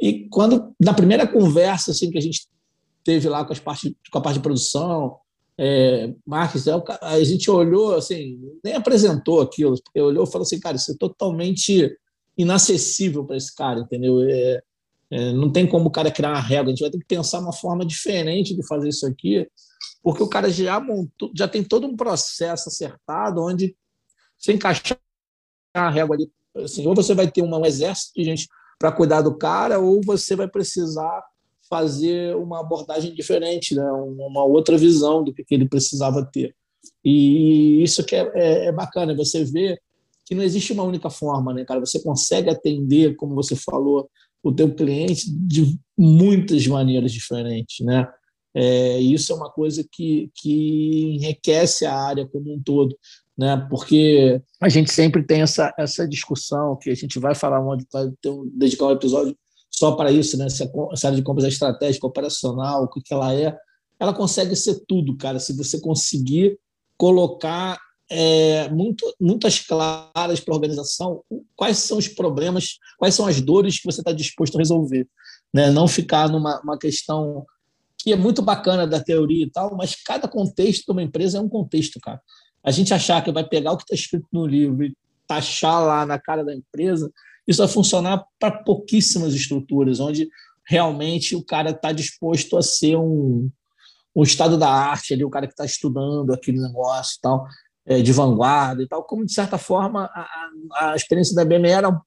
E 0.00 0.28
quando, 0.28 0.74
na 0.80 0.94
primeira 0.94 1.26
conversa 1.26 1.90
assim, 1.90 2.10
que 2.10 2.18
a 2.18 2.22
gente 2.22 2.46
teve 3.04 3.28
lá 3.28 3.44
com, 3.44 3.52
as 3.52 3.60
parte, 3.60 3.96
com 4.10 4.18
a 4.18 4.20
parte 4.20 4.36
de 4.36 4.42
produção, 4.42 5.16
é, 5.58 6.12
Marques, 6.26 6.66
a 6.68 7.22
gente 7.24 7.50
olhou, 7.50 7.94
assim, 7.94 8.40
nem 8.64 8.74
apresentou 8.74 9.40
aquilo, 9.40 9.80
porque 9.82 10.00
olhou 10.00 10.24
e 10.24 10.30
falou 10.30 10.42
assim, 10.42 10.58
cara, 10.58 10.76
isso 10.76 10.92
é 10.92 10.96
totalmente 10.98 11.96
inacessível 12.42 13.24
para 13.24 13.36
esse 13.36 13.54
cara, 13.54 13.80
entendeu? 13.80 14.20
É, 14.22 14.62
é, 15.10 15.32
não 15.32 15.50
tem 15.50 15.66
como 15.66 15.88
o 15.88 15.90
cara 15.90 16.10
criar 16.10 16.30
uma 16.30 16.40
regra, 16.40 16.66
a 16.66 16.70
gente 16.70 16.80
vai 16.80 16.90
ter 16.90 16.98
que 16.98 17.06
pensar 17.06 17.40
uma 17.40 17.52
forma 17.52 17.84
diferente 17.84 18.54
de 18.54 18.66
fazer 18.66 18.88
isso 18.88 19.06
aqui, 19.06 19.46
porque 20.02 20.22
o 20.22 20.28
cara 20.28 20.50
já 20.50 20.80
montou, 20.80 21.30
já 21.36 21.46
tem 21.46 21.62
todo 21.62 21.86
um 21.86 21.96
processo 21.96 22.68
acertado 22.68 23.42
onde 23.42 23.76
você 24.38 24.52
encaixar 24.52 24.98
a 25.74 25.90
régua 25.90 26.16
ali, 26.16 26.30
assim, 26.56 26.86
ou 26.86 26.94
você 26.94 27.14
vai 27.14 27.30
ter 27.30 27.42
um 27.42 27.64
exército 27.64 28.12
de 28.16 28.24
gente 28.24 28.48
para 28.78 28.90
cuidar 28.90 29.22
do 29.22 29.36
cara, 29.36 29.78
ou 29.78 30.00
você 30.04 30.34
vai 30.34 30.48
precisar 30.48 31.22
fazer 31.68 32.36
uma 32.36 32.60
abordagem 32.60 33.14
diferente, 33.14 33.74
né? 33.74 33.84
uma 33.92 34.44
outra 34.44 34.76
visão 34.76 35.22
do 35.22 35.32
que 35.32 35.44
ele 35.50 35.68
precisava 35.68 36.24
ter. 36.24 36.54
E 37.04 37.82
isso 37.82 38.04
que 38.04 38.16
é, 38.16 38.30
é, 38.34 38.66
é 38.66 38.72
bacana, 38.72 39.14
você 39.14 39.44
vê 39.44 39.78
não 40.34 40.42
existe 40.42 40.72
uma 40.72 40.82
única 40.82 41.10
forma, 41.10 41.52
né, 41.52 41.64
cara? 41.64 41.80
Você 41.80 42.02
consegue 42.02 42.50
atender, 42.50 43.16
como 43.16 43.34
você 43.34 43.56
falou, 43.56 44.08
o 44.42 44.52
teu 44.52 44.74
cliente 44.74 45.30
de 45.30 45.78
muitas 45.96 46.66
maneiras 46.66 47.12
diferentes, 47.12 47.84
né? 47.84 48.06
É, 48.54 48.98
isso 48.98 49.32
é 49.32 49.36
uma 49.36 49.50
coisa 49.50 49.86
que, 49.90 50.30
que 50.34 51.16
enriquece 51.16 51.86
a 51.86 51.94
área 51.94 52.26
como 52.26 52.52
um 52.52 52.62
todo, 52.62 52.96
né? 53.36 53.66
Porque 53.70 54.42
a 54.60 54.68
gente 54.68 54.92
sempre 54.92 55.22
tem 55.22 55.42
essa, 55.42 55.72
essa 55.78 56.06
discussão 56.06 56.76
que 56.76 56.90
a 56.90 56.94
gente 56.94 57.18
vai 57.18 57.34
falar, 57.34 57.64
onde 57.64 57.86
vai 57.90 58.10
ter 58.20 58.28
um, 58.28 58.50
dedicar 58.54 58.86
um 58.86 58.92
episódio 58.92 59.36
só 59.70 59.92
para 59.92 60.12
isso, 60.12 60.36
né? 60.36 60.48
Se 60.50 60.62
a 60.62 60.66
área 61.06 61.16
de 61.16 61.22
compras 61.22 61.46
é 61.46 61.48
estratégica, 61.48 62.06
operacional, 62.06 62.84
o 62.84 62.88
que, 62.88 63.00
que 63.00 63.14
ela 63.14 63.34
é, 63.34 63.56
ela 63.98 64.12
consegue 64.12 64.54
ser 64.54 64.84
tudo, 64.86 65.16
cara. 65.16 65.38
Se 65.38 65.56
você 65.56 65.80
conseguir 65.80 66.58
colocar 66.98 67.78
é, 68.14 68.68
muito, 68.68 69.10
muitas 69.18 69.58
claras 69.58 70.38
para 70.38 70.52
a 70.52 70.54
organização 70.54 71.24
quais 71.56 71.78
são 71.78 71.96
os 71.96 72.08
problemas, 72.08 72.78
quais 72.98 73.14
são 73.14 73.26
as 73.26 73.40
dores 73.40 73.78
que 73.78 73.86
você 73.86 74.02
está 74.02 74.12
disposto 74.12 74.56
a 74.56 74.58
resolver. 74.58 75.08
Né? 75.52 75.70
Não 75.70 75.88
ficar 75.88 76.28
numa 76.28 76.60
uma 76.60 76.78
questão 76.78 77.46
que 77.96 78.12
é 78.12 78.16
muito 78.16 78.42
bacana 78.42 78.86
da 78.86 79.00
teoria 79.00 79.46
e 79.46 79.50
tal, 79.50 79.74
mas 79.76 79.96
cada 79.96 80.28
contexto 80.28 80.84
de 80.84 80.92
uma 80.92 81.02
empresa 81.02 81.38
é 81.38 81.40
um 81.40 81.48
contexto, 81.48 81.98
cara. 82.00 82.20
A 82.62 82.70
gente 82.70 82.92
achar 82.92 83.24
que 83.24 83.32
vai 83.32 83.48
pegar 83.48 83.72
o 83.72 83.78
que 83.78 83.84
está 83.84 83.94
escrito 83.94 84.26
no 84.30 84.46
livro 84.46 84.84
e 84.84 84.94
taxar 85.26 85.82
lá 85.82 86.04
na 86.04 86.18
cara 86.18 86.44
da 86.44 86.54
empresa, 86.54 87.10
isso 87.48 87.58
vai 87.58 87.68
funcionar 87.68 88.22
para 88.38 88.62
pouquíssimas 88.62 89.32
estruturas, 89.32 90.00
onde 90.00 90.28
realmente 90.66 91.34
o 91.34 91.42
cara 91.42 91.70
está 91.70 91.92
disposto 91.92 92.58
a 92.58 92.62
ser 92.62 92.96
um, 92.96 93.48
um 94.14 94.22
estado 94.22 94.58
da 94.58 94.68
arte 94.68 95.14
ali, 95.14 95.24
o 95.24 95.30
cara 95.30 95.46
que 95.46 95.54
está 95.54 95.64
estudando 95.64 96.32
aquele 96.32 96.60
negócio 96.60 97.16
e 97.16 97.20
tal 97.22 97.46
de 97.84 98.12
vanguarda 98.12 98.82
e 98.82 98.86
tal, 98.86 99.02
como 99.02 99.26
de 99.26 99.32
certa 99.32 99.58
forma 99.58 100.04
a, 100.04 100.92
a 100.92 100.96
experiência 100.96 101.34
da 101.34 101.42
IBM 101.42 101.68
era 101.68 102.00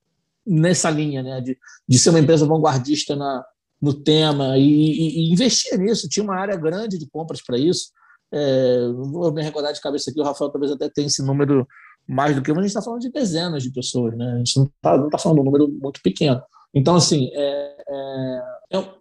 nessa 0.46 0.90
linha, 0.90 1.24
né, 1.24 1.42
de, 1.42 1.58
de 1.88 2.00
ser 2.00 2.12
uma 2.12 2.20
empresa 2.20 2.46
vanguardista 2.46 3.16
na, 3.16 3.44
no 3.82 3.94
tema 3.94 4.58
e, 4.58 4.64
e, 4.64 5.20
e 5.20 5.34
investir 5.34 5.78
nisso. 5.78 6.08
Tinha 6.08 6.24
uma 6.24 6.36
área 6.36 6.56
grande 6.56 6.98
de 6.98 7.10
compras 7.10 7.42
para 7.42 7.58
isso. 7.58 7.92
É, 8.32 8.88
vou 8.94 9.32
me 9.32 9.42
recordar 9.42 9.74
de 9.74 9.82
cabeça 9.82 10.10
aqui, 10.10 10.20
o 10.20 10.24
Rafael 10.24 10.52
talvez 10.52 10.72
até 10.72 10.90
tenha 10.90 11.08
esse 11.08 11.24
número 11.24 11.68
mais 12.08 12.36
do 12.36 12.42
que 12.42 12.52
mas 12.52 12.60
a 12.60 12.62
gente 12.62 12.70
está 12.70 12.82
falando 12.82 13.02
de 13.02 13.12
dezenas 13.12 13.64
de 13.64 13.72
pessoas, 13.72 14.16
né? 14.16 14.34
A 14.34 14.38
gente 14.38 14.58
não 14.58 14.66
está 14.66 15.10
tá 15.10 15.18
falando 15.18 15.38
de 15.38 15.42
um 15.42 15.46
número 15.46 15.68
muito 15.68 16.02
pequeno. 16.04 16.42
Então, 16.74 16.96
assim, 16.96 17.30
é, 17.34 17.40
é, 17.40 17.86
é, 17.88 18.42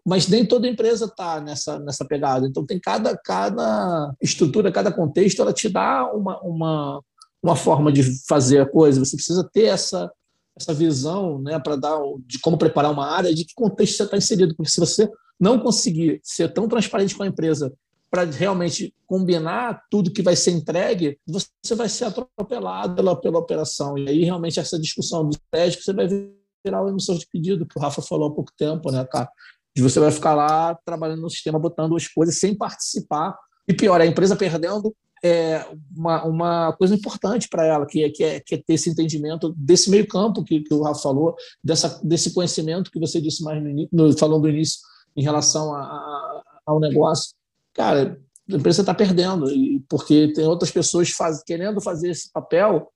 mas 0.04 0.28
nem 0.28 0.44
toda 0.44 0.68
empresa 0.68 1.06
está 1.06 1.40
nessa, 1.40 1.78
nessa 1.78 2.04
pegada. 2.04 2.46
Então, 2.46 2.64
tem 2.64 2.78
cada, 2.78 3.16
cada 3.16 4.14
estrutura, 4.20 4.72
cada 4.72 4.92
contexto, 4.92 5.40
ela 5.40 5.52
te 5.52 5.68
dá 5.68 6.10
uma, 6.12 6.40
uma, 6.42 7.02
uma 7.42 7.56
forma 7.56 7.92
de 7.92 8.02
fazer 8.26 8.60
a 8.60 8.66
coisa. 8.66 9.04
Você 9.04 9.16
precisa 9.16 9.48
ter 9.52 9.64
essa, 9.64 10.10
essa 10.58 10.74
visão 10.74 11.40
né, 11.40 11.58
para 11.58 11.76
dar 11.76 11.98
de 12.26 12.38
como 12.38 12.58
preparar 12.58 12.92
uma 12.92 13.06
área, 13.06 13.34
de 13.34 13.44
que 13.44 13.54
contexto 13.54 13.96
você 13.96 14.02
está 14.04 14.16
inserido. 14.16 14.54
Porque 14.54 14.70
se 14.70 14.80
você 14.80 15.08
não 15.40 15.58
conseguir 15.58 16.20
ser 16.22 16.52
tão 16.52 16.68
transparente 16.68 17.16
com 17.16 17.22
a 17.22 17.26
empresa 17.26 17.72
para 18.10 18.24
realmente 18.24 18.94
combinar 19.06 19.82
tudo 19.90 20.12
que 20.12 20.22
vai 20.22 20.36
ser 20.36 20.52
entregue, 20.52 21.18
você 21.26 21.74
vai 21.74 21.88
ser 21.88 22.04
atropelado 22.04 22.94
pela, 22.94 23.16
pela 23.20 23.38
operação. 23.38 23.98
E 23.98 24.08
aí, 24.08 24.24
realmente, 24.24 24.60
essa 24.60 24.78
discussão 24.78 25.28
do 25.28 25.36
teste, 25.50 25.82
você 25.82 25.92
vai 25.92 26.06
ver 26.06 26.43
o 26.72 26.88
emissor 26.88 27.18
de 27.18 27.26
pedido, 27.26 27.66
que 27.66 27.78
o 27.78 27.80
Rafa 27.80 28.00
falou 28.02 28.28
há 28.28 28.34
pouco 28.34 28.52
tempo, 28.56 28.90
né, 28.90 29.04
cara? 29.04 29.28
De 29.74 29.82
você 29.82 29.98
vai 29.98 30.10
ficar 30.10 30.34
lá 30.34 30.74
trabalhando 30.84 31.22
no 31.22 31.30
sistema, 31.30 31.58
botando 31.58 31.96
as 31.96 32.06
coisas 32.08 32.38
sem 32.38 32.54
participar. 32.54 33.36
E 33.66 33.74
pior, 33.74 34.00
a 34.00 34.06
empresa 34.06 34.36
perdendo 34.36 34.94
é 35.22 35.66
uma, 35.96 36.24
uma 36.24 36.72
coisa 36.74 36.94
importante 36.94 37.48
para 37.48 37.64
ela, 37.64 37.86
que 37.86 38.04
é, 38.04 38.10
que, 38.10 38.22
é, 38.22 38.40
que 38.40 38.54
é 38.54 38.58
ter 38.58 38.74
esse 38.74 38.90
entendimento 38.90 39.54
desse 39.56 39.90
meio 39.90 40.06
campo 40.06 40.44
que, 40.44 40.60
que 40.60 40.74
o 40.74 40.82
Rafa 40.82 41.00
falou, 41.00 41.34
dessa, 41.62 42.00
desse 42.04 42.32
conhecimento 42.32 42.90
que 42.90 43.00
você 43.00 43.20
disse 43.20 43.42
mais 43.42 43.62
no, 43.62 43.88
no 43.90 44.18
falando 44.18 44.42
do 44.42 44.50
início 44.50 44.80
em 45.16 45.22
relação 45.22 45.74
a, 45.74 45.80
a, 45.80 46.42
ao 46.66 46.78
negócio. 46.78 47.34
Cara, 47.72 48.20
a 48.50 48.54
empresa 48.54 48.82
está 48.82 48.92
perdendo, 48.92 49.46
porque 49.88 50.32
tem 50.34 50.46
outras 50.46 50.70
pessoas 50.70 51.10
faz, 51.10 51.42
querendo 51.42 51.80
fazer 51.80 52.10
esse 52.10 52.30
papel 52.30 52.92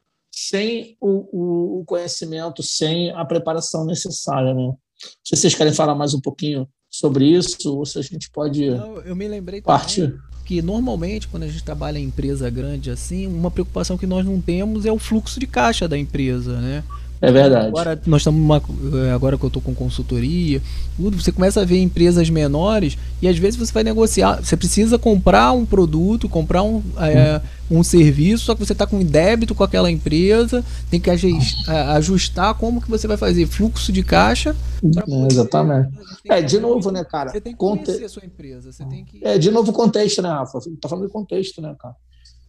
sem 0.46 0.96
o, 1.00 1.80
o, 1.80 1.84
conhecimento, 1.84 2.62
sem 2.62 3.10
a 3.10 3.24
preparação 3.24 3.84
necessária. 3.84 4.54
Né? 4.54 4.62
Não 4.62 4.78
sei 5.24 5.36
se 5.36 5.42
vocês 5.42 5.54
querem 5.54 5.72
falar 5.72 5.94
mais 5.94 6.14
um 6.14 6.20
pouquinho 6.20 6.68
sobre 6.88 7.26
isso, 7.26 7.76
ou 7.76 7.84
se 7.84 7.98
a 7.98 8.02
gente 8.02 8.30
pode. 8.30 8.70
Não, 8.70 8.98
eu 9.00 9.16
me 9.16 9.26
lembrei 9.26 9.60
partir. 9.60 10.16
que 10.46 10.62
normalmente, 10.62 11.28
quando 11.28 11.42
a 11.42 11.48
gente 11.48 11.64
trabalha 11.64 11.98
em 11.98 12.04
empresa 12.04 12.48
grande 12.48 12.90
assim, 12.90 13.26
uma 13.26 13.50
preocupação 13.50 13.98
que 13.98 14.06
nós 14.06 14.24
não 14.24 14.40
temos 14.40 14.86
é 14.86 14.92
o 14.92 14.98
fluxo 14.98 15.40
de 15.40 15.46
caixa 15.46 15.88
da 15.88 15.98
empresa, 15.98 16.60
né? 16.60 16.84
É 17.20 17.32
verdade. 17.32 17.66
Agora 17.68 18.00
nós 18.06 18.20
estamos 18.20 18.40
uma, 18.40 18.62
é, 19.06 19.10
agora 19.10 19.36
que 19.36 19.44
eu 19.44 19.48
estou 19.48 19.60
com 19.60 19.74
consultoria, 19.74 20.62
tudo, 20.96 21.20
você 21.20 21.32
começa 21.32 21.60
a 21.60 21.64
ver 21.64 21.78
empresas 21.78 22.30
menores 22.30 22.96
e 23.20 23.26
às 23.26 23.36
vezes 23.36 23.58
você 23.58 23.72
vai 23.72 23.82
negociar, 23.82 24.42
você 24.42 24.56
precisa 24.56 24.98
comprar 24.98 25.52
um 25.52 25.66
produto, 25.66 26.28
comprar 26.28 26.62
um, 26.62 26.82
é, 26.98 27.40
um 27.70 27.82
serviço, 27.82 28.44
só 28.44 28.54
que 28.54 28.64
você 28.64 28.72
está 28.72 28.86
com 28.86 29.02
débito 29.02 29.54
com 29.54 29.64
aquela 29.64 29.90
empresa, 29.90 30.64
tem 30.90 31.00
que 31.00 31.10
ajustar 31.10 32.54
como 32.54 32.80
que 32.80 32.88
você 32.88 33.08
vai 33.08 33.16
fazer 33.16 33.46
fluxo 33.46 33.90
de 33.90 34.02
caixa. 34.02 34.54
É, 34.84 35.26
exatamente. 35.32 35.90
É, 36.24 36.40
de 36.40 36.60
novo, 36.60 36.90
né, 36.92 37.04
cara? 37.04 37.30
Você 37.30 37.40
tem 37.40 37.52
que 37.52 37.58
conhecer 37.58 37.92
Conte... 37.92 38.04
a 38.04 38.08
sua 38.08 38.24
empresa. 38.24 38.72
Você 38.72 38.84
tem 38.84 39.04
que... 39.04 39.24
É, 39.24 39.38
de 39.38 39.50
novo 39.50 39.72
contexto, 39.72 40.22
né, 40.22 40.28
Rafa? 40.28 40.60
Tá 40.80 40.88
falando 40.88 41.06
de 41.06 41.12
contexto, 41.12 41.60
né, 41.60 41.74
cara? 41.78 41.94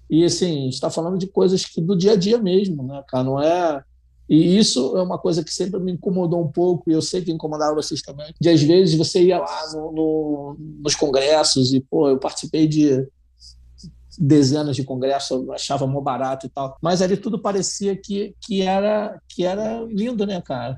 E 0.09 0.24
assim, 0.24 0.45
a 0.45 0.63
gente 0.63 0.74
está 0.74 0.89
falando 0.89 1.17
de 1.17 1.28
coisas 1.28 1.63
que 1.65 1.80
do 1.80 1.95
dia 1.95 2.13
a 2.13 2.15
dia 2.15 2.39
mesmo, 2.39 2.84
né, 2.84 3.03
cara? 3.07 3.24
Não 3.24 3.41
é 3.41 3.84
E 4.30 4.57
isso 4.57 4.95
é 4.95 5.01
uma 5.01 5.17
coisa 5.17 5.43
que 5.43 5.51
sempre 5.51 5.80
me 5.80 5.93
incomodou 5.93 6.39
um 6.43 6.51
pouco, 6.51 6.89
e 6.89 6.93
eu 6.93 7.01
sei 7.01 7.21
que 7.21 7.32
incomodava 7.32 7.73
vocês 7.73 8.01
também, 8.01 8.32
de 8.39 8.49
às 8.49 8.61
vezes 8.61 8.95
você 8.95 9.23
ia 9.23 9.39
lá 9.39 9.71
no, 9.73 9.91
no, 9.91 10.57
nos 10.84 10.93
congressos 10.93 11.73
e, 11.73 11.80
pô, 11.80 12.07
eu 12.07 12.19
participei 12.19 12.67
de 12.67 13.07
dezenas 14.19 14.75
de 14.75 14.84
congressos, 14.84 15.32
eu 15.32 15.51
achava 15.51 15.88
mó 15.88 15.99
barato 15.99 16.45
e 16.45 16.49
tal, 16.49 16.77
mas 16.82 17.01
ali 17.01 17.17
tudo 17.17 17.41
parecia 17.41 17.95
que, 17.95 18.36
que, 18.39 18.61
era, 18.61 19.19
que 19.27 19.45
era 19.45 19.82
lindo, 19.89 20.27
né, 20.27 20.39
cara? 20.41 20.77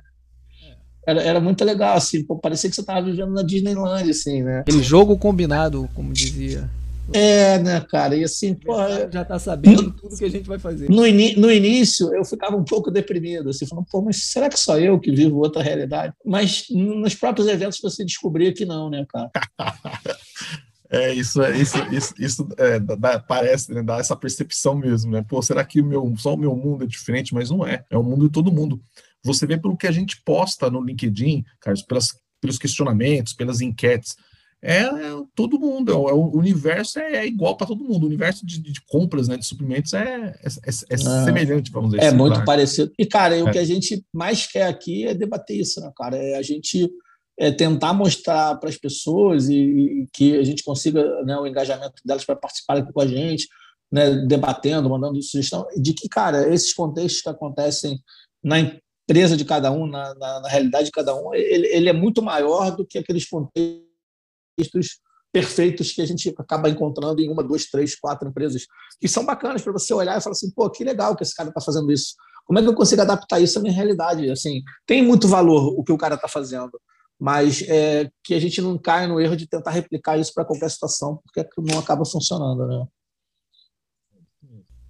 Era, 1.06 1.22
era 1.22 1.40
muito 1.42 1.66
legal, 1.66 1.98
assim, 1.98 2.24
pô, 2.24 2.38
parecia 2.38 2.70
que 2.70 2.76
você 2.76 2.82
estava 2.82 3.02
vivendo 3.02 3.34
na 3.34 3.42
Disneyland, 3.42 4.10
assim, 4.10 4.44
né? 4.44 4.60
Aquele 4.60 4.84
jogo 4.84 5.18
combinado, 5.18 5.90
como 5.96 6.14
dizia. 6.14 6.70
É, 7.14 7.60
né, 7.60 7.82
cara? 7.82 8.16
E 8.16 8.24
assim, 8.24 8.54
pô. 8.54 8.74
Já 9.12 9.26
tá 9.26 9.38
sabendo 9.40 9.84
no, 9.84 9.92
tudo 9.92 10.18
que 10.18 10.26
a 10.26 10.30
gente 10.30 10.48
vai 10.48 10.60
fazer. 10.60 10.90
No, 10.90 11.02
no 11.02 11.52
início, 11.52 12.14
eu 12.14 12.24
ficava 12.24 12.56
um 12.56 12.64
pouco 12.64 12.92
deprimido, 12.92 13.50
assim, 13.50 13.68
falando, 13.68 13.86
pô, 13.90 14.02
mas 14.02 14.26
será 14.26 14.50
que 14.50 14.60
só 14.60 14.80
eu 14.80 15.00
que 15.00 15.12
vivo 15.12 15.38
outra 15.38 15.62
realidade? 15.62 16.14
Mas 16.26 16.66
nos 16.70 17.16
próprios 17.16 17.48
eventos 17.48 17.80
você 17.82 18.04
descobria 18.04 18.54
que 18.54 18.66
não, 18.66 18.90
né, 18.90 19.06
cara? 19.10 19.30
É, 20.94 21.14
isso, 21.14 21.42
é, 21.42 21.58
isso, 21.58 21.78
isso, 21.90 22.14
isso 22.20 22.50
é, 22.58 22.78
dá, 22.78 23.18
parece, 23.18 23.74
né, 23.74 23.82
dá 23.82 23.98
essa 23.98 24.14
percepção 24.14 24.76
mesmo, 24.76 25.10
né? 25.10 25.24
Pô, 25.26 25.42
será 25.42 25.64
que 25.64 25.80
o 25.80 25.86
meu, 25.86 26.14
só 26.18 26.34
o 26.34 26.38
meu 26.38 26.54
mundo 26.54 26.84
é 26.84 26.88
diferente? 26.88 27.34
Mas 27.34 27.50
não 27.50 27.66
é, 27.66 27.86
é 27.90 27.98
o 27.98 28.04
mundo 28.04 28.26
de 28.26 28.32
todo 28.34 28.52
mundo. 28.52 28.82
Você 29.24 29.48
vê 29.48 29.58
pelo 29.58 29.78
que 29.78 29.88
a 29.88 29.92
gente 29.92 30.22
posta 30.26 30.70
no 30.70 30.84
LinkedIn, 30.84 31.46
Carlos, 31.62 31.82
pelas, 31.84 32.10
pelos 32.42 32.58
questionamentos, 32.58 33.32
pelas 33.32 33.62
enquetes, 33.62 34.18
é, 34.64 34.82
é 34.84 34.92
todo 35.34 35.60
mundo, 35.60 35.92
é, 35.92 35.96
é 35.96 36.14
o 36.14 36.38
universo 36.38 37.00
é, 37.00 37.18
é 37.18 37.28
igual 37.28 37.58
para 37.58 37.68
todo 37.68 37.84
mundo. 37.84 38.04
O 38.04 38.08
universo 38.08 38.46
de, 38.46 38.60
de, 38.60 38.80
compras, 38.86 39.28
né, 39.28 39.36
de 39.36 39.46
suprimentos 39.46 39.94
é, 39.94 40.36
é, 40.44 40.48
é 40.48 40.96
ah, 40.96 41.26
semelhante, 41.26 41.72
vamos 41.72 41.92
dizer 41.92 42.04
É 42.04 42.08
assim, 42.08 42.18
muito 42.18 42.34
claro. 42.34 42.46
parecido. 42.46 42.92
E, 42.98 43.06
cara, 43.06 43.44
o 43.44 43.52
que 43.52 43.58
a 43.58 43.66
gente 43.66 44.06
mais 44.14 44.46
quer 44.46 44.68
aqui 44.68 45.08
é 45.08 45.14
debater 45.14 45.58
isso, 45.58 45.82
né, 45.82 45.92
cara? 45.96 46.16
É 46.16 46.36
a 46.36 46.42
gente 46.42 46.90
tentar 47.58 47.92
mostrar 47.94 48.56
para 48.58 48.70
as 48.70 48.78
pessoas 48.78 49.50
e, 49.50 49.56
e, 49.56 50.08
que 50.14 50.38
a 50.38 50.44
gente 50.44 50.64
consiga 50.64 51.24
né, 51.24 51.36
o 51.38 51.48
engajamento 51.48 51.96
delas 52.06 52.24
para 52.24 52.36
participarem 52.36 52.86
com 52.86 53.02
a 53.02 53.08
gente, 53.08 53.48
né, 53.92 54.12
debatendo, 54.28 54.90
mandando 54.90 55.20
sugestão, 55.24 55.66
de 55.76 55.94
que, 55.94 56.08
cara, 56.08 56.54
esses 56.54 56.72
contextos 56.72 57.24
que 57.24 57.30
acontecem 57.30 58.00
na 58.44 58.60
empresa 58.60 59.36
de 59.36 59.44
cada 59.44 59.72
um, 59.72 59.88
na, 59.88 60.14
na, 60.16 60.42
na 60.42 60.50
realidade 60.50 60.86
de 60.86 60.92
cada 60.92 61.16
um, 61.16 61.34
ele, 61.34 61.68
ele 61.68 61.90
é 61.90 61.94
muito 61.94 62.22
maior 62.22 62.76
do 62.76 62.86
que 62.86 63.00
aqueles 63.00 63.28
contextos 63.28 63.91
perfeitos 65.32 65.92
que 65.94 66.02
a 66.02 66.06
gente 66.06 66.34
acaba 66.38 66.70
encontrando 66.70 67.22
em 67.22 67.30
uma, 67.30 67.44
duas, 67.44 67.66
três, 67.66 67.96
quatro 67.96 68.28
empresas, 68.28 68.66
que 69.00 69.08
são 69.08 69.26
bacanas 69.26 69.62
para 69.62 69.72
você 69.72 69.94
olhar 69.94 70.18
e 70.18 70.22
falar 70.22 70.34
assim, 70.34 70.52
pô, 70.52 70.70
que 70.70 70.84
legal 70.84 71.16
que 71.16 71.24
esse 71.24 71.36
cara 71.36 71.50
está 71.50 71.62
fazendo 71.62 71.92
isso. 71.92 72.16
Como 72.46 72.60
é 72.60 72.62
que 72.62 72.68
eu 72.68 72.76
consigo 72.76 73.02
adaptar 73.02 73.40
isso 73.40 73.58
à 73.58 73.62
minha 73.62 73.74
realidade? 73.74 74.30
Assim, 74.30 74.62
tem 74.86 75.02
muito 75.02 75.28
valor 75.28 75.74
o 75.80 75.84
que 75.84 75.92
o 75.92 75.98
cara 75.98 76.16
está 76.16 76.28
fazendo, 76.28 76.72
mas 77.18 77.62
é, 77.70 78.10
que 78.24 78.34
a 78.34 78.40
gente 78.40 78.62
não 78.62 78.78
caia 78.78 79.08
no 79.08 79.22
erro 79.22 79.38
de 79.38 79.48
tentar 79.48 79.72
replicar 79.72 80.18
isso 80.18 80.34
para 80.34 80.44
qualquer 80.44 80.70
situação, 80.70 81.22
porque 81.24 81.48
não 81.58 81.80
acaba 81.80 82.04
funcionando, 82.04 82.68
né? 82.68 82.86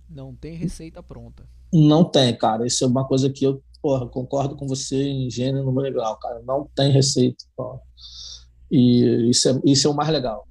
Não 0.09 0.35
tem 0.35 0.55
receita 0.55 1.01
pronta. 1.01 1.47
Não 1.73 2.03
tem, 2.03 2.35
cara. 2.37 2.65
Isso 2.65 2.83
é 2.83 2.87
uma 2.87 3.07
coisa 3.07 3.29
que 3.29 3.45
eu 3.45 3.63
porra, 3.81 4.07
concordo 4.07 4.55
com 4.55 4.67
você 4.67 5.01
em 5.01 5.29
gênero 5.29 5.71
no 5.71 5.79
legal, 5.79 6.17
cara. 6.19 6.41
Não 6.45 6.69
tem 6.75 6.91
receita. 6.91 7.45
Porra. 7.55 7.79
E 8.71 9.29
isso 9.29 9.49
é, 9.49 9.61
isso 9.65 9.87
é 9.87 9.91
o 9.91 9.93
mais 9.93 10.09
legal. 10.09 10.47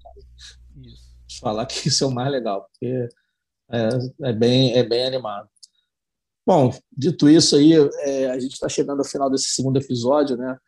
Falar 1.41 1.65
que 1.65 1.89
isso 1.89 2.05
é 2.05 2.07
o 2.07 2.11
mais 2.11 2.31
legal, 2.31 2.69
porque 2.71 3.09
é, 3.71 3.89
é 4.29 4.33
bem, 4.33 4.77
é 4.77 4.85
bem 4.85 5.07
animado. 5.07 5.49
Bom, 6.47 6.73
dito 6.91 7.29
isso 7.29 7.57
aí, 7.57 7.73
é, 8.01 8.31
a 8.31 8.39
gente 8.39 8.53
está 8.53 8.69
chegando 8.69 8.99
ao 8.99 9.05
final 9.05 9.31
desse 9.31 9.51
segundo 9.51 9.79
episódio, 9.79 10.37
né? 10.37 10.59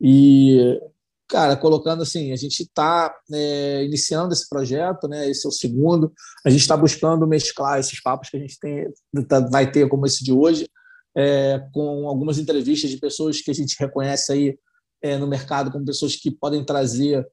E, 0.00 0.80
cara, 1.28 1.56
colocando 1.56 2.02
assim, 2.02 2.32
a 2.32 2.36
gente 2.36 2.62
está 2.62 3.14
é, 3.32 3.84
iniciando 3.84 4.32
esse 4.32 4.48
projeto, 4.48 5.06
né? 5.06 5.28
Esse 5.28 5.46
é 5.46 5.48
o 5.48 5.52
segundo. 5.52 6.12
A 6.44 6.50
gente 6.50 6.62
está 6.62 6.76
buscando 6.76 7.26
mesclar 7.26 7.78
esses 7.78 8.00
papos 8.00 8.30
que 8.30 8.36
a 8.36 8.40
gente 8.40 8.58
tem, 8.58 8.86
tá, 9.28 9.40
vai 9.40 9.70
ter, 9.70 9.88
como 9.88 10.06
esse 10.06 10.24
de 10.24 10.32
hoje, 10.32 10.68
é, 11.16 11.60
com 11.72 12.08
algumas 12.08 12.38
entrevistas 12.38 12.90
de 12.90 12.96
pessoas 12.96 13.40
que 13.40 13.50
a 13.50 13.54
gente 13.54 13.76
reconhece 13.78 14.32
aí 14.32 14.58
no 15.18 15.26
mercado 15.26 15.70
como 15.70 15.84
pessoas 15.84 16.16
que 16.16 16.30
podem 16.30 16.64
trazer 16.64 17.26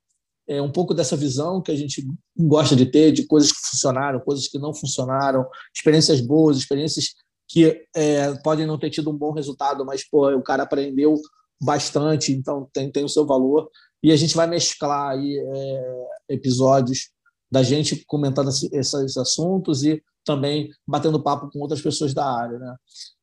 é, 0.47 0.61
um 0.61 0.71
pouco 0.71 0.93
dessa 0.93 1.15
visão 1.15 1.61
que 1.61 1.71
a 1.71 1.75
gente 1.75 2.05
gosta 2.37 2.75
de 2.75 2.85
ter, 2.85 3.11
de 3.11 3.25
coisas 3.25 3.51
que 3.51 3.59
funcionaram, 3.69 4.19
coisas 4.19 4.47
que 4.47 4.59
não 4.59 4.73
funcionaram, 4.73 5.45
experiências 5.75 6.21
boas, 6.21 6.57
experiências 6.57 7.15
que 7.47 7.85
é, 7.95 8.33
podem 8.43 8.65
não 8.65 8.77
ter 8.77 8.89
tido 8.89 9.09
um 9.09 9.17
bom 9.17 9.31
resultado, 9.31 9.85
mas 9.85 10.07
pô, 10.07 10.29
o 10.31 10.43
cara 10.43 10.63
aprendeu 10.63 11.15
bastante, 11.61 12.31
então 12.31 12.69
tem, 12.73 12.91
tem 12.91 13.03
o 13.03 13.09
seu 13.09 13.25
valor. 13.25 13.69
E 14.03 14.11
a 14.11 14.15
gente 14.15 14.35
vai 14.35 14.45
mesclar 14.45 15.11
aí, 15.11 15.37
é, 15.37 16.07
episódios 16.29 17.09
da 17.51 17.63
gente 17.63 18.03
comentando 18.05 18.49
esses 18.49 19.17
assuntos 19.17 19.83
e 19.83 20.01
também 20.23 20.69
batendo 20.87 21.21
papo 21.21 21.49
com 21.51 21.59
outras 21.59 21.81
pessoas 21.81 22.13
da 22.13 22.25
área. 22.25 22.57
Né? 22.57 22.75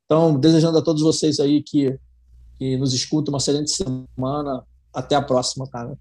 Então, 0.05 0.39
desejando 0.39 0.79
a 0.79 0.83
todos 0.83 1.03
vocês 1.03 1.39
aí 1.39 1.63
que 1.63 1.97
que 2.63 2.77
nos 2.77 2.95
escuta. 2.95 3.31
Uma 3.31 3.39
excelente 3.39 3.73
semana. 3.73 4.65
Até 4.95 5.17
a 5.17 5.23
próxima, 5.23 5.69
cara. 5.69 5.99